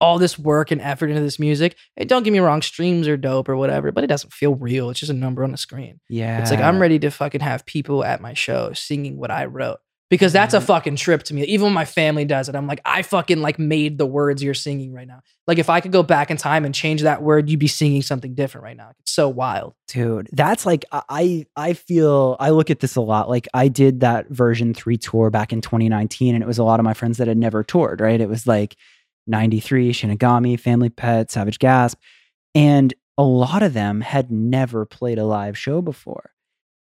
all 0.00 0.18
this 0.18 0.38
work 0.38 0.70
and 0.70 0.80
effort 0.80 1.08
into 1.08 1.22
this 1.22 1.38
music. 1.38 1.76
Hey, 1.96 2.04
don't 2.04 2.22
get 2.22 2.32
me 2.32 2.38
wrong, 2.38 2.62
streams 2.62 3.08
are 3.08 3.16
dope 3.16 3.48
or 3.48 3.56
whatever, 3.56 3.92
but 3.92 4.04
it 4.04 4.08
doesn't 4.08 4.32
feel 4.32 4.54
real. 4.54 4.90
It's 4.90 5.00
just 5.00 5.10
a 5.10 5.14
number 5.14 5.42
on 5.44 5.52
the 5.52 5.56
screen. 5.58 6.00
yeah, 6.08 6.40
It's 6.40 6.50
like 6.50 6.60
I'm 6.60 6.78
ready 6.80 6.98
to 7.00 7.10
fucking 7.10 7.40
have 7.40 7.64
people 7.66 8.04
at 8.04 8.20
my 8.20 8.34
show 8.34 8.72
singing 8.74 9.16
what 9.16 9.30
I 9.30 9.46
wrote. 9.46 9.78
Because 10.08 10.32
that's 10.32 10.54
a 10.54 10.60
Mhm. 10.60 10.66
fucking 10.66 10.96
trip 10.96 11.24
to 11.24 11.34
me. 11.34 11.42
Even 11.46 11.64
when 11.64 11.72
my 11.72 11.84
family 11.84 12.24
does 12.24 12.48
it, 12.48 12.54
I'm 12.54 12.68
like, 12.68 12.80
I 12.84 13.02
fucking 13.02 13.42
like 13.42 13.58
made 13.58 13.98
the 13.98 14.06
words 14.06 14.40
you're 14.40 14.54
singing 14.54 14.92
right 14.92 15.08
now. 15.08 15.18
Like 15.48 15.58
if 15.58 15.68
I 15.68 15.80
could 15.80 15.90
go 15.90 16.04
back 16.04 16.30
in 16.30 16.36
time 16.36 16.64
and 16.64 16.72
change 16.72 17.02
that 17.02 17.24
word, 17.24 17.50
you'd 17.50 17.58
be 17.58 17.66
singing 17.66 18.02
something 18.02 18.32
different 18.32 18.62
right 18.62 18.76
now. 18.76 18.90
It's 19.00 19.10
so 19.10 19.28
wild. 19.28 19.74
dude 19.88 20.28
that's 20.32 20.66
like 20.66 20.84
i 20.92 21.46
i 21.56 21.72
feel 21.72 22.36
i 22.40 22.50
look 22.50 22.70
at 22.70 22.80
this 22.80 22.96
a 22.96 23.00
lot 23.00 23.28
like 23.30 23.46
i 23.54 23.68
did 23.68 24.00
that 24.00 24.28
version 24.28 24.74
3 24.74 24.96
tour 24.96 25.30
back 25.30 25.52
in 25.52 25.60
2019 25.60 26.34
and 26.34 26.42
it 26.42 26.46
was 26.46 26.58
a 26.58 26.64
lot 26.64 26.80
of 26.80 26.84
my 26.84 26.92
friends 26.92 27.18
that 27.18 27.28
had 27.28 27.36
never 27.38 27.62
toured 27.62 28.00
right 28.00 28.20
it 28.20 28.28
was 28.28 28.48
like 28.48 28.76
93 29.26 29.92
shinigami 29.92 30.58
family 30.58 30.88
pet 30.90 31.30
savage 31.30 31.58
gasp 31.58 31.98
and 32.54 32.94
a 33.18 33.22
lot 33.24 33.62
of 33.62 33.72
them 33.72 34.00
had 34.00 34.30
never 34.30 34.84
played 34.86 35.18
a 35.18 35.24
live 35.24 35.56
show 35.58 35.80
before 35.82 36.30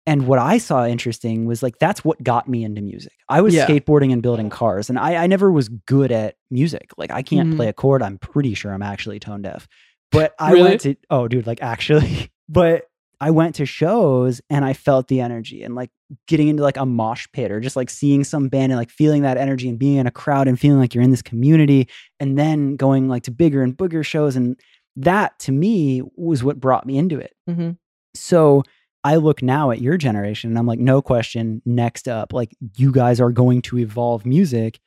and 0.06 0.26
what 0.26 0.38
i 0.38 0.56
saw 0.58 0.86
interesting 0.86 1.44
was 1.44 1.62
like 1.62 1.78
that's 1.78 2.04
what 2.04 2.22
got 2.22 2.48
me 2.48 2.64
into 2.64 2.80
music 2.80 3.12
i 3.28 3.40
was 3.40 3.54
Yeah. 3.54 3.66
skateboarding 3.66 4.12
and 4.12 4.22
building 4.22 4.48
cars 4.50 4.88
and 4.88 4.98
i 4.98 5.16
i 5.22 5.26
never 5.26 5.50
was 5.52 5.68
good 5.68 6.10
at 6.12 6.36
music 6.50 6.90
like 6.96 7.10
i 7.10 7.22
can't 7.22 7.50
Mhm. 7.50 7.56
play 7.56 7.68
a 7.68 7.72
chord 7.72 8.02
i'm 8.02 8.18
pretty 8.18 8.54
sure 8.54 8.72
i'm 8.72 8.82
actually 8.82 9.18
tone 9.20 9.42
deaf 9.42 9.68
but 10.10 10.34
i 10.38 10.52
Really? 10.52 10.68
went 10.70 10.80
to 10.82 10.96
oh 11.10 11.28
dude 11.28 11.46
like 11.46 11.62
actually 11.62 12.30
but 12.48 12.84
I 13.20 13.30
went 13.30 13.54
to 13.56 13.66
shows 13.66 14.40
and 14.48 14.64
I 14.64 14.72
felt 14.72 15.08
the 15.08 15.20
energy 15.20 15.62
and 15.62 15.74
like 15.74 15.90
getting 16.26 16.48
into 16.48 16.62
like 16.62 16.78
a 16.78 16.86
mosh 16.86 17.26
pit 17.32 17.50
or 17.50 17.60
just 17.60 17.76
like 17.76 17.90
seeing 17.90 18.24
some 18.24 18.48
band 18.48 18.72
and 18.72 18.78
like 18.78 18.90
feeling 18.90 19.22
that 19.22 19.36
energy 19.36 19.68
and 19.68 19.78
being 19.78 19.98
in 19.98 20.06
a 20.06 20.10
crowd 20.10 20.48
and 20.48 20.58
feeling 20.58 20.78
like 20.78 20.94
you're 20.94 21.04
in 21.04 21.10
this 21.10 21.22
community 21.22 21.88
and 22.18 22.38
then 22.38 22.76
going 22.76 23.08
like 23.08 23.24
to 23.24 23.30
bigger 23.30 23.62
and 23.62 23.76
bigger 23.76 24.02
shows 24.02 24.36
and 24.36 24.58
that 24.96 25.38
to 25.38 25.52
me 25.52 26.02
was 26.16 26.42
what 26.42 26.58
brought 26.58 26.86
me 26.86 26.96
into 26.96 27.18
it. 27.18 27.34
Mm-hmm. 27.48 27.72
So 28.14 28.62
I 29.04 29.16
look 29.16 29.42
now 29.42 29.70
at 29.70 29.80
your 29.80 29.96
generation 29.96 30.50
and 30.50 30.58
I'm 30.58 30.66
like 30.66 30.78
no 30.78 31.02
question 31.02 31.60
next 31.66 32.08
up 32.08 32.32
like 32.32 32.56
you 32.76 32.90
guys 32.90 33.20
are 33.20 33.30
going 33.30 33.62
to 33.62 33.78
evolve 33.78 34.24
music 34.24 34.80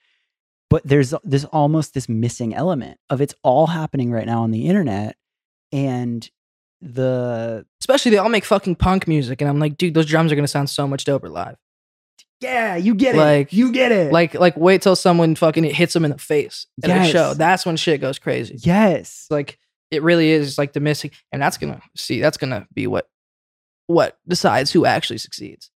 but 0.70 0.82
there's 0.88 1.14
this 1.24 1.46
almost 1.46 1.94
this 1.94 2.10
missing 2.10 2.56
element 2.56 2.98
of 3.12 3.22
it's 3.22 3.36
all 3.44 3.68
happening 3.68 4.12
right 4.12 4.26
now 4.26 4.42
on 4.42 4.50
the 4.50 4.68
internet 4.68 5.16
and 5.72 6.30
the 6.84 7.66
Especially 7.82 8.12
they 8.12 8.18
all 8.18 8.30
make 8.30 8.46
fucking 8.46 8.76
punk 8.76 9.08
music. 9.08 9.42
And 9.42 9.50
I'm 9.50 9.60
like, 9.60 9.78
dude, 9.78 9.94
those 9.94 10.06
drums 10.06 10.32
are 10.32 10.36
gonna 10.36 10.48
sound 10.48 10.70
so 10.70 10.88
much 10.88 11.06
doper 11.06 11.30
live. 11.30 11.56
Yeah, 12.42 12.76
you 12.76 12.94
get 12.94 13.16
it. 13.16 13.20
Like- 13.20 13.54
it. 13.54 13.56
You 13.56 13.72
get 13.72 13.92
it. 13.92 14.12
Like, 14.12 14.34
like 14.34 14.58
wait 14.58 14.82
till 14.82 14.96
someone 14.98 15.36
fucking 15.36 15.64
hits 15.64 15.94
them 15.94 16.04
in 16.04 16.12
the 16.12 16.18
face 16.18 16.68
at 16.84 16.90
a 16.90 17.10
show. 17.10 17.34
That's 17.34 17.66
when 17.66 17.78
shit 17.78 18.02
goes 18.02 18.20
crazy. 18.20 18.56
yes. 18.60 19.28
Like 19.30 19.58
it 19.92 20.04
really 20.04 20.32
is 20.32 20.58
like 20.58 20.74
the 20.74 20.80
missing, 20.80 21.12
and 21.32 21.42
that's 21.42 21.58
gonna 21.58 21.82
see. 21.96 22.20
That's 22.20 22.38
gonna 22.38 22.68
be 22.74 22.88
what 22.88 23.08
what 23.88 24.18
decides 24.28 24.72
who 24.72 24.86
actually 24.86 25.20
succeeds. 25.20 25.70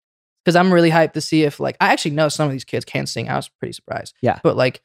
Because 0.44 0.56
I'm 0.56 0.72
really 0.72 0.90
hyped 0.90 1.12
to 1.12 1.20
see 1.20 1.42
if 1.44 1.58
like 1.60 1.76
I 1.80 1.92
actually 1.92 2.12
know 2.12 2.28
some 2.28 2.46
of 2.46 2.52
these 2.52 2.64
kids 2.64 2.84
can 2.84 3.06
sing. 3.06 3.28
I 3.28 3.36
was 3.36 3.48
pretty 3.48 3.72
surprised. 3.72 4.14
Yeah. 4.20 4.38
but 4.42 4.56
like 4.56 4.82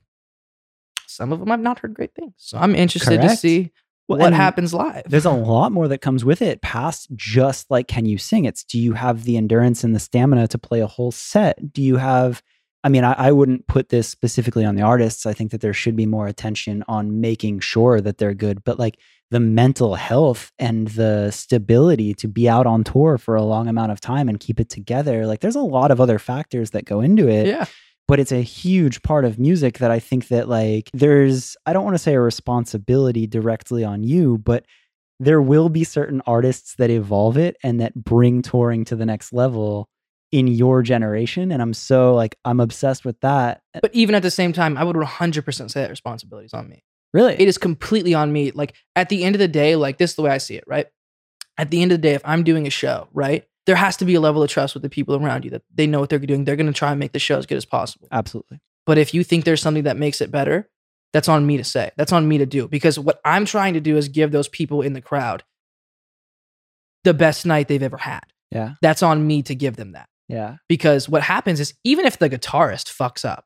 some 1.08 1.32
of 1.32 1.40
them 1.40 1.52
I've 1.52 1.60
not 1.60 1.80
heard 1.80 1.94
great 1.94 2.14
things. 2.16 2.34
So 2.38 2.58
I'm 2.58 2.76
interested 2.76 3.22
to 3.22 3.36
see 3.36 3.72
Well, 4.08 4.20
what 4.20 4.34
happens 4.34 4.74
live. 4.74 5.04
There's 5.08 5.26
a 5.26 5.32
lot 5.32 5.72
more 5.72 5.88
that 5.88 6.00
comes 6.00 6.26
with 6.26 6.42
it 6.42 6.62
past 6.62 7.08
just 7.16 7.72
like 7.72 7.88
can 7.88 8.06
you 8.06 8.18
sing? 8.18 8.46
It's 8.46 8.63
do 8.63 8.78
you 8.80 8.94
have 8.94 9.24
the 9.24 9.38
endurance 9.38 9.84
and 9.84 9.96
the 9.96 10.00
stamina 10.00 10.48
to 10.50 10.58
play 10.58 10.82
a 10.82 10.88
whole 10.88 11.12
set? 11.12 11.74
Do 11.74 11.82
you 11.82 11.98
have 11.98 12.42
I 12.84 12.89
mean, 12.89 13.06
I, 13.06 13.13
I 13.13 13.32
wouldn't 13.32 13.68
put 13.68 13.89
this 13.89 14.10
specifically 14.10 14.66
on 14.66 14.76
the 14.76 14.82
artists. 14.82 15.26
I 15.26 15.32
think 15.34 15.52
that 15.52 15.62
there 15.62 15.74
should 15.74 15.96
be 15.96 16.06
more 16.06 16.28
attention 16.28 16.84
on 16.89 17.22
making 17.22 17.62
sure 17.62 18.02
that 18.02 18.18
they're 18.18 18.34
good, 18.34 18.63
but 18.66 18.78
like 18.78 18.98
the 19.32 19.39
mental 19.39 19.96
health 19.96 20.52
and 20.60 20.89
the 20.89 21.32
stability 21.32 22.13
to 22.16 22.28
be 22.28 22.50
out 22.50 22.68
on 22.68 22.84
tour 22.84 23.18
for 23.18 23.36
a 23.36 23.42
long 23.42 23.70
amount 23.70 23.94
of 23.94 24.02
time 24.02 24.28
and 24.28 24.39
keep 24.39 24.60
it 24.60 24.70
together. 24.70 25.26
Like 25.26 25.39
there's 25.39 25.56
a 25.56 25.62
lot 25.62 25.92
of 25.92 26.02
other 26.02 26.20
factors 26.20 26.72
that 26.72 26.86
go 26.86 27.00
into 27.00 27.30
it. 27.30 27.48
yeah, 27.48 27.66
but 28.08 28.20
it's 28.20 28.32
a 28.32 28.42
huge 28.42 29.02
part 29.02 29.26
of 29.26 29.39
music 29.39 29.80
that 29.80 29.92
I 29.92 30.00
think 30.00 30.28
that 30.28 30.50
like 30.50 30.89
there's 30.94 31.56
I 31.66 31.74
don't 31.74 31.86
want 31.86 31.96
to 31.96 32.00
say 32.00 32.13
a 32.13 32.20
responsibility 32.20 33.28
directly 33.28 33.84
on 33.84 34.04
you, 34.04 34.38
but 34.39 34.66
there 35.20 35.42
will 35.42 35.70
be 35.70 35.84
certain 35.84 36.22
artists 36.26 36.76
that 36.76 36.89
evolve 36.89 37.38
it 37.38 37.56
and 37.63 37.80
that 37.80 37.96
bring 37.96 38.42
touring 38.42 38.84
to 38.86 38.96
the 38.96 39.06
next 39.06 39.32
level 39.32 39.88
in 40.32 40.48
your 40.48 40.82
generation 40.82 41.52
and 41.52 41.62
I'm 41.62 41.74
so 41.74 42.16
like 42.16 42.36
I'm 42.44 42.60
obsessed 42.60 43.06
with 43.06 43.20
that. 43.22 43.62
Uh, 43.76 43.80
but 43.82 43.94
even 43.94 44.16
at 44.16 44.24
the 44.24 44.32
same 44.32 44.52
time, 44.52 44.78
I 44.78 44.84
would 44.84 44.98
100 44.98 45.46
percent 45.46 45.72
say 45.72 45.82
that 45.82 45.89
responsibility 45.89 46.48
is 46.48 46.54
on 46.54 46.68
me. 46.70 46.84
Really? 47.13 47.34
it 47.34 47.48
is 47.48 47.60
completely 47.60 48.16
on 48.16 48.34
me. 48.34 48.50
Like 48.52 48.74
at 48.96 49.10
the 49.10 49.24
end 49.24 49.36
of 49.36 49.39
the 49.39 49.48
day, 49.48 49.76
like 49.76 50.00
this 50.00 50.12
is 50.12 50.16
the 50.16 50.24
way 50.24 50.32
I 50.32 50.39
see 50.39 50.56
it, 50.56 50.63
right? 50.66 50.88
At 51.58 51.70
the 51.70 51.84
end 51.84 51.92
of 51.92 52.00
the 52.00 52.02
day, 52.02 52.16
if 52.16 52.22
I'm 52.26 52.44
doing 52.44 52.66
a 52.66 52.72
show, 52.72 53.08
right, 53.13 53.46
there 53.65 53.76
has 53.76 53.97
to 53.97 54.06
be 54.06 54.15
a 54.15 54.19
level 54.21 54.43
of 54.43 54.49
trust 54.49 54.73
with 54.73 54.84
the 54.84 54.89
people 54.89 55.15
around 55.15 55.45
you 55.45 55.52
that 55.52 55.63
they 55.73 55.88
know 55.88 55.99
what 55.99 56.10
they're 56.10 56.19
doing. 56.19 56.43
They're 56.45 56.56
going 56.56 56.67
to 56.67 56.73
try 56.73 56.91
and 56.91 56.99
make 56.99 57.13
the 57.13 57.19
show 57.19 57.38
as 57.38 57.45
good 57.45 57.58
as 57.58 57.65
possible. 57.65 58.08
Absolutely. 58.12 58.60
But 58.86 58.97
if 58.97 59.13
you 59.13 59.23
think 59.23 59.45
there's 59.45 59.62
something 59.62 59.84
that 59.84 59.95
makes 59.97 60.19
it 60.19 60.32
better, 60.32 60.69
that's 61.13 61.30
on 61.30 61.45
me 61.45 61.58
to 61.58 61.63
say. 61.63 61.91
That's 61.95 62.12
on 62.12 62.28
me 62.28 62.39
to 62.39 62.45
do 62.45 62.67
because 62.67 62.99
what 62.99 63.21
I'm 63.23 63.45
trying 63.45 63.76
to 63.76 63.80
do 63.80 63.95
is 63.97 64.10
give 64.10 64.32
those 64.32 64.47
people 64.49 64.82
in 64.82 64.93
the 64.93 65.02
crowd 65.02 65.43
the 67.04 67.13
best 67.13 67.45
night 67.45 67.67
they've 67.67 67.84
ever 67.84 67.97
had. 67.97 68.23
Yeah. 68.52 68.73
That's 68.82 69.04
on 69.04 69.26
me 69.26 69.41
to 69.43 69.56
give 69.56 69.76
them 69.76 69.93
that 69.93 70.08
Yeah. 70.28 70.58
because 70.67 71.10
what 71.10 71.23
happens 71.23 71.60
is 71.60 71.73
even 71.84 72.06
if 72.06 72.17
the 72.19 72.30
guitarist 72.30 72.86
fucks 72.95 73.26
up, 73.26 73.45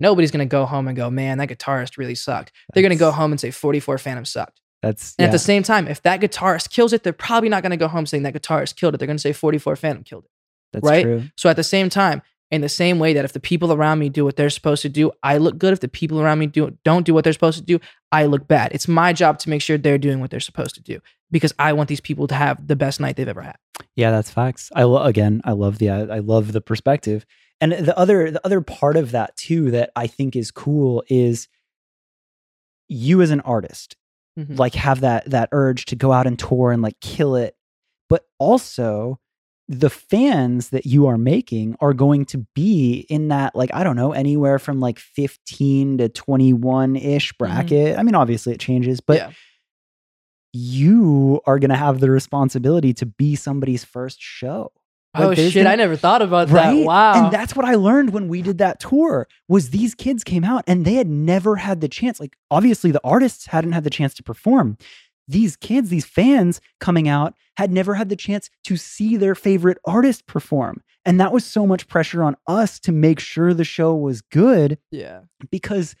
nobody's 0.00 0.30
going 0.30 0.46
to 0.46 0.50
go 0.50 0.64
home 0.66 0.88
and 0.88 0.96
go, 0.96 1.10
man, 1.10 1.38
that 1.38 1.48
guitarist 1.48 1.96
really 1.98 2.14
sucked. 2.14 2.52
They're 2.72 2.82
going 2.82 2.90
to 2.90 2.96
go 2.96 3.10
home 3.10 3.32
and 3.32 3.40
say 3.40 3.50
44 3.50 3.98
Phantom 3.98 4.24
sucked. 4.24 4.60
That's 4.84 5.14
And 5.18 5.24
yeah, 5.24 5.28
at 5.28 5.32
the 5.32 5.38
same 5.38 5.62
time, 5.62 5.88
if 5.88 6.02
that 6.02 6.20
guitarist 6.20 6.70
kills 6.70 6.92
it, 6.92 7.02
they're 7.02 7.12
probably 7.12 7.48
not 7.48 7.62
going 7.62 7.70
to 7.70 7.76
go 7.76 7.88
home 7.88 8.06
saying 8.06 8.22
that 8.24 8.34
guitarist 8.34 8.76
killed 8.76 8.94
it. 8.94 8.98
They're 8.98 9.06
going 9.06 9.16
to 9.16 9.22
say 9.22 9.32
44 9.32 9.76
Phantom 9.76 10.04
killed 10.04 10.24
it. 10.24 10.30
that's 10.72 10.84
right? 10.86 11.02
true. 11.02 11.22
So 11.36 11.48
at 11.48 11.56
the 11.56 11.64
same 11.64 11.88
time, 11.88 12.22
in 12.50 12.60
the 12.60 12.68
same 12.68 12.98
way 12.98 13.14
that 13.14 13.24
if 13.24 13.32
the 13.32 13.40
people 13.40 13.72
around 13.72 13.98
me 13.98 14.08
do 14.08 14.24
what 14.24 14.36
they're 14.36 14.50
supposed 14.50 14.82
to 14.82 14.88
do, 14.88 15.10
I 15.22 15.38
look 15.38 15.58
good. 15.58 15.72
If 15.72 15.80
the 15.80 15.88
people 15.88 16.20
around 16.20 16.38
me 16.38 16.46
do 16.46 16.76
don't 16.84 17.04
do 17.04 17.14
what 17.14 17.24
they're 17.24 17.32
supposed 17.32 17.58
to 17.58 17.64
do, 17.64 17.80
I 18.12 18.26
look 18.26 18.46
bad. 18.46 18.72
It's 18.72 18.86
my 18.86 19.12
job 19.12 19.38
to 19.40 19.50
make 19.50 19.62
sure 19.62 19.76
they're 19.78 19.98
doing 19.98 20.20
what 20.20 20.30
they're 20.30 20.40
supposed 20.40 20.74
to 20.76 20.82
do 20.82 21.00
because 21.30 21.52
I 21.58 21.72
want 21.72 21.88
these 21.88 22.00
people 22.00 22.26
to 22.28 22.34
have 22.34 22.66
the 22.66 22.76
best 22.76 23.00
night 23.00 23.16
they've 23.16 23.26
ever 23.26 23.42
had. 23.42 23.56
Yeah, 23.96 24.10
that's 24.10 24.30
facts. 24.30 24.70
I 24.74 24.84
lo- 24.84 25.02
again, 25.02 25.40
I 25.44 25.52
love 25.52 25.78
the 25.78 25.90
I 25.90 26.18
love 26.20 26.52
the 26.52 26.60
perspective. 26.60 27.26
And 27.60 27.72
the 27.72 27.96
other 27.98 28.30
the 28.30 28.44
other 28.44 28.60
part 28.60 28.96
of 28.96 29.10
that 29.12 29.36
too 29.36 29.70
that 29.70 29.90
I 29.96 30.06
think 30.06 30.36
is 30.36 30.50
cool 30.50 31.02
is 31.08 31.48
you 32.88 33.22
as 33.22 33.30
an 33.30 33.40
artist 33.40 33.96
Mhm. 34.38 34.58
like 34.58 34.74
have 34.74 35.00
that 35.00 35.30
that 35.30 35.48
urge 35.52 35.84
to 35.86 35.96
go 35.96 36.12
out 36.12 36.26
and 36.26 36.38
tour 36.38 36.72
and 36.72 36.82
like 36.82 36.98
kill 37.00 37.36
it. 37.36 37.54
But 38.08 38.24
also 38.38 39.18
the 39.68 39.88
fans 39.88 40.68
that 40.70 40.84
you 40.84 41.06
are 41.06 41.16
making 41.16 41.74
are 41.80 41.94
going 41.94 42.26
to 42.26 42.38
be 42.54 43.06
in 43.08 43.28
that 43.28 43.54
like 43.56 43.70
I 43.72 43.82
don't 43.84 43.96
know 43.96 44.12
anywhere 44.12 44.58
from 44.58 44.78
like 44.80 44.98
15 44.98 45.98
to 45.98 46.08
21 46.10 46.96
ish 46.96 47.32
bracket. 47.34 47.98
I 47.98 48.02
mean 48.02 48.14
obviously 48.14 48.52
it 48.52 48.60
changes, 48.60 49.00
but 49.00 49.16
yeah. 49.16 49.30
you 50.52 51.40
are 51.46 51.58
going 51.58 51.70
to 51.70 51.76
have 51.76 52.00
the 52.00 52.10
responsibility 52.10 52.92
to 52.94 53.06
be 53.06 53.34
somebody's 53.36 53.84
first 53.84 54.18
show. 54.20 54.70
Oh, 55.14 55.28
like, 55.28 55.38
oh 55.38 55.48
shit! 55.48 55.66
I 55.66 55.76
never 55.76 55.96
thought 55.96 56.22
about 56.22 56.50
right? 56.50 56.76
that. 56.76 56.84
Wow. 56.86 57.24
And 57.24 57.32
that's 57.32 57.54
what 57.54 57.64
I 57.64 57.74
learned 57.74 58.10
when 58.10 58.28
we 58.28 58.42
did 58.42 58.58
that 58.58 58.80
tour 58.80 59.28
was 59.48 59.70
these 59.70 59.94
kids 59.94 60.24
came 60.24 60.44
out 60.44 60.64
and 60.66 60.84
they 60.84 60.94
had 60.94 61.08
never 61.08 61.56
had 61.56 61.80
the 61.80 61.88
chance. 61.88 62.18
Like 62.20 62.36
obviously 62.50 62.90
the 62.90 63.00
artists 63.04 63.46
hadn't 63.46 63.72
had 63.72 63.84
the 63.84 63.90
chance 63.90 64.14
to 64.14 64.22
perform. 64.22 64.76
These 65.26 65.56
kids, 65.56 65.88
these 65.88 66.04
fans 66.04 66.60
coming 66.80 67.08
out 67.08 67.34
had 67.56 67.70
never 67.70 67.94
had 67.94 68.08
the 68.08 68.16
chance 68.16 68.50
to 68.64 68.76
see 68.76 69.16
their 69.16 69.34
favorite 69.34 69.78
artist 69.84 70.26
perform. 70.26 70.82
And 71.06 71.20
that 71.20 71.32
was 71.32 71.44
so 71.44 71.66
much 71.66 71.86
pressure 71.88 72.22
on 72.22 72.36
us 72.46 72.80
to 72.80 72.92
make 72.92 73.20
sure 73.20 73.54
the 73.54 73.64
show 73.64 73.94
was 73.94 74.20
good 74.20 74.78
yeah. 74.90 75.20
because 75.50 75.94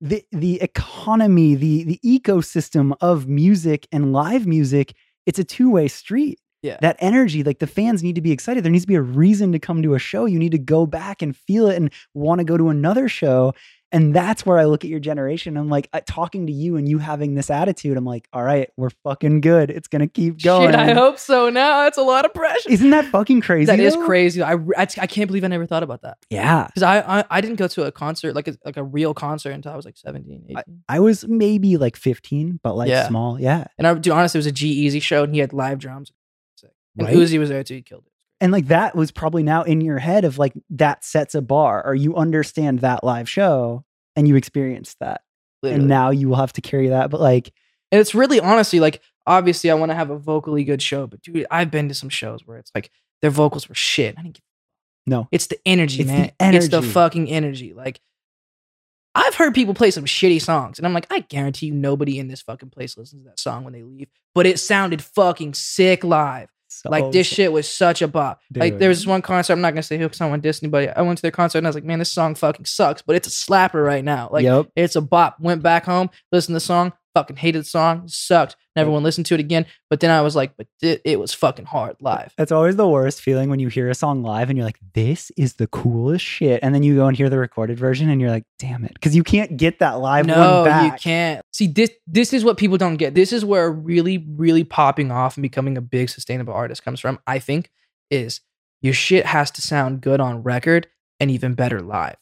the 0.00 0.24
the 0.32 0.60
economy, 0.60 1.54
the 1.54 1.84
the 1.84 2.00
ecosystem 2.04 2.94
of 3.00 3.28
music 3.28 3.86
and 3.92 4.12
live 4.12 4.46
music, 4.46 4.94
it's 5.26 5.38
a 5.38 5.44
two-way 5.44 5.88
street. 5.88 6.40
Yeah. 6.62 6.76
That 6.80 6.96
energy, 7.00 7.42
like 7.42 7.58
the 7.58 7.66
fans 7.66 8.02
need 8.02 8.16
to 8.16 8.20
be 8.20 8.32
excited. 8.32 8.64
There 8.64 8.70
needs 8.72 8.84
to 8.84 8.88
be 8.88 8.94
a 8.94 9.02
reason 9.02 9.52
to 9.52 9.58
come 9.58 9.82
to 9.82 9.94
a 9.94 9.98
show. 9.98 10.26
You 10.26 10.38
need 10.38 10.52
to 10.52 10.58
go 10.58 10.86
back 10.86 11.22
and 11.22 11.34
feel 11.36 11.68
it 11.68 11.76
and 11.76 11.90
want 12.14 12.40
to 12.40 12.44
go 12.44 12.56
to 12.56 12.68
another 12.68 13.08
show. 13.08 13.54
And 13.92 14.14
that's 14.14 14.46
where 14.46 14.56
I 14.56 14.66
look 14.66 14.84
at 14.84 14.90
your 14.90 15.00
generation. 15.00 15.56
I'm 15.56 15.68
like, 15.68 15.88
talking 16.06 16.46
to 16.46 16.52
you 16.52 16.76
and 16.76 16.88
you 16.88 16.98
having 16.98 17.34
this 17.34 17.50
attitude, 17.50 17.96
I'm 17.96 18.04
like, 18.04 18.28
all 18.32 18.42
right, 18.44 18.70
we're 18.76 18.90
fucking 19.02 19.40
good. 19.40 19.68
It's 19.68 19.88
going 19.88 20.00
to 20.00 20.06
keep 20.06 20.40
going. 20.40 20.68
Shit, 20.68 20.76
I 20.76 20.92
hope 20.94 21.18
so 21.18 21.50
now. 21.50 21.82
That's 21.82 21.98
a 21.98 22.02
lot 22.02 22.24
of 22.24 22.32
pressure. 22.32 22.70
Isn't 22.70 22.90
that 22.90 23.06
fucking 23.06 23.40
crazy? 23.40 23.64
That 23.66 23.80
is 23.80 23.94
though? 23.96 24.06
crazy. 24.06 24.42
I, 24.42 24.52
I, 24.54 24.82
I 24.82 25.06
can't 25.08 25.26
believe 25.26 25.42
I 25.42 25.48
never 25.48 25.66
thought 25.66 25.82
about 25.82 26.02
that. 26.02 26.18
Yeah. 26.30 26.66
Because 26.68 26.84
I, 26.84 27.00
I, 27.00 27.24
I 27.30 27.40
didn't 27.40 27.56
go 27.56 27.66
to 27.66 27.82
a 27.84 27.90
concert, 27.90 28.36
like 28.36 28.46
a, 28.46 28.56
like 28.64 28.76
a 28.76 28.84
real 28.84 29.12
concert 29.12 29.50
until 29.50 29.72
I 29.72 29.76
was 29.76 29.84
like 29.86 29.96
17, 29.96 30.44
18. 30.50 30.82
I 30.88 31.00
was 31.00 31.26
maybe 31.26 31.76
like 31.76 31.96
15, 31.96 32.60
but 32.62 32.76
like 32.76 32.90
Yeah. 32.90 33.08
small. 33.08 33.40
Yeah. 33.40 33.64
and 33.76 33.88
I, 33.88 33.94
dude, 33.94 34.12
honestly, 34.12 34.38
it 34.38 34.40
was 34.40 34.46
a 34.46 34.52
G-Eazy 34.52 35.02
show 35.02 35.24
and 35.24 35.34
he 35.34 35.40
had 35.40 35.52
live 35.52 35.80
drums. 35.80 36.12
And 36.98 37.08
Right. 37.08 37.16
Uzi 37.16 37.38
was 37.38 37.48
there 37.48 37.64
too. 37.64 37.74
He 37.74 37.82
killed 37.82 38.04
it. 38.06 38.12
And 38.40 38.52
like 38.52 38.68
that 38.68 38.96
was 38.96 39.10
probably 39.10 39.42
now 39.42 39.62
in 39.62 39.80
your 39.80 39.98
head 39.98 40.24
of 40.24 40.38
like 40.38 40.54
that 40.70 41.04
sets 41.04 41.34
a 41.34 41.42
bar 41.42 41.84
or 41.84 41.94
you 41.94 42.16
understand 42.16 42.80
that 42.80 43.04
live 43.04 43.28
show 43.28 43.84
and 44.16 44.26
you 44.26 44.36
experienced 44.36 44.98
that. 45.00 45.22
Literally. 45.62 45.80
And 45.80 45.88
now 45.88 46.10
you 46.10 46.28
will 46.28 46.36
have 46.36 46.54
to 46.54 46.62
carry 46.62 46.88
that. 46.88 47.10
But 47.10 47.20
like, 47.20 47.52
And 47.92 48.00
it's 48.00 48.14
really 48.14 48.40
honestly 48.40 48.80
like 48.80 49.02
obviously 49.26 49.70
I 49.70 49.74
want 49.74 49.90
to 49.90 49.94
have 49.94 50.10
a 50.10 50.18
vocally 50.18 50.64
good 50.64 50.80
show, 50.80 51.06
but 51.06 51.20
dude, 51.20 51.46
I've 51.50 51.70
been 51.70 51.88
to 51.88 51.94
some 51.94 52.08
shows 52.08 52.46
where 52.46 52.56
it's 52.56 52.70
like 52.74 52.90
their 53.20 53.30
vocals 53.30 53.68
were 53.68 53.74
shit. 53.74 54.14
I 54.18 54.22
didn't 54.22 54.36
give, 54.36 54.42
no. 55.06 55.28
it's 55.30 55.48
the 55.48 55.58
energy, 55.66 56.00
It's 56.00 56.10
the 56.10 56.32
man. 56.40 56.54
It's 56.54 56.68
the 56.68 56.82
fucking 56.82 57.28
energy. 57.28 57.74
Like 57.74 58.00
I've 59.14 59.34
heard 59.34 59.54
people 59.54 59.74
play 59.74 59.90
some 59.90 60.04
shitty 60.04 60.40
songs, 60.40 60.78
and 60.78 60.86
I'm 60.86 60.94
like, 60.94 61.06
I 61.10 61.20
guarantee 61.20 61.66
you 61.66 61.74
nobody 61.74 62.18
in 62.18 62.28
this 62.28 62.42
fucking 62.42 62.70
place 62.70 62.96
listens 62.96 63.24
to 63.24 63.28
that 63.30 63.40
song 63.40 63.64
when 63.64 63.72
they 63.72 63.82
leave. 63.82 64.08
But 64.34 64.46
it 64.46 64.60
sounded 64.60 65.02
fucking 65.02 65.54
sick 65.54 66.04
live. 66.04 66.48
So 66.80 66.88
Like 66.88 67.12
this 67.12 67.26
shit 67.26 67.52
was 67.52 67.70
such 67.70 68.00
a 68.00 68.08
bop. 68.08 68.40
Like 68.54 68.72
Dude. 68.72 68.80
there 68.80 68.88
was 68.88 69.00
this 69.00 69.06
one 69.06 69.20
concert. 69.20 69.52
I'm 69.52 69.60
not 69.60 69.72
gonna 69.72 69.82
say 69.82 69.98
who 69.98 70.04
because 70.04 70.18
I 70.22 70.24
don't 70.24 70.30
want 70.30 70.42
diss 70.42 70.62
anybody. 70.62 70.88
I 70.88 71.02
went 71.02 71.18
to 71.18 71.22
their 71.22 71.30
concert 71.30 71.58
and 71.58 71.66
I 71.66 71.68
was 71.68 71.74
like, 71.74 71.84
man, 71.84 71.98
this 71.98 72.10
song 72.10 72.34
fucking 72.34 72.64
sucks, 72.64 73.02
but 73.02 73.16
it's 73.16 73.28
a 73.28 73.30
slapper 73.30 73.84
right 73.84 74.02
now. 74.02 74.30
Like 74.32 74.44
yep. 74.44 74.68
it's 74.74 74.96
a 74.96 75.02
bop. 75.02 75.38
Went 75.40 75.62
back 75.62 75.84
home, 75.84 76.08
listened 76.32 76.54
to 76.54 76.56
the 76.56 76.60
song, 76.60 76.94
fucking 77.14 77.36
hated 77.36 77.60
the 77.60 77.64
song, 77.64 78.08
sucked. 78.08 78.56
Never 78.76 78.90
want 78.90 79.02
to 79.02 79.04
listen 79.04 79.24
to 79.24 79.34
it 79.34 79.40
again. 79.40 79.66
But 79.88 80.00
then 80.00 80.10
I 80.10 80.20
was 80.20 80.36
like, 80.36 80.56
but 80.56 80.66
it, 80.80 81.02
it 81.04 81.18
was 81.18 81.34
fucking 81.34 81.64
hard 81.64 81.96
live. 82.00 82.32
That's 82.36 82.52
always 82.52 82.76
the 82.76 82.88
worst 82.88 83.20
feeling 83.20 83.50
when 83.50 83.58
you 83.58 83.68
hear 83.68 83.90
a 83.90 83.94
song 83.94 84.22
live 84.22 84.48
and 84.48 84.56
you're 84.56 84.64
like, 84.64 84.78
this 84.94 85.32
is 85.36 85.54
the 85.54 85.66
coolest 85.66 86.24
shit. 86.24 86.60
And 86.62 86.74
then 86.74 86.82
you 86.82 86.94
go 86.94 87.06
and 87.06 87.16
hear 87.16 87.28
the 87.28 87.38
recorded 87.38 87.78
version 87.78 88.08
and 88.08 88.20
you're 88.20 88.30
like, 88.30 88.44
damn 88.58 88.84
it. 88.84 88.94
Because 88.94 89.16
you 89.16 89.24
can't 89.24 89.56
get 89.56 89.80
that 89.80 89.94
live 89.94 90.26
no, 90.26 90.62
one 90.62 90.64
back. 90.64 90.92
you 90.92 90.98
can't. 90.98 91.44
See, 91.52 91.66
this 91.66 91.90
this 92.06 92.32
is 92.32 92.44
what 92.44 92.56
people 92.56 92.78
don't 92.78 92.96
get. 92.96 93.14
This 93.14 93.32
is 93.32 93.44
where 93.44 93.70
really, 93.70 94.18
really 94.36 94.64
popping 94.64 95.10
off 95.10 95.36
and 95.36 95.42
becoming 95.42 95.76
a 95.76 95.82
big 95.82 96.08
sustainable 96.08 96.54
artist 96.54 96.84
comes 96.84 97.00
from. 97.00 97.18
I 97.26 97.38
think 97.38 97.70
is 98.10 98.40
your 98.80 98.94
shit 98.94 99.26
has 99.26 99.50
to 99.52 99.62
sound 99.62 100.00
good 100.00 100.20
on 100.20 100.42
record 100.42 100.86
and 101.18 101.30
even 101.30 101.54
better 101.54 101.80
live, 101.80 102.16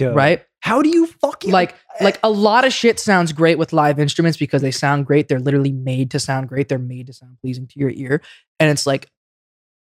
Dude. 0.00 0.14
right? 0.14 0.44
How 0.60 0.82
do 0.82 0.88
you 0.88 1.06
fucking 1.06 1.50
Like, 1.50 1.72
eh. 2.00 2.04
like 2.04 2.18
a 2.22 2.30
lot 2.30 2.64
of 2.64 2.72
shit 2.72 2.98
sounds 2.98 3.32
great 3.32 3.58
with 3.58 3.72
live 3.72 3.98
instruments 3.98 4.36
because 4.38 4.62
they 4.62 4.70
sound 4.70 5.06
great. 5.06 5.28
They're 5.28 5.40
literally 5.40 5.72
made 5.72 6.10
to 6.12 6.18
sound 6.18 6.48
great. 6.48 6.68
They're 6.68 6.78
made 6.78 7.06
to 7.06 7.12
sound 7.12 7.38
pleasing 7.40 7.66
to 7.66 7.78
your 7.78 7.90
ear. 7.90 8.20
And 8.58 8.70
it's 8.70 8.86
like, 8.86 9.08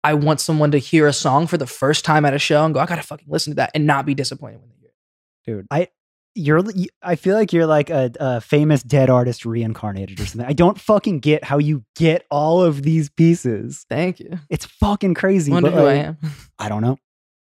I 0.03 0.15
want 0.15 0.41
someone 0.41 0.71
to 0.71 0.79
hear 0.79 1.07
a 1.07 1.13
song 1.13 1.47
for 1.47 1.59
the 1.59 1.67
first 1.67 2.05
time 2.05 2.25
at 2.25 2.35
a 2.35 2.39
show 2.39 2.65
and 2.65 2.73
go, 2.73 2.81
I 2.81 2.87
gotta 2.87 3.03
fucking 3.03 3.29
listen 3.29 3.53
to 3.53 3.57
that 3.57 3.73
and 3.75 3.87
not 3.87 4.07
be 4.07 4.15
disappointed 4.15 4.61
when 4.61 4.71
they 4.71 4.77
hear 4.81 4.89
it. 4.89 4.95
dude. 5.47 5.67
I 5.71 5.89
you're 6.35 6.63
I 7.03 7.17
feel 7.17 7.35
like 7.35 7.53
you're 7.53 7.67
like 7.67 7.91
a, 7.91 8.11
a 8.19 8.41
famous 8.41 8.83
dead 8.83 9.11
artist 9.11 9.45
reincarnated 9.45 10.21
or 10.21 10.27
something. 10.27 10.49
I 10.49 10.53
don't 10.53 10.81
fucking 10.81 11.19
get 11.21 11.45
how 11.45 11.59
you 11.59 11.85
get 11.97 12.25
all 12.31 12.63
of 12.63 12.83
these 12.83 13.11
pieces. 13.11 13.85
Thank 13.89 14.21
you. 14.21 14.39
It's 14.49 14.65
fucking 14.65 15.15
crazy. 15.15 15.51
Wonder 15.51 15.71
but, 15.71 15.81
who 15.81 15.87
I 15.87 15.95
am. 15.95 16.19
I 16.59 16.69
don't 16.69 16.83
know. 16.83 16.99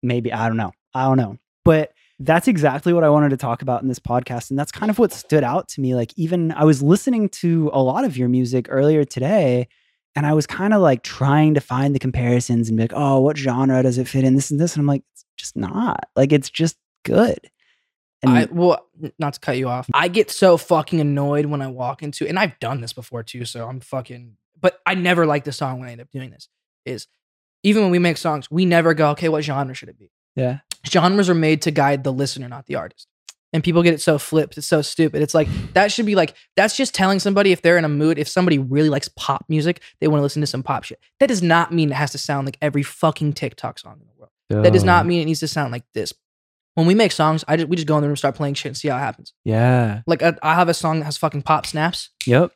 Maybe 0.03 0.33
I 0.33 0.49
don't 0.49 0.57
know. 0.57 0.73
I 0.95 1.05
don't 1.05 1.17
know. 1.17 1.37
But 1.65 1.93
that's 2.21 2.49
exactly 2.49 2.93
what 2.93 3.05
I 3.05 3.11
wanted 3.11 3.31
to 3.31 3.37
talk 3.37 3.63
about 3.63 3.83
in 3.83 3.89
this 3.89 4.01
podcast. 4.01 4.51
And 4.51 4.59
that's 4.59 4.73
kind 4.73 4.91
of 4.91 4.99
what 4.99 5.13
stood 5.13 5.45
out 5.45 5.69
to 5.69 5.81
me. 5.81 5.95
Like, 5.95 6.13
even 6.17 6.53
I 6.53 6.65
was 6.65 6.83
listening 6.83 7.29
to 7.31 7.71
a 7.73 7.83
lot 7.83 8.05
of 8.05 8.17
your 8.17 8.29
music 8.29 8.67
earlier 8.69 9.05
today, 9.05 9.69
and 10.17 10.27
I 10.27 10.35
was 10.35 10.47
kind 10.47 10.75
of 10.75 10.81
like 10.81 11.03
trying 11.03 11.55
to 11.55 11.61
find 11.61 11.95
the 11.95 12.01
comparisons 12.01 12.69
and 12.69 12.77
be 12.77 12.85
like, 12.85 12.93
oh, 12.95 13.21
what 13.21 13.37
genre 13.37 13.83
does 13.83 13.99
it 13.99 14.09
fit 14.09 14.25
in? 14.25 14.35
This 14.35 14.51
and 14.51 14.59
this. 14.59 14.75
And 14.75 14.81
I'm 14.81 14.87
like, 14.87 15.05
it's 15.13 15.25
just 15.37 15.57
not. 15.57 16.09
Like, 16.17 16.33
it's 16.33 16.51
just 16.51 16.77
good. 17.05 17.39
And 18.23 18.33
I 18.33 18.49
well, 18.51 18.85
not 19.21 19.35
to 19.35 19.41
cut 19.41 19.59
you 19.59 19.69
off. 19.69 19.89
I 19.95 20.09
get 20.09 20.31
so 20.31 20.57
fucking 20.57 21.01
annoyed 21.01 21.47
when 21.47 21.63
I 21.63 21.69
walk 21.69 22.03
into, 22.03 22.27
and 22.27 22.37
I've 22.37 22.59
done 22.59 22.81
this 22.81 22.93
before 22.93 23.23
too. 23.23 23.45
So 23.45 23.69
I'm 23.69 23.79
fucking, 23.79 24.37
but 24.61 24.81
I 24.85 24.97
never 24.97 25.25
like 25.25 25.45
the 25.45 25.53
song 25.53 25.79
when 25.79 25.89
I 25.89 25.93
end 25.93 26.01
up 26.01 26.11
doing 26.11 26.31
this. 26.31 26.49
Is 26.85 27.07
even 27.63 27.83
when 27.83 27.93
we 27.93 28.01
make 28.01 28.17
songs, 28.17 28.51
we 28.51 28.65
never 28.65 28.93
go, 28.93 29.11
okay, 29.11 29.29
what 29.29 29.45
genre 29.45 29.73
should 29.73 29.89
it 29.89 29.99
be? 29.99 30.11
Yeah. 30.37 30.59
Genres 30.87 31.29
are 31.29 31.35
made 31.35 31.63
to 31.63 31.71
guide 31.71 32.05
the 32.05 32.13
listener, 32.13 32.49
not 32.49 32.67
the 32.67 32.77
artist. 32.77 33.07
And 33.53 33.65
people 33.65 33.83
get 33.83 33.95
it 33.95 34.01
so 34.03 34.19
flipped. 34.19 34.59
It's 34.59 34.67
so 34.67 34.83
stupid. 34.83 35.23
It's 35.23 35.35
like 35.35 35.49
that 35.73 35.91
should 35.91 36.05
be 36.07 36.15
like 36.15 36.35
that's 36.55 36.77
just 36.77 36.95
telling 36.95 37.19
somebody 37.19 37.51
if 37.51 37.63
they're 37.63 37.79
in 37.79 37.85
a 37.85 37.89
mood. 37.89 38.19
If 38.19 38.29
somebody 38.29 38.59
really 38.59 38.91
likes 38.91 39.09
pop 39.17 39.45
music, 39.49 39.81
they 40.01 40.07
want 40.09 40.19
to 40.19 40.23
listen 40.23 40.41
to 40.41 40.47
some 40.47 40.63
pop 40.63 40.85
shit. 40.85 41.01
That 41.19 41.29
does 41.29 41.43
not 41.43 41.73
mean 41.73 41.91
it 41.91 41.95
has 41.95 42.13
to 42.13 42.19
sound 42.19 42.47
like 42.47 42.59
every 42.61 42.83
fucking 42.83 43.33
TikTok 43.33 43.79
song 43.79 43.99
in 44.01 44.07
the 44.07 44.13
world. 44.19 44.65
That 44.65 44.73
does 44.73 44.85
not 44.85 45.07
mean 45.07 45.21
it 45.23 45.25
needs 45.27 45.41
to 45.41 45.49
sound 45.49 45.73
like 45.73 45.85
this. 45.95 46.13
When 46.75 46.87
we 46.87 46.95
make 46.95 47.11
songs, 47.13 47.43
I 47.49 47.57
just 47.57 47.69
we 47.69 47.77
just 47.77 47.89
go 47.89 47.97
in 47.97 48.03
the 48.03 48.09
room, 48.09 48.17
start 48.17 48.35
playing 48.35 48.55
shit, 48.55 48.71
and 48.71 48.77
see 48.77 48.89
how 48.89 48.97
it 48.97 49.01
happens. 49.01 49.33
Yeah. 49.45 50.03
Like 50.07 50.23
I, 50.23 50.35
I 50.43 50.55
have 50.55 50.69
a 50.69 50.75
song 50.75 50.99
that 51.01 51.07
has 51.07 51.17
fucking 51.17 51.43
pop 51.43 51.67
snaps 51.67 52.11
Yep. 52.27 52.53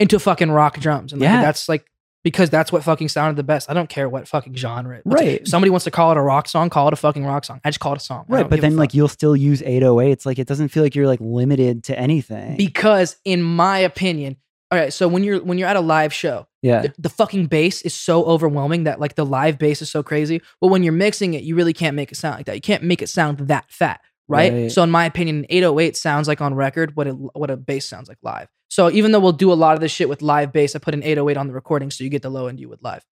into 0.00 0.18
fucking 0.20 0.50
rock 0.52 0.78
drums, 0.78 1.12
and 1.12 1.20
like, 1.20 1.28
Yeah. 1.28 1.42
that's 1.42 1.68
like 1.68 1.84
because 2.26 2.50
that's 2.50 2.72
what 2.72 2.82
fucking 2.82 3.08
sounded 3.08 3.36
the 3.36 3.44
best. 3.44 3.70
I 3.70 3.72
don't 3.72 3.88
care 3.88 4.08
what 4.08 4.26
fucking 4.26 4.56
genre. 4.56 5.00
Right. 5.04 5.42
If 5.42 5.48
somebody 5.48 5.70
wants 5.70 5.84
to 5.84 5.92
call 5.92 6.10
it 6.10 6.16
a 6.16 6.20
rock 6.20 6.48
song, 6.48 6.70
call 6.70 6.88
it 6.88 6.92
a 6.92 6.96
fucking 6.96 7.24
rock 7.24 7.44
song. 7.44 7.60
I 7.64 7.68
just 7.68 7.78
call 7.78 7.92
it 7.92 7.98
a 7.98 8.04
song. 8.04 8.24
Right. 8.26 8.50
But 8.50 8.60
then, 8.60 8.76
like, 8.76 8.94
you'll 8.94 9.06
still 9.06 9.36
use 9.36 9.62
808. 9.62 10.10
It's 10.10 10.26
Like, 10.26 10.40
it 10.40 10.48
doesn't 10.48 10.70
feel 10.70 10.82
like 10.82 10.96
you're 10.96 11.06
like 11.06 11.20
limited 11.20 11.84
to 11.84 11.96
anything. 11.96 12.56
because 12.56 13.14
in 13.24 13.44
my 13.44 13.78
opinion, 13.78 14.38
all 14.72 14.78
right. 14.78 14.92
So 14.92 15.06
when 15.06 15.22
you're 15.22 15.40
when 15.40 15.56
you're 15.56 15.68
at 15.68 15.76
a 15.76 15.80
live 15.80 16.12
show, 16.12 16.48
yeah. 16.62 16.82
the, 16.82 16.94
the 16.98 17.08
fucking 17.08 17.46
bass 17.46 17.82
is 17.82 17.94
so 17.94 18.24
overwhelming 18.24 18.84
that 18.84 18.98
like 18.98 19.14
the 19.14 19.24
live 19.24 19.56
bass 19.56 19.80
is 19.80 19.88
so 19.88 20.02
crazy. 20.02 20.42
But 20.60 20.66
when 20.66 20.82
you're 20.82 20.92
mixing 20.92 21.34
it, 21.34 21.44
you 21.44 21.54
really 21.54 21.74
can't 21.74 21.94
make 21.94 22.10
it 22.10 22.16
sound 22.16 22.38
like 22.38 22.46
that. 22.46 22.56
You 22.56 22.60
can't 22.60 22.82
make 22.82 23.02
it 23.02 23.08
sound 23.08 23.38
that 23.38 23.70
fat, 23.70 24.00
right? 24.26 24.52
Right. 24.52 24.72
So 24.72 24.82
in 24.82 24.90
my 24.90 25.04
opinion, 25.04 25.46
808 25.48 25.96
sounds 25.96 26.26
like 26.26 26.40
on 26.40 26.54
record 26.54 26.96
what 26.96 27.06
it, 27.06 27.12
what 27.12 27.52
a 27.52 27.56
bass 27.56 27.88
sounds 27.88 28.08
like 28.08 28.18
live. 28.22 28.48
So 28.68 28.90
even 28.90 29.12
though 29.12 29.20
we'll 29.20 29.32
do 29.32 29.52
a 29.52 29.54
lot 29.54 29.74
of 29.74 29.80
this 29.80 29.92
shit 29.92 30.08
with 30.08 30.22
live 30.22 30.52
bass, 30.52 30.74
I 30.74 30.78
put 30.78 30.94
an 30.94 31.02
808 31.02 31.36
on 31.36 31.46
the 31.48 31.54
recording 31.54 31.90
so 31.90 32.04
you 32.04 32.10
get 32.10 32.22
the 32.22 32.30
low 32.30 32.46
end 32.46 32.60
you 32.60 32.68
would 32.68 32.82
live. 32.82 33.04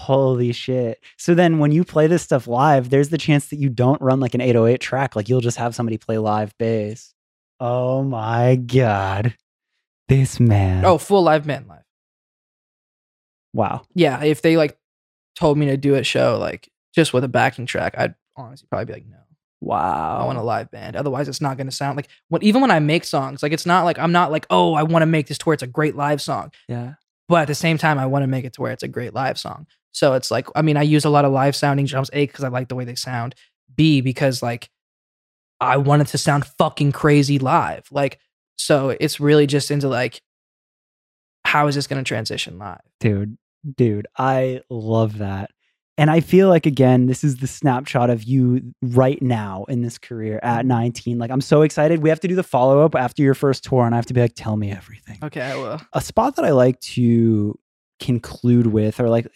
Holy 0.00 0.52
shit. 0.52 1.00
So 1.16 1.34
then 1.34 1.58
when 1.58 1.70
you 1.70 1.84
play 1.84 2.08
this 2.08 2.22
stuff 2.22 2.48
live, 2.48 2.90
there's 2.90 3.10
the 3.10 3.18
chance 3.18 3.46
that 3.46 3.56
you 3.60 3.68
don't 3.68 4.00
run 4.02 4.18
like 4.18 4.34
an 4.34 4.40
808 4.40 4.80
track. 4.80 5.14
Like 5.14 5.28
you'll 5.28 5.40
just 5.40 5.58
have 5.58 5.74
somebody 5.74 5.96
play 5.96 6.18
live 6.18 6.56
bass. 6.58 7.14
Oh 7.60 8.02
my 8.02 8.56
God. 8.56 9.36
This 10.08 10.40
man. 10.40 10.84
Oh, 10.84 10.98
full 10.98 11.22
live 11.22 11.46
man 11.46 11.66
live. 11.68 11.84
wow. 13.52 13.82
Yeah, 13.94 14.22
if 14.24 14.42
they 14.42 14.56
like 14.56 14.76
told 15.36 15.56
me 15.56 15.66
to 15.66 15.76
do 15.76 15.94
a 15.94 16.02
show 16.02 16.36
like 16.38 16.68
just 16.94 17.12
with 17.14 17.22
a 17.24 17.28
backing 17.28 17.66
track, 17.66 17.94
I'd 17.96 18.14
honestly 18.36 18.66
probably 18.68 18.86
be 18.86 18.92
like 18.94 19.06
no. 19.06 19.18
Wow. 19.62 20.18
I 20.20 20.24
want 20.24 20.38
a 20.38 20.42
live 20.42 20.70
band. 20.72 20.96
Otherwise, 20.96 21.28
it's 21.28 21.40
not 21.40 21.56
going 21.56 21.68
to 21.68 21.74
sound 21.74 21.96
like 21.96 22.08
when 22.28 22.42
even 22.42 22.60
when 22.60 22.72
I 22.72 22.80
make 22.80 23.04
songs, 23.04 23.42
like 23.42 23.52
it's 23.52 23.64
not 23.64 23.84
like 23.84 23.98
I'm 23.98 24.10
not 24.10 24.32
like, 24.32 24.44
oh, 24.50 24.74
I 24.74 24.82
want 24.82 25.02
to 25.02 25.06
make 25.06 25.28
this 25.28 25.38
to 25.38 25.44
where 25.44 25.54
it's 25.54 25.62
a 25.62 25.68
great 25.68 25.94
live 25.94 26.20
song. 26.20 26.50
yeah. 26.68 26.94
But 27.28 27.42
at 27.42 27.46
the 27.46 27.54
same 27.54 27.78
time, 27.78 27.98
I 27.98 28.06
want 28.06 28.24
to 28.24 28.26
make 28.26 28.44
it 28.44 28.52
to 28.54 28.60
where 28.60 28.72
it's 28.72 28.82
a 28.82 28.88
great 28.88 29.14
live 29.14 29.38
song. 29.38 29.66
So 29.92 30.14
it's 30.14 30.30
like, 30.30 30.48
I 30.56 30.62
mean, 30.62 30.76
I 30.76 30.82
use 30.82 31.04
a 31.04 31.10
lot 31.10 31.24
of 31.24 31.32
live 31.32 31.54
sounding 31.54 31.86
drums, 31.86 32.10
A, 32.12 32.26
because 32.26 32.44
I 32.44 32.48
like 32.48 32.68
the 32.68 32.74
way 32.74 32.84
they 32.84 32.96
sound, 32.96 33.34
B, 33.74 34.00
because 34.00 34.42
like 34.42 34.68
I 35.60 35.76
want 35.76 36.02
it 36.02 36.08
to 36.08 36.18
sound 36.18 36.44
fucking 36.44 36.92
crazy 36.92 37.38
live. 37.38 37.86
Like, 37.92 38.18
so 38.56 38.90
it's 38.98 39.20
really 39.20 39.46
just 39.46 39.70
into 39.70 39.88
like, 39.88 40.20
how 41.44 41.68
is 41.68 41.76
this 41.76 41.86
going 41.86 42.02
to 42.02 42.08
transition 42.08 42.58
live? 42.58 42.80
Dude, 42.98 43.38
dude, 43.76 44.08
I 44.18 44.62
love 44.68 45.18
that. 45.18 45.50
And 45.98 46.10
I 46.10 46.20
feel 46.20 46.48
like, 46.48 46.64
again, 46.64 47.06
this 47.06 47.22
is 47.22 47.36
the 47.36 47.46
snapshot 47.46 48.08
of 48.08 48.24
you 48.24 48.74
right 48.80 49.20
now 49.20 49.64
in 49.68 49.82
this 49.82 49.98
career 49.98 50.40
at 50.42 50.60
mm-hmm. 50.60 50.68
19. 50.68 51.18
Like, 51.18 51.30
I'm 51.30 51.42
so 51.42 51.62
excited. 51.62 52.02
We 52.02 52.08
have 52.08 52.20
to 52.20 52.28
do 52.28 52.34
the 52.34 52.42
follow 52.42 52.80
up 52.80 52.94
after 52.94 53.22
your 53.22 53.34
first 53.34 53.62
tour, 53.64 53.84
and 53.84 53.94
I 53.94 53.98
have 53.98 54.06
to 54.06 54.14
be 54.14 54.20
like, 54.20 54.34
tell 54.34 54.56
me 54.56 54.70
everything. 54.70 55.18
Okay, 55.22 55.42
I 55.42 55.56
will. 55.56 55.80
a 55.92 56.00
spot 56.00 56.36
that 56.36 56.44
I 56.44 56.50
like 56.50 56.80
to 56.80 57.58
conclude 58.00 58.68
with, 58.68 59.00
or 59.00 59.08
like 59.08 59.26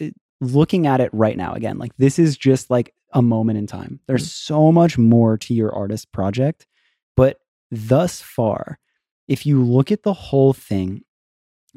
looking 0.40 0.86
at 0.86 1.00
it 1.00 1.10
right 1.12 1.36
now 1.36 1.54
again, 1.54 1.78
like 1.78 1.92
this 1.98 2.18
is 2.18 2.36
just 2.36 2.70
like 2.70 2.94
a 3.12 3.22
moment 3.22 3.58
in 3.58 3.66
time. 3.66 4.00
There's 4.06 4.24
mm-hmm. 4.24 4.54
so 4.54 4.72
much 4.72 4.98
more 4.98 5.36
to 5.38 5.54
your 5.54 5.74
artist 5.74 6.12
project, 6.12 6.66
but 7.16 7.38
thus 7.70 8.20
far, 8.20 8.78
if 9.28 9.46
you 9.46 9.62
look 9.62 9.90
at 9.90 10.02
the 10.02 10.12
whole 10.12 10.52
thing, 10.52 11.02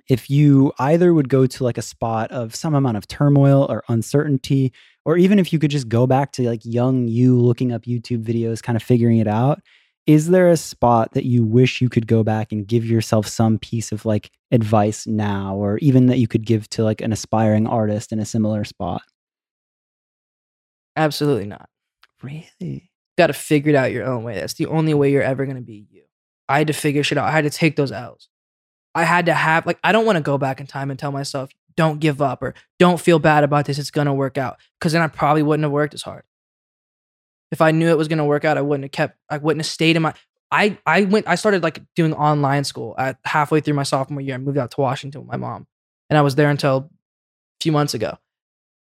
if 0.10 0.30
you 0.30 0.74
either 0.80 1.14
would 1.14 1.30
go 1.30 1.46
to 1.46 1.64
like 1.64 1.78
a 1.78 1.84
spot 1.84 2.32
of 2.32 2.56
some 2.56 2.76
amount 2.76 2.98
of 2.98 3.08
turmoil 3.08 3.68
or 3.70 3.84
uncertainty, 3.88 4.74
or 5.06 5.18
even 5.18 5.40
if 5.40 5.54
you 5.54 5.60
could 5.60 5.72
just 5.72 5.88
go 5.88 6.08
back 6.08 6.32
to 6.34 6.48
like 6.48 6.62
young 6.64 7.08
you 7.08 7.40
looking 7.40 7.72
up 7.72 7.84
YouTube 7.84 8.24
videos, 8.24 8.62
kind 8.62 8.76
of 8.76 8.84
figuring 8.84 9.20
it 9.20 9.28
out, 9.28 9.62
is 10.08 10.30
there 10.30 10.50
a 10.50 10.58
spot 10.58 11.14
that 11.14 11.26
you 11.26 11.44
wish 11.44 11.82
you 11.82 11.90
could 11.90 12.08
go 12.08 12.24
back 12.24 12.52
and 12.52 12.68
give 12.68 12.84
yourself 12.84 13.28
some 13.28 13.60
piece 13.60 13.92
of 13.92 14.06
like 14.06 14.32
advice 14.52 15.06
now, 15.06 15.56
or 15.56 15.78
even 15.78 16.08
that 16.08 16.18
you 16.18 16.28
could 16.28 16.46
give 16.46 16.68
to 16.72 16.84
like 16.84 17.02
an 17.02 17.14
aspiring 17.14 17.68
artist 17.68 18.12
in 18.12 18.20
a 18.20 18.26
similar 18.26 18.64
spot? 18.64 19.04
Absolutely 20.96 21.46
not. 21.46 21.70
Really? 22.22 22.90
got 23.20 23.28
to 23.28 23.34
figure 23.34 23.72
it 23.72 23.76
out 23.76 23.92
your 23.92 24.06
own 24.06 24.24
way. 24.24 24.36
That's 24.36 24.54
the 24.54 24.68
only 24.68 24.94
way 24.94 25.12
you're 25.12 25.22
ever 25.22 25.44
going 25.46 25.58
to 25.58 25.62
be 25.62 25.86
you. 25.92 26.04
I 26.48 26.60
had 26.60 26.68
to 26.68 26.74
figure 26.74 27.04
shit 27.04 27.18
out. 27.18 27.28
I 27.28 27.32
had 27.32 27.44
to 27.44 27.50
take 27.50 27.76
those 27.76 27.92
L's. 27.92 28.30
I 28.96 29.04
had 29.04 29.28
to 29.28 29.34
have, 29.34 29.66
like, 29.66 29.80
I 29.84 29.92
don't 29.92 30.06
want 30.06 30.18
to 30.18 30.22
go 30.22 30.38
back 30.38 30.60
in 30.60 30.68
time 30.68 30.90
and 30.90 31.00
tell 31.00 31.12
myself, 31.12 31.50
don't 31.76 32.00
give 32.00 32.22
up 32.22 32.42
or 32.42 32.56
don't 32.78 33.00
feel 33.00 33.20
bad 33.20 33.44
about 33.44 33.66
this. 33.66 33.80
It's 33.80 33.92
to 33.92 34.14
work 34.14 34.38
out. 34.38 34.58
Cause 34.82 34.92
then 34.92 35.02
I 35.02 35.08
probably 35.08 35.44
wouldn't 35.44 35.64
have 35.64 35.72
worked 35.72 35.94
as 35.94 36.02
hard. 36.02 36.24
If 37.52 37.62
I 37.62 37.72
knew 37.72 37.90
it 37.90 37.98
was 37.98 38.08
to 38.08 38.26
work 38.26 38.46
out, 38.46 38.58
I 38.58 38.62
wouldn't 38.62 38.84
have 38.84 38.92
kept, 38.92 39.18
I 39.30 39.38
wouldn't 39.38 39.66
have 39.66 39.72
stayed 39.72 39.96
in 39.96 40.02
my, 40.02 40.14
I, 40.52 40.78
I 40.86 41.06
went, 41.06 41.28
I 41.28 41.36
started 41.36 41.64
like 41.64 41.82
doing 41.96 42.14
online 42.14 42.64
school 42.64 42.96
at 42.98 43.18
halfway 43.24 43.62
through 43.62 43.76
my 43.76 43.84
sophomore 43.84 44.22
year. 44.22 44.36
I 44.36 44.40
moved 44.40 44.58
out 44.58 44.72
to 44.72 44.82
Washington 44.82 45.22
with 45.22 45.30
my 45.30 45.38
mom 45.38 45.68
and 46.10 46.18
I 46.18 46.22
was 46.22 46.36
there 46.36 46.50
until 46.50 46.78
a 46.78 46.90
few 47.62 47.72
months 47.72 47.94
ago. 47.94 48.18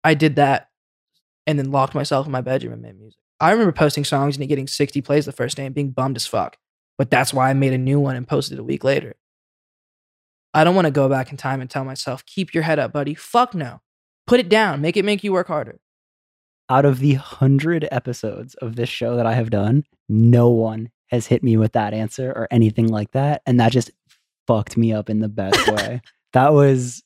I 0.04 0.14
did 0.14 0.36
that 0.38 0.70
and 1.48 1.60
then 1.60 1.72
locked 1.72 1.96
myself 1.96 2.26
in 2.26 2.32
my 2.32 2.42
bedroom 2.42 2.74
and 2.74 2.82
made 2.82 3.00
music. 3.00 3.20
I 3.40 3.52
remember 3.52 3.72
posting 3.72 4.06
songs 4.06 4.38
and 4.38 4.48
getting 4.48 4.68
60 4.68 5.02
plays 5.02 5.26
the 5.26 5.32
first 5.32 5.58
day 5.58 5.66
and 5.66 5.76
being 5.76 5.92
bummed 5.92 6.16
as 6.16 6.26
fuck. 6.26 6.58
But 6.98 7.10
that's 7.10 7.34
why 7.34 7.50
I 7.50 7.54
made 7.54 7.74
a 7.74 7.78
new 7.78 8.00
one 8.00 8.16
and 8.16 8.28
posted 8.28 8.58
it 8.58 8.62
a 8.62 8.64
week 8.64 8.84
later. 8.84 9.16
I 10.56 10.64
don't 10.64 10.74
want 10.76 10.86
to 10.86 10.92
go 10.92 11.10
back 11.10 11.32
in 11.32 11.38
time 11.38 11.62
and 11.62 11.70
tell 11.70 11.84
myself, 11.84 12.26
keep 12.26 12.54
your 12.54 12.64
head 12.64 12.80
up, 12.80 12.94
buddy. 12.94 13.14
Fuck 13.14 13.54
no. 13.54 13.82
Put 14.26 14.40
it 14.40 14.50
down. 14.50 14.82
Make 14.82 14.98
it 14.98 15.06
make 15.06 15.24
you 15.24 15.34
work 15.34 15.48
harder. 15.48 15.80
Out 16.70 16.86
of 16.86 17.00
the 17.00 17.14
hundred 17.16 17.88
episodes 17.92 18.56
of 18.56 18.76
this 18.76 18.90
show 18.90 19.18
that 19.18 19.26
I 19.26 19.34
have 19.34 19.50
done, 19.52 19.84
no 20.10 20.50
one 20.50 20.90
has 21.08 21.28
hit 21.28 21.44
me 21.44 21.58
with 21.58 21.74
that 21.74 21.94
answer 21.94 22.32
or 22.32 22.48
anything 22.50 22.88
like 22.88 23.12
that. 23.12 23.42
And 23.46 23.60
that 23.60 23.72
just 23.72 23.92
fucked 24.48 24.78
me 24.78 24.94
up 24.94 25.10
in 25.10 25.20
the 25.20 25.30
best 25.30 25.68
way. 25.72 26.02
That 26.34 26.54
was 26.54 27.04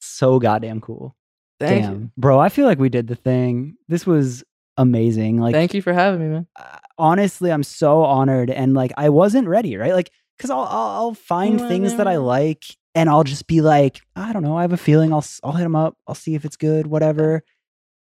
so 0.00 0.38
goddamn 0.38 0.80
cool. 0.80 1.14
Thank 1.60 1.82
Damn. 1.84 1.92
you. 1.94 2.10
Bro, 2.16 2.38
I 2.38 2.48
feel 2.48 2.66
like 2.66 2.78
we 2.78 2.88
did 2.88 3.06
the 3.06 3.16
thing. 3.16 3.76
This 3.88 4.06
was 4.06 4.44
amazing. 4.76 5.38
Like 5.38 5.54
Thank 5.54 5.74
you 5.74 5.82
for 5.82 5.92
having 5.92 6.20
me, 6.20 6.28
man. 6.28 6.46
uh, 6.56 6.78
honestly, 6.96 7.52
I'm 7.52 7.62
so 7.64 8.02
honored 8.04 8.50
and 8.50 8.74
like 8.74 8.92
I 8.96 9.08
wasn't 9.10 9.48
ready, 9.48 9.76
right? 9.76 9.92
Like 9.92 10.10
cuz 10.38 10.50
I'll, 10.50 10.60
I'll 10.60 10.90
I'll 11.00 11.14
find 11.14 11.60
You 11.60 11.68
things 11.68 11.96
that 11.96 12.08
I 12.08 12.16
like 12.16 12.64
and 12.94 13.08
I'll 13.08 13.24
just 13.24 13.46
be 13.46 13.60
like, 13.60 14.00
I 14.16 14.32
don't 14.32 14.42
know, 14.42 14.56
I 14.56 14.62
have 14.62 14.72
a 14.72 14.76
feeling 14.76 15.12
I'll 15.12 15.24
I'll 15.42 15.52
hit 15.52 15.62
them 15.62 15.76
up. 15.76 15.96
I'll 16.06 16.14
see 16.14 16.34
if 16.34 16.44
it's 16.44 16.56
good, 16.56 16.86
whatever. 16.86 17.42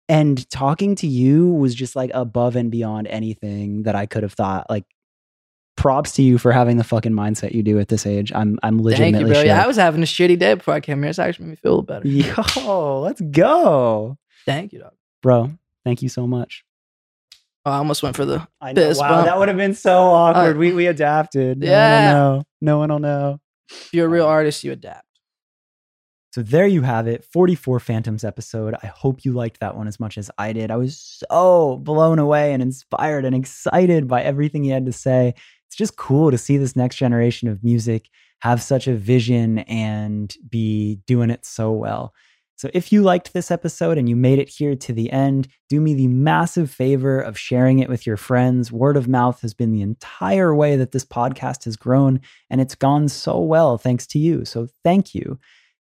And 0.09 0.49
talking 0.51 0.95
to 0.97 1.07
you 1.07 1.49
was 1.49 1.75
just 1.75 1.97
like 1.97 2.11
above 2.15 2.55
and 2.55 2.71
beyond 2.71 3.09
anything 3.09 3.83
that 3.83 3.97
I 3.97 4.07
could 4.07 4.23
have 4.23 4.35
thought. 4.35 4.71
Like 4.71 4.85
props 5.77 6.13
to 6.15 6.23
you 6.23 6.39
for 6.39 6.53
having 6.53 6.77
the 6.77 6.85
fucking 6.85 7.13
mindset 7.13 7.53
you 7.53 7.63
do 7.63 7.79
at 7.79 7.89
this 7.89 8.07
age. 8.07 8.33
I'm 8.35 8.59
I'm 8.63 8.81
legitimately. 8.81 9.13
Thank 9.13 9.29
you, 9.29 9.33
bro. 9.35 9.43
Yeah, 9.43 9.63
I 9.63 9.67
was 9.67 9.77
having 9.77 10.03
a 10.03 10.07
shitty 10.07 10.39
day 10.39 10.55
before 10.55 10.75
I 10.75 10.81
came 10.81 11.03
here. 11.03 11.11
It's 11.11 11.19
actually 11.19 11.47
made 11.47 11.51
me 11.51 11.57
feel 11.57 11.83
better. 11.83 12.07
Yo, 12.09 13.01
let's 13.01 13.21
go. 13.21 14.17
Thank 14.45 14.73
you, 14.73 14.81
dog. 14.81 14.93
Bro, 15.23 15.53
thank 15.85 16.03
you 16.03 16.09
so 16.09 16.27
much. 16.27 16.65
Oh, 17.67 17.71
I 17.73 17.79
almost 17.79 18.01
went 18.05 18.15
for 18.15 18.25
the. 18.25 18.47
I 18.61 18.73
know. 18.73 18.81
Fist 18.81 19.01
Wow, 19.01 19.09
bump. 19.09 19.27
that 19.27 19.39
would 19.39 19.49
have 19.49 19.57
been 19.57 19.75
so 19.75 19.99
awkward. 19.99 20.55
Uh, 20.55 20.59
we 20.59 20.73
we 20.73 20.87
adapted. 20.87 21.59
No 21.59 21.67
yeah. 21.67 21.97
one 21.97 22.05
will 22.07 22.37
know. 22.39 22.45
No 22.61 22.79
one 22.79 22.89
will 22.91 22.99
know. 23.01 23.41
If 23.69 23.91
you're 23.93 24.07
a 24.07 24.09
real 24.09 24.25
artist, 24.25 24.63
you 24.63 24.71
adapt. 24.71 25.03
So 26.31 26.43
there 26.43 26.67
you 26.67 26.83
have 26.83 27.09
it, 27.09 27.25
44 27.25 27.81
Phantoms 27.81 28.23
episode. 28.23 28.75
I 28.83 28.87
hope 28.89 29.25
you 29.25 29.33
liked 29.33 29.61
that 29.61 29.75
one 29.75 29.89
as 29.89 29.99
much 29.99 30.17
as 30.19 30.31
I 30.39 30.53
did. 30.53 30.71
I 30.71 30.77
was 30.77 31.25
so 31.29 31.79
blown 31.79 32.19
away 32.19 32.53
and 32.53 32.63
inspired 32.63 33.25
and 33.25 33.35
excited 33.35 34.07
by 34.07 34.23
everything 34.23 34.63
he 34.63 34.71
had 34.71 34.87
to 34.87 34.93
say. 34.93 35.35
It's 35.67 35.77
just 35.77 35.97
cool 35.97 36.31
to 36.31 36.39
see 36.39 36.59
this 36.59 36.77
next 36.77 36.97
generation 36.97 37.49
of 37.49 37.65
music 37.65 38.11
have 38.41 38.63
such 38.63 38.87
a 38.87 38.95
vision 38.95 39.61
and 39.61 40.33
be 40.49 41.01
doing 41.07 41.31
it 41.31 41.45
so 41.47 41.73
well. 41.73 42.13
So 42.57 42.71
if 42.73 42.91
you 42.91 43.03
liked 43.03 43.35
this 43.35 43.51
episode 43.51 43.99
and 43.99 44.09
you 44.09 44.17
made 44.17 44.39
it 44.39 44.49
here 44.49 44.75
to 44.75 44.93
the 44.93 45.13
end, 45.13 45.47
do 45.69 45.79
me 45.79 45.93
the 45.93 46.09
massive 46.09 46.71
favor 46.71 47.21
of 47.21 47.39
sharing 47.39 47.81
it 47.81 47.89
with 47.91 48.07
your 48.07 48.17
friends. 48.17 48.73
Word 48.73 48.97
of 48.97 49.09
mouth 49.09 49.43
has 49.43 49.53
been 49.53 49.73
the 49.73 49.83
entire 49.83 50.55
way 50.55 50.77
that 50.77 50.93
this 50.93 51.05
podcast 51.05 51.65
has 51.65 51.77
grown, 51.77 52.19
and 52.49 52.59
it's 52.61 52.75
gone 52.75 53.09
so 53.09 53.39
well 53.39 53.77
thanks 53.77 54.07
to 54.09 54.19
you. 54.19 54.47
So 54.47 54.69
thank 54.83 55.15
you. 55.15 55.39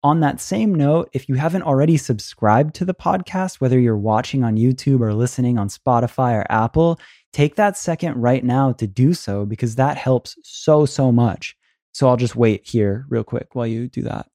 On 0.03 0.21
that 0.21 0.41
same 0.41 0.75
note, 0.75 1.11
if 1.13 1.29
you 1.29 1.35
haven't 1.35 1.65
already 1.65 1.99
subscribed 1.99 2.75
to 2.77 2.85
the 2.85 2.95
podcast, 2.95 3.61
whether 3.61 3.79
you're 3.79 3.97
watching 3.97 4.43
on 4.43 4.57
YouTube 4.57 5.01
or 5.01 5.13
listening 5.13 5.59
on 5.59 5.69
Spotify 5.69 6.35
or 6.35 6.47
Apple, 6.49 6.99
take 7.33 7.57
that 7.57 7.77
second 7.77 8.15
right 8.15 8.45
now 8.45 8.73
to 8.73 8.87
do 8.87 9.13
so 9.13 9.45
because 9.45 9.75
that 9.75 9.99
helps 9.99 10.37
so, 10.43 10.87
so 10.87 11.13
much. 11.13 11.55
So 11.93 12.09
I'll 12.09 12.17
just 12.17 12.37
wait 12.37 12.67
here 12.67 13.05
real 13.11 13.25
quick 13.25 13.55
while 13.55 13.67
you 13.67 13.89
do 13.89 14.03
that. 14.03 14.27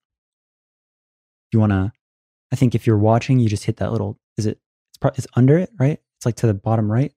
You 1.51 1.59
want 1.59 1.71
to, 1.71 1.91
I 2.51 2.55
think 2.55 2.75
if 2.75 2.85
you're 2.85 2.97
watching, 2.97 3.39
you 3.39 3.47
just 3.47 3.63
hit 3.63 3.77
that 3.77 3.91
little, 3.91 4.19
is 4.37 4.45
it, 4.45 4.59
it's, 4.91 4.97
pro- 4.99 5.11
it's 5.15 5.27
under 5.35 5.57
it, 5.57 5.71
right? 5.79 5.99
It's 6.17 6.25
like 6.25 6.35
to 6.37 6.47
the 6.47 6.53
bottom 6.53 6.91
right 6.91 7.13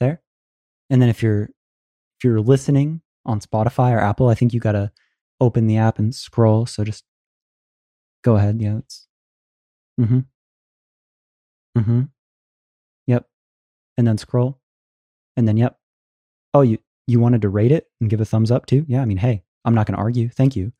there. 0.00 0.22
And 0.90 1.02
then 1.02 1.08
if 1.08 1.22
you're, 1.22 1.42
if 1.42 2.24
you're 2.24 2.40
listening 2.40 3.02
on 3.24 3.40
Spotify 3.40 3.92
or 3.92 3.98
Apple, 3.98 4.28
I 4.28 4.34
think 4.34 4.54
you 4.54 4.60
got 4.60 4.72
to 4.72 4.92
open 5.40 5.66
the 5.66 5.76
app 5.76 5.98
and 5.98 6.14
scroll. 6.14 6.66
So 6.66 6.84
just 6.84 7.04
go 8.22 8.36
ahead. 8.36 8.62
Yeah. 8.62 8.78
It's, 8.78 9.06
mm-hmm. 10.00 10.20
Mm-hmm. 11.76 12.02
Yep. 13.06 13.26
And 13.98 14.06
then 14.06 14.18
scroll. 14.18 14.60
And 15.36 15.46
then, 15.46 15.56
yep. 15.56 15.78
Oh, 16.54 16.62
you, 16.62 16.78
you 17.06 17.20
wanted 17.20 17.42
to 17.42 17.48
rate 17.48 17.72
it 17.72 17.88
and 18.00 18.08
give 18.08 18.20
a 18.20 18.24
thumbs 18.24 18.50
up 18.50 18.66
too? 18.66 18.86
Yeah. 18.88 19.02
I 19.02 19.04
mean, 19.04 19.18
hey, 19.18 19.42
I'm 19.64 19.74
not 19.74 19.86
to 19.88 19.94
argue. 19.94 20.28
Thank 20.28 20.56
you. 20.56 20.72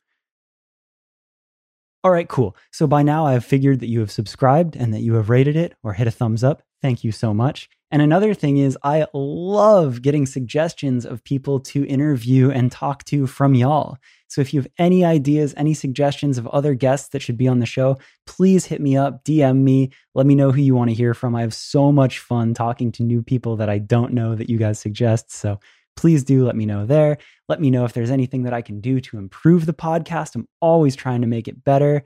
All 2.07 2.12
right, 2.12 2.28
cool. 2.28 2.54
So 2.70 2.86
by 2.86 3.02
now 3.02 3.26
I've 3.26 3.44
figured 3.44 3.80
that 3.80 3.88
you 3.88 3.98
have 3.98 4.12
subscribed 4.12 4.76
and 4.76 4.94
that 4.94 5.00
you 5.00 5.14
have 5.14 5.28
rated 5.28 5.57
it 5.57 5.74
or 5.82 5.92
hit 5.92 6.07
a 6.07 6.12
thumbs 6.12 6.44
up. 6.44 6.62
Thank 6.80 7.02
you 7.02 7.11
so 7.11 7.34
much. 7.34 7.68
And 7.90 8.00
another 8.00 8.32
thing 8.32 8.59
is, 8.59 8.78
I 8.84 9.07
love 9.12 10.02
getting 10.02 10.24
suggestions 10.24 11.04
of 11.04 11.24
people 11.24 11.59
to 11.59 11.84
interview 11.84 12.48
and 12.52 12.70
talk 12.70 13.02
to 13.07 13.26
from 13.26 13.57
y'all. 13.57 13.98
So 14.28 14.40
if 14.40 14.54
you 14.54 14.61
have 14.61 14.70
any 14.78 15.04
ideas, 15.04 15.52
any 15.57 15.74
suggestions 15.74 16.38
of 16.38 16.46
other 16.46 16.74
guests 16.74 17.09
that 17.09 17.22
should 17.22 17.36
be 17.36 17.48
on 17.48 17.59
the 17.59 17.66
show, 17.66 17.98
please 18.24 18.66
hit 18.66 18.80
me 18.80 18.96
up, 18.96 19.24
DM 19.24 19.62
me, 19.62 19.90
let 20.14 20.26
me 20.26 20.36
know 20.36 20.52
who 20.52 20.61
you 20.61 20.76
want 20.76 20.90
to 20.90 20.96
hear 20.96 21.12
from. 21.12 21.34
I 21.34 21.40
have 21.40 21.54
so 21.54 21.90
much 21.90 22.20
fun 22.20 22.54
talking 22.54 22.92
to 22.92 23.02
new 23.02 23.20
people 23.20 23.57
that 23.57 23.68
I 23.68 23.78
don't 23.78 24.12
know 24.12 24.36
that 24.36 24.48
you 24.48 24.59
guys 24.59 24.78
suggest. 24.78 25.32
So 25.32 25.59
please 25.97 26.22
do 26.22 26.44
let 26.44 26.57
me 26.57 26.66
know 26.66 26.86
there. 26.86 27.18
Let 27.49 27.61
me 27.61 27.70
know 27.70 27.84
if 27.84 27.92
there's 27.92 28.11
anything 28.11 28.42
that 28.44 28.53
I 28.53 28.62
can 28.62 28.80
do 28.80 29.01
to 29.01 29.18
improve 29.18 29.66
the 29.66 29.72
podcast. 29.72 30.34
I'm 30.34 30.49
always 30.61 30.94
trying 30.94 31.22
to 31.22 31.26
make 31.26 31.49
it 31.49 31.64
better. 31.64 32.05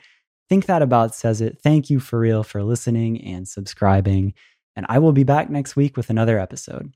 Think 0.48 0.66
that 0.66 0.82
about 0.82 1.14
says 1.14 1.40
it. 1.40 1.60
Thank 1.62 1.90
you 1.90 2.00
for 2.00 2.18
real 2.18 2.42
for 2.42 2.62
listening 2.62 3.22
and 3.24 3.46
subscribing. 3.46 4.34
And 4.76 4.86
I 4.88 4.98
will 4.98 5.12
be 5.12 5.24
back 5.24 5.50
next 5.50 5.76
week 5.76 5.96
with 5.96 6.10
another 6.10 6.38
episode. 6.38 6.94